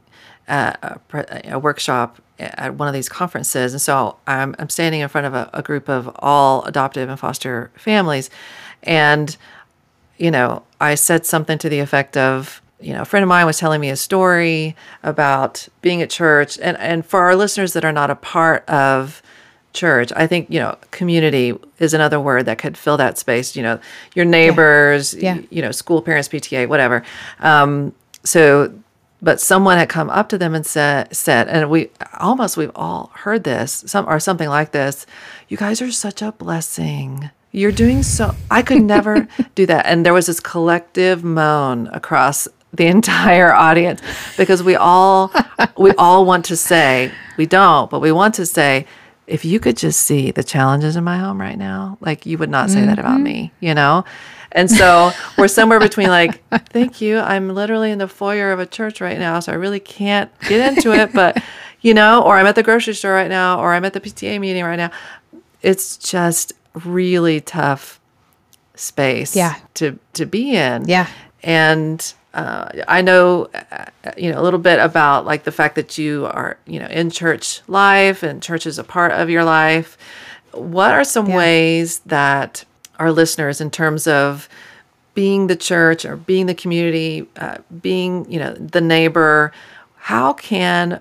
uh, 0.48 0.72
a, 0.82 0.98
pre- 0.98 1.24
a 1.44 1.58
workshop 1.58 2.20
at 2.38 2.74
one 2.74 2.88
of 2.88 2.94
these 2.94 3.08
conferences, 3.08 3.72
and 3.72 3.80
so 3.80 4.16
I'm 4.26 4.56
I'm 4.58 4.68
standing 4.68 5.00
in 5.00 5.08
front 5.08 5.26
of 5.26 5.34
a, 5.34 5.48
a 5.52 5.62
group 5.62 5.88
of 5.88 6.10
all 6.18 6.64
adoptive 6.64 7.08
and 7.08 7.18
foster 7.18 7.70
families, 7.76 8.30
and 8.82 9.36
you 10.18 10.30
know 10.30 10.64
I 10.80 10.96
said 10.96 11.26
something 11.26 11.58
to 11.58 11.68
the 11.68 11.78
effect 11.78 12.16
of 12.16 12.62
you 12.80 12.92
know, 12.94 13.02
a 13.02 13.04
friend 13.04 13.22
of 13.22 13.28
mine 13.28 13.46
was 13.46 13.58
telling 13.58 13.80
me 13.80 13.90
a 13.90 13.96
story 13.96 14.74
about 15.02 15.68
being 15.82 16.02
at 16.02 16.10
church, 16.10 16.58
and 16.62 16.76
and 16.78 17.04
for 17.04 17.20
our 17.20 17.36
listeners 17.36 17.72
that 17.74 17.84
are 17.84 17.92
not 17.92 18.10
a 18.10 18.14
part 18.16 18.68
of 18.68 19.22
church, 19.72 20.12
I 20.16 20.26
think 20.26 20.48
you 20.50 20.58
know, 20.58 20.76
community 20.90 21.54
is 21.78 21.94
another 21.94 22.18
word 22.20 22.46
that 22.46 22.58
could 22.58 22.76
fill 22.76 22.96
that 22.96 23.18
space. 23.18 23.54
You 23.54 23.62
know, 23.62 23.78
your 24.14 24.24
neighbors, 24.24 25.14
Yeah. 25.14 25.34
y- 25.36 25.46
you 25.50 25.62
know, 25.62 25.70
school 25.72 26.02
parents, 26.02 26.28
PTA, 26.28 26.66
whatever. 26.66 27.02
Um, 27.40 27.92
so, 28.24 28.72
but 29.22 29.40
someone 29.40 29.78
had 29.78 29.88
come 29.88 30.10
up 30.10 30.28
to 30.30 30.38
them 30.38 30.54
and 30.54 30.66
said, 30.66 31.14
said, 31.14 31.46
and 31.48 31.70
we 31.70 31.90
almost 32.18 32.56
we've 32.56 32.72
all 32.74 33.10
heard 33.14 33.44
this, 33.44 33.84
some 33.86 34.08
or 34.08 34.18
something 34.18 34.48
like 34.48 34.72
this. 34.72 35.06
You 35.48 35.56
guys 35.56 35.80
are 35.82 35.92
such 35.92 36.20
a 36.22 36.32
blessing 36.32 37.30
You're 37.52 37.72
doing 37.72 38.02
so. 38.02 38.34
I 38.50 38.62
could 38.62 38.82
never 38.82 39.26
do 39.54 39.66
that. 39.66 39.84
And 39.86 40.04
there 40.06 40.14
was 40.14 40.26
this 40.26 40.40
collective 40.40 41.22
moan 41.24 41.88
across 41.92 42.46
the 42.72 42.86
entire 42.86 43.52
audience 43.52 44.00
because 44.36 44.62
we 44.62 44.76
all 44.76 45.32
we 45.76 45.92
all 45.92 46.24
want 46.24 46.44
to 46.46 46.56
say 46.56 47.12
we 47.36 47.46
don't, 47.46 47.90
but 47.90 48.00
we 48.00 48.12
want 48.12 48.34
to 48.34 48.46
say 48.46 48.86
if 49.26 49.44
you 49.44 49.60
could 49.60 49.76
just 49.76 50.00
see 50.00 50.30
the 50.32 50.42
challenges 50.42 50.96
in 50.96 51.04
my 51.04 51.16
home 51.16 51.40
right 51.40 51.56
now, 51.56 51.96
like 52.00 52.26
you 52.26 52.36
would 52.36 52.50
not 52.50 52.68
say 52.68 52.78
mm-hmm. 52.78 52.86
that 52.88 52.98
about 52.98 53.20
me, 53.20 53.52
you 53.60 53.74
know? 53.74 54.04
And 54.52 54.68
so 54.68 55.12
we're 55.38 55.46
somewhere 55.48 55.78
between 55.78 56.08
like, 56.08 56.42
thank 56.70 57.00
you. 57.00 57.18
I'm 57.18 57.54
literally 57.54 57.92
in 57.92 57.98
the 57.98 58.08
foyer 58.08 58.50
of 58.50 58.58
a 58.58 58.66
church 58.66 59.00
right 59.00 59.18
now, 59.18 59.38
so 59.38 59.52
I 59.52 59.54
really 59.54 59.78
can't 59.78 60.30
get 60.48 60.72
into 60.72 60.92
it, 60.92 61.12
but 61.12 61.40
you 61.80 61.94
know, 61.94 62.22
or 62.22 62.36
I'm 62.36 62.46
at 62.46 62.56
the 62.56 62.62
grocery 62.62 62.94
store 62.94 63.14
right 63.14 63.30
now, 63.30 63.60
or 63.60 63.72
I'm 63.72 63.84
at 63.84 63.92
the 63.92 64.00
PTA 64.00 64.40
meeting 64.40 64.64
right 64.64 64.76
now. 64.76 64.90
It's 65.62 65.96
just 65.96 66.52
really 66.84 67.40
tough 67.40 68.00
space 68.74 69.36
yeah. 69.36 69.56
to 69.74 69.98
to 70.14 70.26
be 70.26 70.56
in. 70.56 70.88
Yeah. 70.88 71.08
And 71.42 72.12
uh, 72.32 72.68
I 72.86 73.02
know, 73.02 73.48
uh, 73.72 73.86
you 74.16 74.30
know, 74.30 74.40
a 74.40 74.42
little 74.42 74.60
bit 74.60 74.78
about 74.78 75.26
like 75.26 75.44
the 75.44 75.52
fact 75.52 75.74
that 75.74 75.98
you 75.98 76.26
are, 76.26 76.56
you 76.66 76.78
know, 76.78 76.86
in 76.86 77.10
church 77.10 77.60
life 77.66 78.22
and 78.22 78.42
church 78.42 78.66
is 78.66 78.78
a 78.78 78.84
part 78.84 79.12
of 79.12 79.28
your 79.28 79.44
life. 79.44 79.98
What 80.52 80.92
are 80.92 81.04
some 81.04 81.28
yeah. 81.28 81.36
ways 81.36 81.98
that 82.00 82.64
our 82.98 83.10
listeners, 83.10 83.60
in 83.60 83.70
terms 83.70 84.06
of 84.06 84.48
being 85.14 85.48
the 85.48 85.56
church 85.56 86.04
or 86.04 86.16
being 86.16 86.46
the 86.46 86.54
community, 86.54 87.26
uh, 87.36 87.58
being, 87.82 88.30
you 88.30 88.38
know, 88.38 88.54
the 88.54 88.80
neighbor, 88.80 89.52
how 89.96 90.32
can 90.32 91.00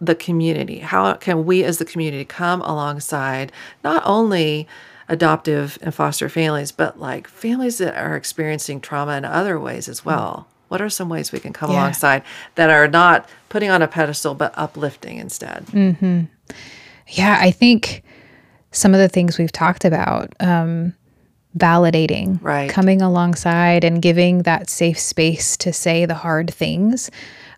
the 0.00 0.14
community, 0.14 0.78
how 0.78 1.14
can 1.14 1.44
we 1.44 1.62
as 1.64 1.78
the 1.78 1.84
community 1.84 2.24
come 2.24 2.60
alongside 2.62 3.52
not 3.84 4.02
only 4.04 4.66
adoptive 5.08 5.78
and 5.82 5.94
foster 5.94 6.28
families, 6.28 6.72
but 6.72 6.98
like 6.98 7.28
families 7.28 7.78
that 7.78 7.94
are 7.94 8.16
experiencing 8.16 8.80
trauma 8.80 9.16
in 9.16 9.24
other 9.24 9.60
ways 9.60 9.88
as 9.88 10.04
well? 10.04 10.46
What 10.72 10.80
are 10.80 10.88
some 10.88 11.10
ways 11.10 11.32
we 11.32 11.38
can 11.38 11.52
come 11.52 11.70
yeah. 11.70 11.80
alongside 11.80 12.22
that 12.54 12.70
are 12.70 12.88
not 12.88 13.28
putting 13.50 13.68
on 13.68 13.82
a 13.82 13.86
pedestal, 13.86 14.34
but 14.34 14.54
uplifting 14.56 15.18
instead? 15.18 15.66
Mm-hmm. 15.66 16.22
Yeah, 17.08 17.36
I 17.38 17.50
think 17.50 18.02
some 18.70 18.94
of 18.94 18.98
the 18.98 19.10
things 19.10 19.36
we've 19.36 19.52
talked 19.52 19.84
about, 19.84 20.32
um, 20.40 20.94
validating, 21.58 22.38
right. 22.42 22.70
coming 22.70 23.02
alongside 23.02 23.84
and 23.84 24.00
giving 24.00 24.44
that 24.44 24.70
safe 24.70 24.98
space 24.98 25.58
to 25.58 25.74
say 25.74 26.06
the 26.06 26.14
hard 26.14 26.50
things. 26.50 27.10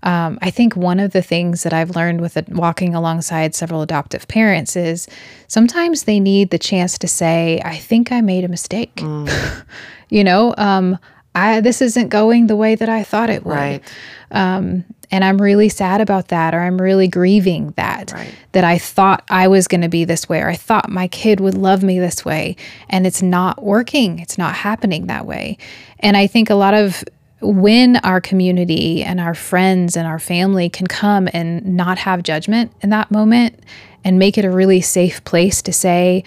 Um, 0.02 0.36
I 0.42 0.50
think 0.50 0.74
one 0.74 0.98
of 0.98 1.12
the 1.12 1.22
things 1.22 1.62
that 1.62 1.72
I've 1.72 1.94
learned 1.94 2.20
with 2.20 2.36
walking 2.48 2.96
alongside 2.96 3.54
several 3.54 3.80
adoptive 3.80 4.26
parents 4.26 4.74
is 4.74 5.06
sometimes 5.46 6.02
they 6.02 6.18
need 6.18 6.50
the 6.50 6.58
chance 6.58 6.98
to 6.98 7.06
say, 7.06 7.62
I 7.64 7.76
think 7.76 8.10
I 8.10 8.22
made 8.22 8.42
a 8.42 8.48
mistake. 8.48 8.96
Mm. 8.96 9.64
you 10.10 10.24
know, 10.24 10.52
um, 10.58 10.98
I 11.34 11.60
this 11.60 11.82
isn't 11.82 12.08
going 12.08 12.46
the 12.46 12.56
way 12.56 12.74
that 12.74 12.88
I 12.88 13.02
thought 13.02 13.30
it 13.30 13.44
would. 13.44 13.54
Right. 13.54 13.82
Um, 14.30 14.84
and 15.10 15.24
I'm 15.24 15.40
really 15.40 15.68
sad 15.68 16.00
about 16.00 16.28
that, 16.28 16.54
or 16.54 16.60
I'm 16.60 16.80
really 16.80 17.08
grieving 17.08 17.72
that 17.76 18.12
right. 18.12 18.34
that 18.52 18.64
I 18.64 18.78
thought 18.78 19.24
I 19.30 19.48
was 19.48 19.68
going 19.68 19.82
to 19.82 19.88
be 19.88 20.04
this 20.04 20.28
way, 20.28 20.40
or 20.40 20.48
I 20.48 20.56
thought 20.56 20.90
my 20.90 21.08
kid 21.08 21.40
would 21.40 21.54
love 21.54 21.82
me 21.82 21.98
this 21.98 22.24
way, 22.24 22.56
and 22.88 23.06
it's 23.06 23.22
not 23.22 23.62
working. 23.62 24.18
It's 24.18 24.38
not 24.38 24.54
happening 24.54 25.06
that 25.06 25.26
way. 25.26 25.58
And 26.00 26.16
I 26.16 26.26
think 26.26 26.50
a 26.50 26.54
lot 26.54 26.74
of 26.74 27.04
when 27.40 27.96
our 27.98 28.20
community 28.20 29.02
and 29.02 29.20
our 29.20 29.34
friends 29.34 29.96
and 29.96 30.06
our 30.06 30.18
family 30.18 30.68
can 30.68 30.86
come 30.86 31.28
and 31.32 31.64
not 31.76 31.98
have 31.98 32.22
judgment 32.22 32.72
in 32.80 32.90
that 32.90 33.10
moment 33.10 33.60
and 34.02 34.18
make 34.18 34.38
it 34.38 34.44
a 34.44 34.50
really 34.50 34.80
safe 34.80 35.22
place 35.24 35.62
to 35.62 35.72
say, 35.72 36.24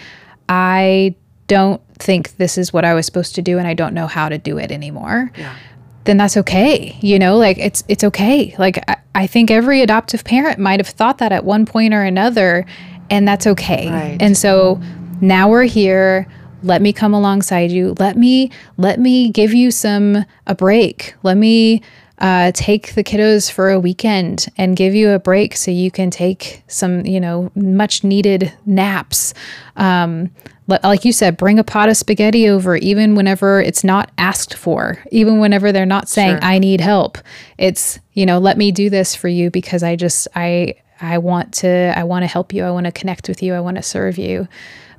I 0.48 1.14
don't 1.48 1.82
think 1.98 2.36
this 2.36 2.56
is 2.56 2.72
what 2.72 2.84
I 2.84 2.94
was 2.94 3.04
supposed 3.04 3.34
to 3.34 3.42
do 3.42 3.58
and 3.58 3.66
I 3.66 3.74
don't 3.74 3.94
know 3.94 4.06
how 4.06 4.28
to 4.28 4.38
do 4.38 4.58
it 4.58 4.70
anymore. 4.70 5.32
Yeah. 5.36 5.56
Then 6.04 6.16
that's 6.16 6.36
okay. 6.36 6.96
You 7.00 7.18
know, 7.18 7.36
like 7.36 7.58
it's 7.58 7.82
it's 7.88 8.04
okay. 8.04 8.54
Like 8.58 8.78
I, 8.88 8.96
I 9.14 9.26
think 9.26 9.50
every 9.50 9.82
adoptive 9.82 10.24
parent 10.24 10.58
might 10.58 10.80
have 10.80 10.88
thought 10.88 11.18
that 11.18 11.32
at 11.32 11.44
one 11.44 11.66
point 11.66 11.92
or 11.92 12.02
another, 12.02 12.64
and 13.10 13.26
that's 13.26 13.46
okay. 13.46 13.90
Right. 13.90 14.16
And 14.20 14.36
so 14.36 14.80
now 15.20 15.50
we're 15.50 15.64
here. 15.64 16.26
Let 16.62 16.82
me 16.82 16.92
come 16.92 17.12
alongside 17.12 17.70
you. 17.70 17.94
Let 17.98 18.16
me 18.16 18.50
let 18.78 18.98
me 19.00 19.28
give 19.30 19.52
you 19.52 19.70
some 19.70 20.24
a 20.46 20.54
break. 20.54 21.14
Let 21.22 21.36
me 21.36 21.82
uh, 22.18 22.52
take 22.54 22.94
the 22.94 23.04
kiddos 23.04 23.50
for 23.50 23.70
a 23.70 23.78
weekend 23.78 24.46
and 24.56 24.76
give 24.76 24.94
you 24.94 25.10
a 25.10 25.18
break 25.18 25.54
so 25.56 25.70
you 25.70 25.90
can 25.90 26.10
take 26.10 26.62
some, 26.66 27.06
you 27.06 27.20
know, 27.20 27.50
much 27.54 28.02
needed 28.02 28.52
naps. 28.66 29.34
Um, 29.76 30.30
like 30.68 31.04
you 31.04 31.12
said, 31.12 31.36
bring 31.38 31.58
a 31.58 31.64
pot 31.64 31.88
of 31.88 31.96
spaghetti 31.96 32.48
over, 32.48 32.76
even 32.76 33.14
whenever 33.14 33.60
it's 33.60 33.82
not 33.82 34.10
asked 34.18 34.54
for, 34.54 35.02
even 35.10 35.40
whenever 35.40 35.72
they're 35.72 35.86
not 35.86 36.08
saying, 36.08 36.36
sure. 36.36 36.44
I 36.44 36.58
need 36.58 36.80
help. 36.80 37.16
It's, 37.56 37.98
you 38.12 38.26
know, 38.26 38.38
let 38.38 38.58
me 38.58 38.70
do 38.70 38.90
this 38.90 39.14
for 39.14 39.28
you 39.28 39.50
because 39.50 39.82
I 39.82 39.96
just, 39.96 40.28
I, 40.34 40.74
I 41.00 41.18
want 41.18 41.54
to, 41.54 41.94
I 41.96 42.04
want 42.04 42.24
to 42.24 42.26
help 42.26 42.52
you. 42.52 42.64
I 42.64 42.70
want 42.70 42.84
to 42.84 42.92
connect 42.92 43.28
with 43.28 43.42
you. 43.42 43.54
I 43.54 43.60
want 43.60 43.78
to 43.78 43.82
serve 43.82 44.18
you. 44.18 44.46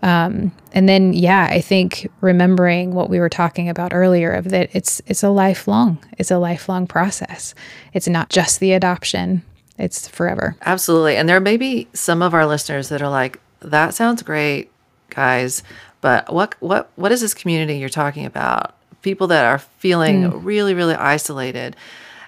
Um, 0.02 0.52
and 0.72 0.90
then, 0.90 1.14
yeah, 1.14 1.48
I 1.52 1.62
think 1.62 2.10
remembering 2.22 2.94
what 2.94 3.10
we 3.10 3.20
were 3.20 3.30
talking 3.30 3.70
about 3.70 3.94
earlier 3.94 4.32
of 4.32 4.50
that 4.50 4.70
it's, 4.74 5.02
it's 5.06 5.24
a 5.24 5.30
lifelong, 5.30 6.04
it's 6.18 6.32
a 6.32 6.40
lifelong 6.40 6.88
process. 6.88 7.54
It's 7.94 8.08
not 8.08 8.30
just 8.30 8.60
the 8.60 8.72
adoption. 8.72 9.44
It's 9.78 10.08
forever. 10.08 10.56
Absolutely. 10.66 11.16
And 11.16 11.30
there 11.30 11.40
may 11.40 11.58
be 11.58 11.88
some 11.94 12.22
of 12.22 12.34
our 12.34 12.46
listeners 12.46 12.90
that 12.90 13.02
are 13.02 13.10
like, 13.10 13.40
that 13.62 13.94
sounds 13.94 14.24
great 14.24 14.72
guys. 15.10 15.64
But 16.02 16.32
what 16.34 16.56
what 16.60 16.92
what 16.96 17.12
is 17.12 17.22
this 17.22 17.34
community 17.34 17.78
you're 17.78 17.90
talking 17.90 18.26
about? 18.26 18.76
People 19.02 19.28
that 19.28 19.46
are 19.46 19.60
feeling 19.60 20.24
mm. 20.24 20.40
really 20.44 20.74
really 20.74 20.96
isolated. 20.96 21.76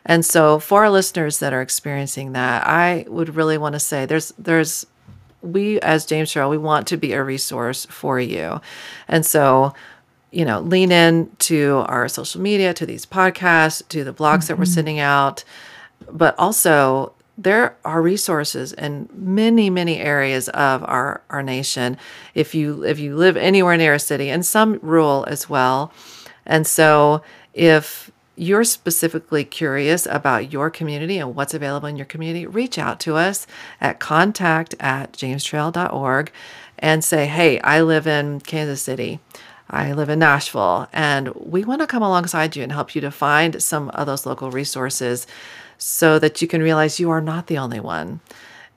And 0.05 0.25
so 0.25 0.59
for 0.59 0.83
our 0.83 0.89
listeners 0.89 1.39
that 1.39 1.53
are 1.53 1.61
experiencing 1.61 2.31
that, 2.31 2.65
I 2.65 3.05
would 3.07 3.35
really 3.35 3.57
want 3.57 3.73
to 3.73 3.79
say 3.79 4.05
there's 4.05 4.33
there's 4.37 4.85
we 5.41 5.79
as 5.81 6.05
James 6.05 6.31
Trail, 6.31 6.49
we 6.49 6.57
want 6.57 6.87
to 6.87 6.97
be 6.97 7.13
a 7.13 7.23
resource 7.23 7.85
for 7.85 8.19
you. 8.19 8.61
And 9.07 9.25
so 9.25 9.73
you 10.31 10.45
know, 10.45 10.61
lean 10.61 10.93
in 10.93 11.29
to 11.39 11.83
our 11.87 12.07
social 12.07 12.39
media, 12.39 12.73
to 12.73 12.85
these 12.85 13.05
podcasts, 13.05 13.85
to 13.89 14.03
the 14.03 14.13
blogs 14.13 14.39
mm-hmm. 14.39 14.47
that 14.47 14.57
we're 14.57 14.63
mm-hmm. 14.63 14.73
sending 14.73 14.99
out, 14.99 15.43
but 16.09 16.35
also 16.39 17.13
there 17.37 17.75
are 17.85 18.01
resources 18.01 18.73
in 18.73 19.09
many 19.13 19.69
many 19.69 19.97
areas 19.97 20.49
of 20.49 20.83
our 20.83 21.21
our 21.29 21.41
nation 21.41 21.97
if 22.35 22.53
you 22.53 22.83
if 22.83 22.99
you 22.99 23.15
live 23.15 23.37
anywhere 23.37 23.77
near 23.77 23.93
a 23.93 23.99
city 23.99 24.29
and 24.29 24.45
some 24.45 24.79
rural 24.81 25.25
as 25.27 25.49
well. 25.49 25.91
And 26.45 26.67
so 26.67 27.21
if 27.53 28.11
you're 28.35 28.63
specifically 28.63 29.43
curious 29.43 30.05
about 30.05 30.51
your 30.51 30.69
community 30.69 31.17
and 31.17 31.35
what's 31.35 31.53
available 31.53 31.87
in 31.87 31.95
your 31.97 32.05
community 32.05 32.45
reach 32.45 32.77
out 32.77 32.99
to 32.99 33.15
us 33.15 33.45
at 33.79 33.99
contact 33.99 34.73
at 34.79 35.13
jamestrail.org 35.13 36.31
and 36.79 37.03
say 37.03 37.27
hey 37.27 37.59
i 37.59 37.81
live 37.81 38.07
in 38.07 38.39
kansas 38.39 38.81
city. 38.81 39.19
I 39.73 39.93
live 39.93 40.09
in 40.09 40.19
Nashville, 40.19 40.89
and 40.91 41.29
we 41.33 41.63
want 41.63 41.79
to 41.79 41.87
come 41.87 42.03
alongside 42.03 42.57
you 42.57 42.63
and 42.63 42.73
help 42.73 42.93
you 42.93 42.99
to 43.01 43.09
find 43.09 43.63
some 43.63 43.87
of 43.91 44.05
those 44.05 44.25
local 44.25 44.51
resources 44.51 45.25
so 45.83 46.19
that 46.19 46.41
you 46.43 46.47
can 46.47 46.61
realize 46.61 46.99
you 46.99 47.09
are 47.09 47.21
not 47.21 47.47
the 47.47 47.57
only 47.57 47.79
one 47.79 48.19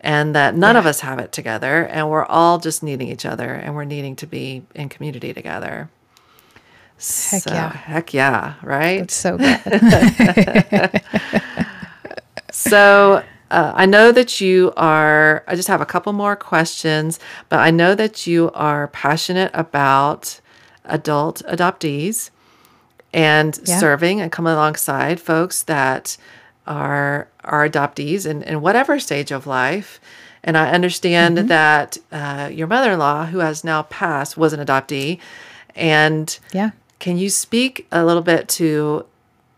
and 0.01 0.35
that 0.35 0.57
none 0.57 0.75
yeah. 0.75 0.79
of 0.79 0.87
us 0.87 1.01
have 1.01 1.19
it 1.19 1.33
together 1.33 1.85
and 1.87 2.09
we're 2.09 2.25
all 2.25 2.59
just 2.59 2.83
needing 2.83 3.09
each 3.09 3.27
other 3.27 3.53
and 3.53 3.75
we're 3.75 3.85
needing 3.85 4.17
to 4.17 4.27
be 4.27 4.63
in 4.75 4.89
community 4.89 5.35
together. 5.35 5.91
Heck 6.97 7.43
so, 7.43 7.53
yeah. 7.53 7.73
Heck 7.73 8.15
yeah, 8.15 8.55
right? 8.63 9.11
So 9.11 9.37
good. 9.37 9.61
so 12.51 13.23
uh, 13.51 13.73
I 13.75 13.85
know 13.85 14.11
that 14.11 14.41
you 14.41 14.73
are, 14.79 15.45
I 15.47 15.57
just 15.57 15.69
have 15.69 15.83
a 15.83 15.87
couple 15.87 16.15
more 16.15 16.37
questions, 16.37 17.21
but 17.51 17.59
I 17.59 17.71
know 17.71 17.95
that 17.95 18.27
you 18.27 18.51
are 18.55 18.89
passionate 18.89 19.51
about 19.53 20.41
adult 20.87 21.43
adoptees 21.49 22.31
and 23.13 23.61
yeah. 23.65 23.79
serving 23.79 24.23
and 24.23 24.33
coming 24.33 24.55
alongside 24.55 25.21
folks 25.21 25.65
that 25.65 26.17
are 26.67 27.29
our 27.45 27.69
adoptees 27.69 28.27
in, 28.27 28.43
in 28.43 28.61
whatever 28.61 28.99
stage 28.99 29.31
of 29.31 29.47
life. 29.47 30.01
And 30.43 30.59
I 30.59 30.71
understand 30.71 31.39
mm-hmm. 31.39 31.47
that 31.49 31.99
uh, 32.13 32.51
your 32.53 32.67
mother 32.67 32.93
in 32.93 32.99
law, 32.99 33.27
who 33.27 33.39
has 33.39 33.65
now 33.65 33.83
passed, 33.85 34.37
was 34.37 34.53
an 34.53 34.65
adoptee. 34.65 35.19
And 35.75 36.39
yeah. 36.53 36.71
can 36.99 37.17
you 37.17 37.31
speak 37.31 37.87
a 37.91 38.05
little 38.05 38.23
bit 38.23 38.49
to 38.51 39.07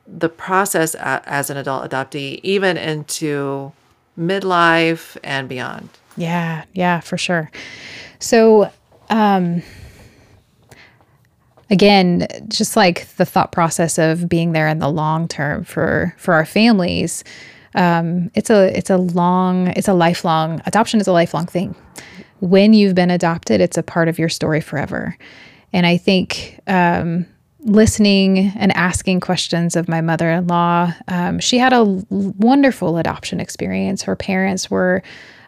the 0.07 0.29
process 0.29 0.95
a, 0.95 1.23
as 1.27 1.51
an 1.51 1.57
adult 1.57 1.91
adoptee, 1.91 2.41
even 2.43 2.77
into 2.77 3.73
midlife 4.19 5.17
and 5.25 5.49
beyond? 5.49 5.89
Yeah, 6.17 6.65
yeah, 6.73 7.01
for 7.01 7.19
sure. 7.19 7.51
So, 8.19 8.71
um, 9.11 9.63
again, 11.71 12.27
just 12.49 12.77
like 12.77 13.07
the 13.17 13.25
thought 13.25 13.53
process 13.53 13.99
of 13.99 14.29
being 14.29 14.53
there 14.53 14.69
in 14.69 14.79
the 14.79 14.89
long 14.89 15.29
term 15.29 15.65
for 15.65 16.15
for 16.19 16.35
our 16.35 16.45
families, 16.45 17.25
um, 17.75 18.31
it's 18.35 18.51
a 18.51 18.77
it's 18.77 18.91
a 18.91 18.97
long 18.97 19.69
it's 19.69 19.89
a 19.89 19.95
lifelong 19.95 20.63
adoption 20.67 21.01
is 21.01 21.07
a 21.07 21.13
lifelong 21.13 21.47
thing. 21.47 21.75
When 22.41 22.75
you've 22.75 22.95
been 22.95 23.11
adopted, 23.11 23.61
it's 23.61 23.79
a 23.79 23.83
part 23.83 24.09
of 24.09 24.19
your 24.19 24.29
story 24.29 24.61
forever. 24.61 25.17
and 25.73 25.87
I 25.87 25.97
think 25.97 26.61
um, 26.67 27.27
listening 27.61 28.53
and 28.57 28.73
asking 28.77 29.21
questions 29.21 29.75
of 29.75 29.89
my 29.89 30.01
mother 30.01 30.31
in 30.31 30.47
law, 30.47 30.93
um, 31.09 31.41
she 31.41 31.59
had 31.59 31.73
a 31.73 31.85
wonderful 32.11 32.99
adoption 32.99 33.41
experience. 33.41 34.03
Her 34.03 34.17
parents 34.17 34.71
were 34.71 35.03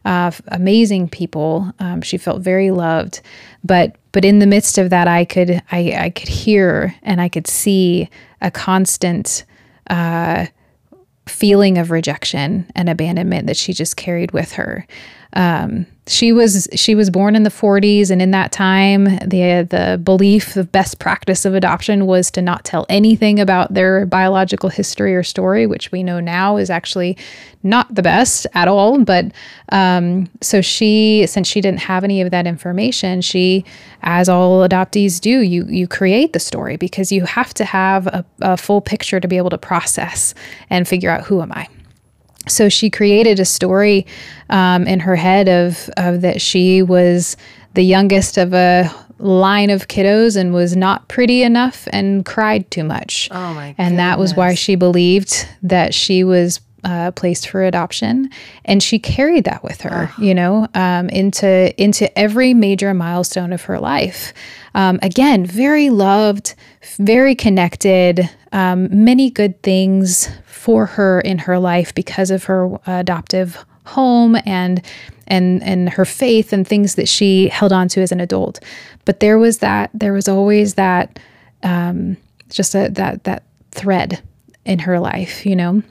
uh, 0.05 0.30
amazing 0.49 1.09
people. 1.09 1.72
Um, 1.78 2.03
she 2.03 2.18
felt 2.18 2.42
very 2.42 2.70
loved, 2.70 3.20
but 3.64 3.96
but 4.12 4.24
in 4.24 4.38
the 4.38 4.46
midst 4.46 4.78
of 4.78 4.90
that, 4.90 5.09
I 5.09 5.24
could 5.24 5.62
I, 5.70 5.94
I 5.99 6.11
could 6.11 6.28
hear 6.28 6.94
and 7.03 7.20
I 7.20 7.28
could 7.28 7.46
see 7.46 8.09
a 8.40 8.51
constant 8.51 9.44
uh, 9.90 10.46
feeling 11.26 11.78
of 11.78 11.90
rejection 11.90 12.70
and 12.74 12.88
abandonment 12.88 13.46
that 13.46 13.57
she 13.57 13.72
just 13.72 13.96
carried 13.96 14.32
with 14.32 14.53
her. 14.53 14.86
Um, 15.35 15.87
she 16.09 16.33
was 16.33 16.66
she 16.74 16.95
was 16.95 17.11
born 17.11 17.37
in 17.37 17.43
the 17.43 17.51
40s 17.51 18.11
and 18.11 18.22
in 18.22 18.31
that 18.31 18.51
time 18.51 19.05
the 19.18 19.66
the 19.68 20.01
belief 20.03 20.55
the 20.55 20.64
best 20.64 20.99
practice 20.99 21.45
of 21.45 21.55
adoption 21.55 22.07
was 22.07 22.31
to 22.31 22.41
not 22.41 22.64
tell 22.64 22.87
anything 22.89 23.39
about 23.39 23.74
their 23.74 24.07
biological 24.07 24.70
history 24.70 25.14
or 25.14 25.22
story 25.22 25.66
which 25.66 25.93
we 25.93 26.03
know 26.03 26.18
now 26.18 26.57
is 26.57 26.70
actually 26.70 27.16
not 27.62 27.93
the 27.95 28.03
best 28.03 28.47
at 28.55 28.68
all. 28.68 29.05
But 29.05 29.33
um, 29.70 30.29
so 30.41 30.61
she 30.61 31.26
since 31.26 31.47
she 31.47 31.61
didn't 31.61 31.81
have 31.81 32.05
any 32.05 32.22
of 32.22 32.31
that 32.31 32.47
information 32.47 33.20
she 33.20 33.64
as 34.03 34.29
all 34.29 34.66
adoptees 34.66 35.20
do 35.20 35.41
you 35.41 35.66
you 35.66 35.87
create 35.87 36.33
the 36.33 36.41
story 36.41 36.76
because 36.76 37.12
you 37.12 37.24
have 37.24 37.53
to 37.55 37.64
have 37.64 38.07
a, 38.07 38.24
a 38.41 38.57
full 38.57 38.81
picture 38.81 39.20
to 39.20 39.29
be 39.29 39.37
able 39.37 39.51
to 39.51 39.59
process 39.59 40.35
and 40.70 40.89
figure 40.89 41.11
out 41.11 41.24
who 41.24 41.43
am 41.43 41.53
i 41.53 41.68
so 42.49 42.68
she 42.68 42.90
created 42.90 43.38
a 43.40 43.44
story 43.44 44.07
um, 44.51 44.86
in 44.86 45.01
her 45.01 45.16
head 45.16 45.49
of, 45.49 45.88
of 45.96 46.20
that 46.22 46.40
she 46.40 46.82
was 46.82 47.36
the 47.74 47.82
youngest 47.82 48.38
of 48.38 48.53
a 48.55 48.90
line 49.18 49.70
of 49.70 49.88
kiddos 49.88 50.36
and 50.36 50.53
was 50.55 50.76
not 50.76 51.09
pretty 51.09 51.42
enough 51.42 51.88
and 51.92 52.24
cried 52.24 52.70
too 52.70 52.84
much. 52.84 53.28
Oh 53.30 53.55
my! 53.55 53.66
And 53.66 53.76
goodness. 53.76 53.96
that 53.96 54.18
was 54.18 54.34
why 54.34 54.55
she 54.55 54.74
believed 54.74 55.46
that 55.62 55.94
she 55.94 56.24
was 56.24 56.61
uh, 56.85 57.11
placed 57.12 57.49
for 57.49 57.62
adoption, 57.64 58.31
and 58.64 58.83
she 58.83 58.99
carried 58.99 59.45
that 59.45 59.62
with 59.64 59.81
her, 59.83 60.12
you 60.18 60.35
know, 60.35 60.68
um, 60.74 61.09
into 61.09 61.74
into 61.83 62.16
every 62.18 62.55
major 62.55 62.95
milestone 62.95 63.53
of 63.53 63.62
her 63.62 63.79
life. 63.79 64.33
Um, 64.74 64.99
again, 65.03 65.45
very 65.45 65.91
loved, 65.91 66.55
very 66.99 67.35
connected, 67.35 68.31
um, 68.53 68.89
many 69.05 69.31
good 69.31 69.62
things 69.62 70.31
for 70.47 70.87
her 70.87 71.20
in 71.20 71.39
her 71.39 71.59
life 71.59 71.95
because 71.95 72.31
of 72.31 72.45
her 72.45 72.79
adoptive 72.87 73.64
home 73.85 74.37
and 74.45 74.85
and 75.26 75.62
and 75.62 75.89
her 75.91 76.05
faith 76.05 76.53
and 76.53 76.66
things 76.66 76.95
that 76.95 77.09
she 77.09 77.49
held 77.49 77.72
on 77.72 77.89
to 77.89 78.01
as 78.01 78.12
an 78.12 78.20
adult. 78.20 78.61
But 79.05 79.20
there 79.20 79.39
was 79.39 79.59
that 79.59 79.91
there 79.95 80.12
was 80.12 80.29
always 80.29 80.74
that 80.74 81.18
um, 81.62 82.16
just 82.51 82.74
a, 82.74 82.89
that 82.91 83.24
that 83.24 83.45
thread 83.70 84.22
in 84.64 84.81
her 84.81 85.01
life, 85.01 85.47
you 85.47 85.57
know. 85.57 85.83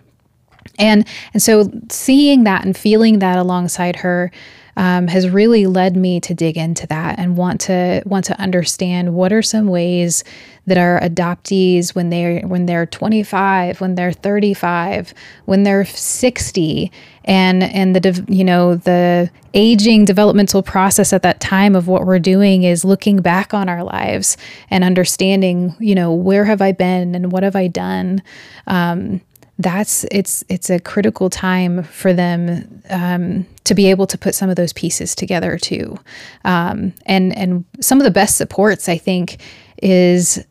And 0.80 1.08
and 1.34 1.42
so 1.42 1.72
seeing 1.90 2.44
that 2.44 2.66
and 2.66 2.76
feeling 2.76 3.20
that 3.20 3.38
alongside 3.38 3.98
her 3.98 4.32
um, 4.78 5.08
has 5.08 5.28
really 5.28 5.66
led 5.66 5.98
me 5.98 6.20
to 6.20 6.36
dig 6.36 6.56
into 6.56 6.86
that 6.88 7.18
and 7.18 7.36
want 7.36 7.60
to 7.62 8.04
want 8.06 8.26
to 8.26 8.40
understand 8.40 9.16
what 9.16 9.34
are 9.34 9.42
some 9.42 9.68
ways 9.68 10.24
that 10.68 10.78
our 10.78 11.00
adoptees 11.02 11.96
when 11.96 12.12
they're 12.12 12.42
when 12.42 12.68
they're 12.68 12.86
25 12.86 13.82
when 13.82 13.96
they're 13.96 14.14
35 14.14 15.16
when 15.46 15.64
they're 15.64 15.84
60 15.84 16.92
and 17.26 17.64
and 17.64 17.96
the 17.96 18.26
you 18.28 18.44
know 18.44 18.76
the 18.76 19.32
aging 19.56 20.06
developmental 20.06 20.62
process 20.62 21.12
at 21.12 21.24
that 21.24 21.40
time 21.40 21.76
of 21.76 21.88
what 21.88 22.06
we're 22.06 22.20
doing 22.20 22.62
is 22.62 22.86
looking 22.86 23.18
back 23.18 23.56
on 23.56 23.68
our 23.68 23.84
lives 23.84 24.38
and 24.70 24.84
understanding 24.84 25.76
you 25.80 25.96
know 25.96 26.14
where 26.14 26.46
have 26.46 26.62
i 26.62 26.72
been 26.72 27.16
and 27.16 27.32
what 27.32 27.42
have 27.42 27.56
i 27.56 27.68
done? 27.68 28.22
Um, 28.68 29.22
that's 29.60 30.06
it's 30.12 30.44
it's 30.50 30.70
a 30.70 30.80
critical 30.80 31.30
time 31.30 31.84
for 31.84 32.14
them 32.14 32.82
um, 32.90 33.46
to 33.64 33.74
be 33.74 33.90
able 33.90 34.06
to 34.08 34.18
put 34.18 34.36
some 34.36 34.50
of 34.50 34.56
those 34.56 34.74
pieces 34.74 35.16
together 35.16 35.58
too. 35.58 35.98
Um, 36.46 36.94
and 37.06 37.36
and 37.36 37.66
some 37.82 38.00
of 38.00 38.04
the 38.04 38.12
best 38.12 38.38
supports 38.38 38.88
i 38.88 38.98
think 38.98 39.42
is 39.82 40.44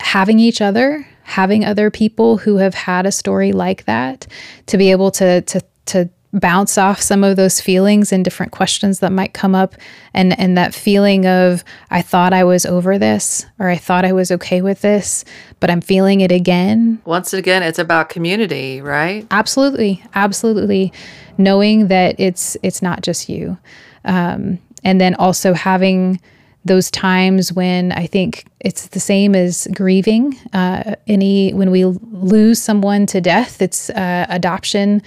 having 0.00 0.38
each 0.38 0.60
other 0.60 1.06
having 1.30 1.64
other 1.64 1.90
people 1.90 2.38
who 2.38 2.56
have 2.56 2.74
had 2.74 3.06
a 3.06 3.12
story 3.12 3.52
like 3.52 3.84
that 3.84 4.26
to 4.66 4.76
be 4.76 4.90
able 4.90 5.12
to 5.12 5.40
to 5.42 5.60
to 5.86 6.08
bounce 6.32 6.78
off 6.78 7.00
some 7.00 7.24
of 7.24 7.36
those 7.36 7.60
feelings 7.60 8.12
and 8.12 8.24
different 8.24 8.52
questions 8.52 9.00
that 9.00 9.10
might 9.10 9.32
come 9.32 9.54
up 9.54 9.74
and 10.14 10.38
and 10.38 10.56
that 10.56 10.74
feeling 10.74 11.26
of 11.26 11.64
I 11.90 12.02
thought 12.02 12.32
I 12.32 12.44
was 12.44 12.64
over 12.64 12.98
this 12.98 13.46
or 13.58 13.68
I 13.68 13.76
thought 13.76 14.04
I 14.04 14.12
was 14.12 14.30
okay 14.30 14.62
with 14.62 14.80
this 14.80 15.24
but 15.58 15.70
I'm 15.70 15.80
feeling 15.80 16.20
it 16.20 16.30
again. 16.30 17.00
Once 17.04 17.32
again 17.32 17.62
it's 17.62 17.78
about 17.78 18.08
community, 18.10 18.80
right? 18.80 19.26
Absolutely. 19.30 20.04
Absolutely. 20.14 20.92
Knowing 21.36 21.88
that 21.88 22.14
it's 22.18 22.56
it's 22.62 22.80
not 22.80 23.02
just 23.02 23.28
you. 23.28 23.58
Um, 24.04 24.58
and 24.84 25.00
then 25.00 25.14
also 25.16 25.52
having 25.52 26.20
those 26.64 26.90
times 26.90 27.52
when 27.52 27.90
I 27.92 28.06
think 28.06 28.46
it's 28.60 28.88
the 28.88 29.00
same 29.00 29.34
as 29.34 29.66
grieving. 29.74 30.38
Uh, 30.52 30.94
any 31.06 31.52
when 31.52 31.70
we 31.70 31.84
lose 31.86 32.62
someone 32.62 33.06
to 33.06 33.20
death, 33.20 33.60
it's 33.60 33.90
uh, 33.90 34.26
adoption 34.28 35.02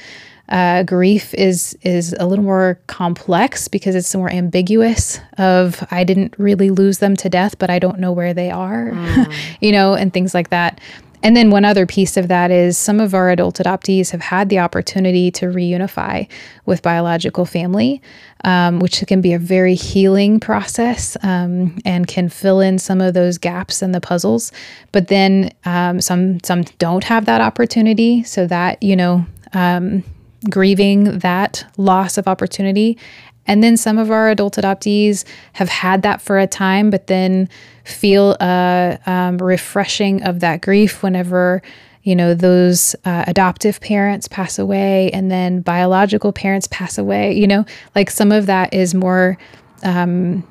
uh, 0.53 0.83
grief 0.83 1.33
is 1.33 1.75
is 1.81 2.15
a 2.19 2.27
little 2.27 2.45
more 2.45 2.79
complex 2.85 3.67
because 3.67 3.95
it's 3.95 4.13
more 4.15 4.29
ambiguous. 4.29 5.19
Of 5.39 5.85
I 5.89 6.03
didn't 6.03 6.35
really 6.37 6.69
lose 6.69 6.99
them 6.99 7.15
to 7.17 7.29
death, 7.29 7.57
but 7.57 7.71
I 7.71 7.79
don't 7.79 7.99
know 7.99 8.11
where 8.11 8.35
they 8.35 8.51
are, 8.51 8.91
mm. 8.93 9.33
you 9.61 9.71
know, 9.71 9.95
and 9.95 10.13
things 10.13 10.35
like 10.35 10.51
that. 10.51 10.79
And 11.23 11.35
then 11.35 11.49
one 11.49 11.65
other 11.65 11.85
piece 11.85 12.17
of 12.17 12.27
that 12.27 12.51
is 12.51 12.77
some 12.77 12.99
of 12.99 13.15
our 13.15 13.29
adult 13.29 13.57
adoptees 13.57 14.11
have 14.11 14.21
had 14.21 14.49
the 14.49 14.59
opportunity 14.59 15.31
to 15.31 15.45
reunify 15.47 16.27
with 16.65 16.81
biological 16.81 17.45
family, 17.45 18.01
um, 18.43 18.79
which 18.79 19.01
can 19.07 19.21
be 19.21 19.33
a 19.33 19.39
very 19.39 19.73
healing 19.73 20.39
process 20.39 21.15
um, 21.23 21.79
and 21.85 22.07
can 22.07 22.27
fill 22.27 22.59
in 22.59 22.77
some 22.77 22.99
of 23.01 23.13
those 23.13 23.37
gaps 23.39 23.81
in 23.81 23.93
the 23.93 24.01
puzzles. 24.01 24.51
But 24.91 25.07
then 25.07 25.51
um, 25.65 25.99
some 25.99 26.39
some 26.43 26.63
don't 26.77 27.05
have 27.05 27.25
that 27.25 27.41
opportunity, 27.41 28.21
so 28.21 28.45
that 28.45 28.83
you 28.83 28.95
know 28.95 29.25
um, 29.53 30.03
grieving 30.49 31.19
that 31.19 31.65
loss 31.77 32.17
of 32.17 32.27
opportunity. 32.27 32.97
And 33.45 33.61
then 33.61 33.75
some 33.75 33.97
of 33.97 34.09
our 34.09 34.29
adult 34.29 34.55
adoptees 34.55 35.25
have 35.53 35.69
had 35.69 36.01
that 36.03 36.21
for 36.21 36.39
a 36.39 36.47
time, 36.47 36.89
but 36.89 37.07
then 37.07 37.49
feel 37.83 38.37
a 38.39 38.97
um, 39.05 39.37
refreshing 39.37 40.23
of 40.23 40.39
that 40.39 40.61
grief 40.61 41.03
whenever 41.03 41.61
you 42.03 42.15
know 42.15 42.33
those 42.33 42.95
uh, 43.05 43.23
adoptive 43.27 43.79
parents 43.81 44.27
pass 44.27 44.59
away 44.59 45.09
and 45.11 45.31
then 45.31 45.61
biological 45.61 46.31
parents 46.31 46.67
pass 46.67 46.97
away 46.97 47.33
you 47.33 47.47
know 47.47 47.65
like 47.95 48.09
some 48.09 48.31
of 48.31 48.45
that 48.45 48.73
is 48.73 48.93
more 48.93 49.37
um, 49.83 50.45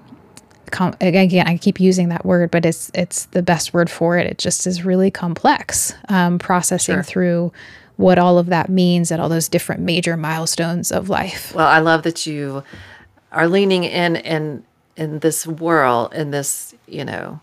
com- 0.71 0.97
again 1.01 1.47
i 1.47 1.57
keep 1.57 1.79
using 1.79 2.09
that 2.09 2.25
word 2.25 2.51
but 2.51 2.65
it's 2.65 2.91
it's 2.95 3.27
the 3.27 3.43
best 3.43 3.73
word 3.73 3.91
for 3.91 4.19
it 4.19 4.27
it 4.27 4.39
just 4.39 4.67
is 4.67 4.85
really 4.85 5.11
complex 5.11 5.95
um, 6.09 6.39
processing 6.39 6.97
sure. 6.97 7.03
through 7.03 7.53
what 7.97 8.19
all 8.19 8.39
of 8.39 8.47
that 8.47 8.69
means 8.69 9.13
at 9.13 9.21
all 9.21 9.29
those 9.29 9.49
different 9.49 9.81
major 9.83 10.17
milestones 10.17 10.91
of 10.91 11.09
life. 11.09 11.55
Well, 11.55 11.69
I 11.69 11.79
love 11.79 12.03
that 12.03 12.27
you 12.27 12.63
are 13.31 13.49
leaning 13.49 13.85
in 13.85 14.17
in 14.17 14.65
in 14.97 15.21
this 15.21 15.47
world, 15.47 16.13
in 16.13 16.31
this, 16.31 16.75
you 16.87 17.05
know, 17.05 17.41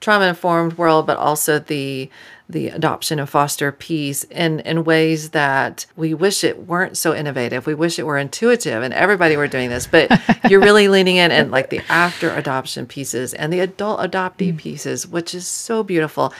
trauma 0.00 0.26
informed 0.26 0.78
world, 0.78 1.06
but 1.06 1.16
also 1.16 1.58
the 1.58 2.10
the 2.48 2.68
adoption 2.68 3.18
and 3.18 3.28
foster 3.28 3.72
piece 3.72 4.24
in 4.24 4.60
in 4.60 4.84
ways 4.84 5.30
that 5.30 5.86
we 5.96 6.12
wish 6.12 6.44
it 6.44 6.66
weren't 6.66 6.96
so 6.96 7.14
innovative. 7.14 7.66
We 7.66 7.74
wish 7.74 7.98
it 7.98 8.04
were 8.04 8.18
intuitive 8.18 8.82
and 8.82 8.92
everybody 8.92 9.36
were 9.36 9.46
doing 9.46 9.70
this, 9.70 9.86
but 9.86 10.10
you're 10.50 10.60
really 10.60 10.88
leaning 10.88 11.16
in 11.16 11.30
and 11.30 11.50
like 11.50 11.70
the 11.70 11.80
after 11.88 12.34
adoption 12.34 12.86
pieces 12.86 13.32
and 13.32 13.52
the 13.52 13.60
adult 13.60 14.00
adoptee 14.00 14.52
mm. 14.52 14.58
pieces, 14.58 15.06
which 15.06 15.34
is 15.34 15.46
so 15.46 15.82
beautiful. 15.82 16.34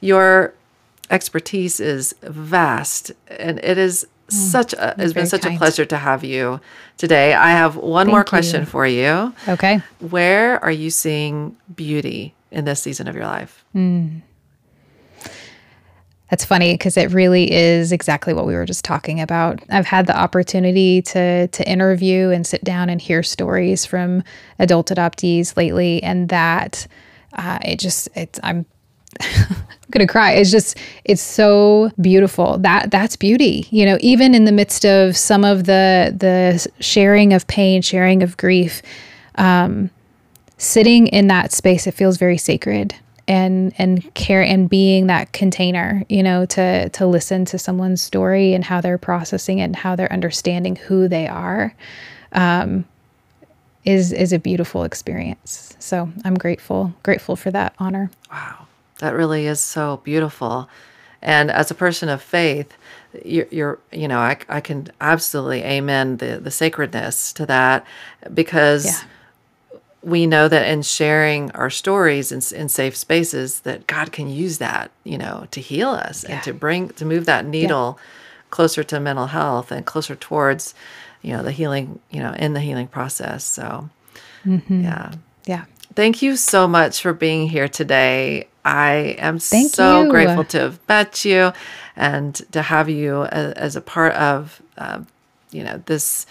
Your 0.00 0.54
expertise 1.10 1.80
is 1.80 2.14
vast 2.22 3.12
and 3.28 3.58
it 3.62 3.78
is 3.78 4.06
mm, 4.28 4.32
such 4.32 4.72
a 4.74 4.94
it's 4.98 5.12
been 5.12 5.26
such 5.26 5.42
kind. 5.42 5.56
a 5.56 5.58
pleasure 5.58 5.84
to 5.84 5.96
have 5.96 6.24
you 6.24 6.60
today. 6.96 7.34
I 7.34 7.50
have 7.50 7.76
one 7.76 8.06
Thank 8.06 8.14
more 8.14 8.24
question 8.24 8.60
you. 8.60 8.66
for 8.66 8.86
you. 8.86 9.34
Okay. 9.48 9.80
Where 10.00 10.62
are 10.62 10.70
you 10.70 10.90
seeing 10.90 11.56
beauty 11.74 12.34
in 12.50 12.64
this 12.64 12.82
season 12.82 13.08
of 13.08 13.14
your 13.14 13.26
life? 13.26 13.64
Mm. 13.74 14.22
That's 16.30 16.44
funny 16.44 16.74
because 16.74 16.98
it 16.98 17.10
really 17.12 17.50
is 17.50 17.90
exactly 17.90 18.34
what 18.34 18.46
we 18.46 18.54
were 18.54 18.66
just 18.66 18.84
talking 18.84 19.20
about. 19.20 19.62
I've 19.70 19.86
had 19.86 20.06
the 20.06 20.16
opportunity 20.16 21.00
to 21.02 21.48
to 21.48 21.68
interview 21.68 22.30
and 22.30 22.46
sit 22.46 22.62
down 22.64 22.90
and 22.90 23.00
hear 23.00 23.22
stories 23.22 23.86
from 23.86 24.22
adult 24.58 24.88
adoptees 24.88 25.56
lately, 25.56 26.02
and 26.02 26.28
that 26.28 26.86
uh, 27.32 27.58
it 27.64 27.78
just 27.78 28.10
it's 28.14 28.38
I'm 28.42 28.66
I'm 29.20 29.90
gonna 29.90 30.06
cry. 30.06 30.32
It's 30.32 30.50
just 30.50 30.76
it's 31.04 31.22
so 31.22 31.90
beautiful. 32.00 32.58
That 32.58 32.90
that's 32.90 33.16
beauty. 33.16 33.66
You 33.70 33.86
know, 33.86 33.98
even 34.00 34.34
in 34.34 34.44
the 34.44 34.52
midst 34.52 34.84
of 34.84 35.16
some 35.16 35.44
of 35.44 35.64
the 35.64 36.14
the 36.16 36.66
sharing 36.82 37.32
of 37.32 37.46
pain, 37.46 37.82
sharing 37.82 38.22
of 38.22 38.36
grief, 38.36 38.82
um, 39.36 39.90
sitting 40.58 41.06
in 41.08 41.28
that 41.28 41.52
space, 41.52 41.86
it 41.86 41.92
feels 41.94 42.18
very 42.18 42.38
sacred 42.38 42.94
and 43.28 43.74
and 43.78 44.12
care 44.14 44.42
and 44.42 44.70
being 44.70 45.06
that 45.06 45.32
container 45.32 46.02
you 46.08 46.22
know 46.22 46.46
to 46.46 46.88
to 46.88 47.06
listen 47.06 47.44
to 47.44 47.58
someone's 47.58 48.00
story 48.02 48.54
and 48.54 48.64
how 48.64 48.80
they're 48.80 48.98
processing 48.98 49.58
it 49.58 49.64
and 49.64 49.76
how 49.76 49.94
they're 49.94 50.12
understanding 50.12 50.74
who 50.76 51.06
they 51.06 51.28
are 51.28 51.74
um, 52.32 52.86
is 53.84 54.12
is 54.12 54.32
a 54.32 54.38
beautiful 54.38 54.82
experience 54.82 55.76
so 55.78 56.10
i'm 56.24 56.34
grateful 56.34 56.94
grateful 57.02 57.36
for 57.36 57.50
that 57.50 57.74
honor 57.78 58.10
wow 58.30 58.66
that 58.98 59.14
really 59.14 59.46
is 59.46 59.60
so 59.60 60.00
beautiful 60.04 60.68
and 61.20 61.50
as 61.50 61.70
a 61.70 61.74
person 61.74 62.08
of 62.08 62.22
faith 62.22 62.76
you're, 63.24 63.48
you're 63.50 63.78
you 63.92 64.08
know 64.08 64.18
I, 64.18 64.38
I 64.48 64.60
can 64.60 64.88
absolutely 65.00 65.62
amen 65.62 66.18
the 66.18 66.38
the 66.38 66.50
sacredness 66.50 67.32
to 67.34 67.46
that 67.46 67.86
because 68.34 68.86
yeah 68.86 69.00
we 70.02 70.26
know 70.26 70.48
that 70.48 70.68
in 70.68 70.82
sharing 70.82 71.50
our 71.52 71.70
stories 71.70 72.30
in, 72.30 72.40
in 72.58 72.68
safe 72.68 72.96
spaces 72.96 73.60
that 73.60 73.86
god 73.86 74.12
can 74.12 74.28
use 74.28 74.58
that 74.58 74.90
you 75.04 75.18
know 75.18 75.46
to 75.50 75.60
heal 75.60 75.90
us 75.90 76.24
yeah. 76.24 76.34
and 76.34 76.44
to 76.44 76.52
bring 76.52 76.88
to 76.90 77.04
move 77.04 77.26
that 77.26 77.44
needle 77.44 77.98
yeah. 77.98 78.04
closer 78.50 78.84
to 78.84 79.00
mental 79.00 79.26
health 79.26 79.72
and 79.72 79.86
closer 79.86 80.14
towards 80.14 80.74
you 81.22 81.32
know 81.32 81.42
the 81.42 81.52
healing 81.52 81.98
you 82.10 82.20
know 82.20 82.32
in 82.34 82.52
the 82.54 82.60
healing 82.60 82.86
process 82.86 83.44
so 83.44 83.88
mm-hmm. 84.44 84.82
yeah 84.82 85.12
yeah 85.46 85.64
thank 85.98 86.22
you 86.22 86.36
so 86.36 86.68
much 86.68 87.02
for 87.02 87.12
being 87.12 87.48
here 87.48 87.66
today 87.66 88.46
i 88.64 89.16
am 89.18 89.36
thank 89.36 89.74
so 89.74 90.04
you. 90.04 90.10
grateful 90.10 90.44
to 90.44 90.60
have 90.60 90.78
met 90.88 91.24
you 91.24 91.52
and 91.96 92.36
to 92.52 92.62
have 92.62 92.88
you 92.88 93.24
as, 93.24 93.52
as 93.54 93.74
a 93.74 93.80
part 93.80 94.12
of 94.12 94.62
uh, 94.78 95.00
you 95.50 95.64
know 95.64 95.82
this 95.86 96.24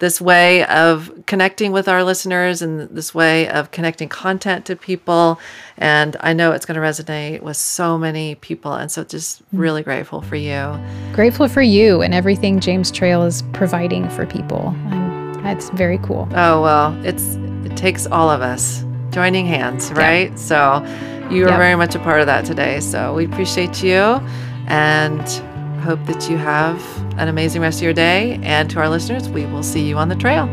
this 0.00 0.20
way 0.20 0.64
of 0.64 1.12
connecting 1.26 1.70
with 1.70 1.86
our 1.86 2.02
listeners 2.02 2.62
and 2.62 2.90
this 2.90 3.14
way 3.14 3.48
of 3.48 3.70
connecting 3.70 4.08
content 4.08 4.66
to 4.66 4.74
people. 4.74 5.38
And 5.78 6.16
I 6.18 6.32
know 6.32 6.50
it's 6.50 6.66
going 6.66 6.74
to 6.74 6.80
resonate 6.80 7.40
with 7.40 7.56
so 7.56 7.96
many 7.96 8.34
people. 8.34 8.72
And 8.72 8.90
so 8.90 9.04
just 9.04 9.42
really 9.52 9.84
grateful 9.84 10.20
for 10.20 10.34
you. 10.34 10.76
Grateful 11.12 11.46
for 11.46 11.62
you 11.62 12.02
and 12.02 12.12
everything 12.12 12.58
James 12.58 12.90
Trail 12.90 13.22
is 13.22 13.42
providing 13.52 14.10
for 14.10 14.26
people. 14.26 14.74
And 14.90 15.34
that's 15.44 15.70
very 15.70 15.98
cool. 15.98 16.28
Oh, 16.34 16.60
well, 16.60 17.00
it's 17.06 17.36
it 17.64 17.76
takes 17.76 18.08
all 18.08 18.28
of 18.28 18.42
us 18.42 18.84
joining 19.12 19.46
hands, 19.46 19.92
right? 19.92 20.30
Yep. 20.30 20.38
So 20.38 20.84
you 21.30 21.44
are 21.44 21.50
yep. 21.50 21.58
very 21.58 21.76
much 21.76 21.94
a 21.94 21.98
part 22.00 22.20
of 22.20 22.26
that 22.26 22.44
today. 22.44 22.80
So 22.80 23.14
we 23.14 23.24
appreciate 23.24 23.82
you 23.82 24.20
and 24.66 25.20
hope 25.82 26.04
that 26.06 26.28
you 26.28 26.36
have 26.36 26.80
an 27.18 27.28
amazing 27.28 27.62
rest 27.62 27.78
of 27.78 27.84
your 27.84 27.92
day. 27.92 28.40
And 28.42 28.68
to 28.70 28.80
our 28.80 28.88
listeners, 28.88 29.28
we 29.28 29.46
will 29.46 29.62
see 29.62 29.86
you 29.86 29.96
on 29.98 30.08
the 30.08 30.16
trail. 30.16 30.46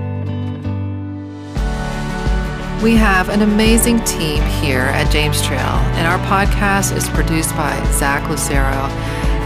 We 2.83 2.95
have 2.95 3.27
an 3.27 3.41
amazing 3.41 4.01
team 4.05 4.41
here 4.61 4.79
at 4.79 5.11
James 5.11 5.41
Trail, 5.45 5.59
and 5.59 6.07
our 6.07 6.17
podcast 6.29 6.95
is 6.95 7.09
produced 7.09 7.53
by 7.57 7.75
Zach 7.91 8.29
Lucero 8.29 8.87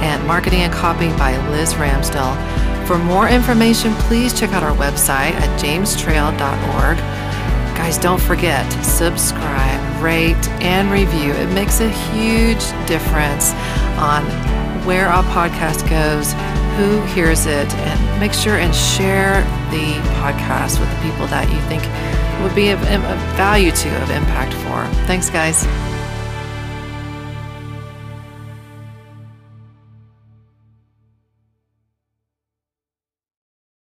and 0.04 0.28
marketing 0.28 0.60
and 0.60 0.72
copy 0.72 1.08
by 1.18 1.36
Liz 1.50 1.74
Ramsdell. 1.74 2.38
For 2.86 3.00
more 3.00 3.28
information, 3.28 3.94
please 3.94 4.38
check 4.40 4.52
out 4.52 4.62
our 4.62 4.76
website 4.76 5.32
at 5.32 5.60
jamestrail.org. 5.60 7.23
Guys, 7.76 7.98
don't 7.98 8.22
forget 8.22 8.70
to 8.72 8.84
subscribe, 8.84 10.02
rate, 10.02 10.48
and 10.62 10.92
review. 10.92 11.34
It 11.34 11.54
makes 11.54 11.80
a 11.80 11.90
huge 11.90 12.64
difference 12.88 13.52
on 13.98 14.24
where 14.86 15.08
our 15.08 15.24
podcast 15.24 15.90
goes, 15.90 16.34
who 16.78 17.02
hears 17.14 17.46
it, 17.46 17.74
and 17.74 18.20
make 18.20 18.34
sure 18.34 18.58
and 18.58 18.74
share 18.74 19.42
the 19.72 19.94
podcast 20.22 20.80
with 20.80 20.90
the 20.90 21.02
people 21.02 21.28
that 21.28 21.50
you 21.52 21.60
think 21.68 21.84
would 22.44 22.56
be 22.56 22.70
of, 22.70 22.80
of 22.84 23.18
value 23.36 23.72
to, 23.72 24.04
of 24.04 24.10
impact 24.12 24.54
for. 24.54 24.86
Thanks, 25.06 25.30
guys. 25.30 25.66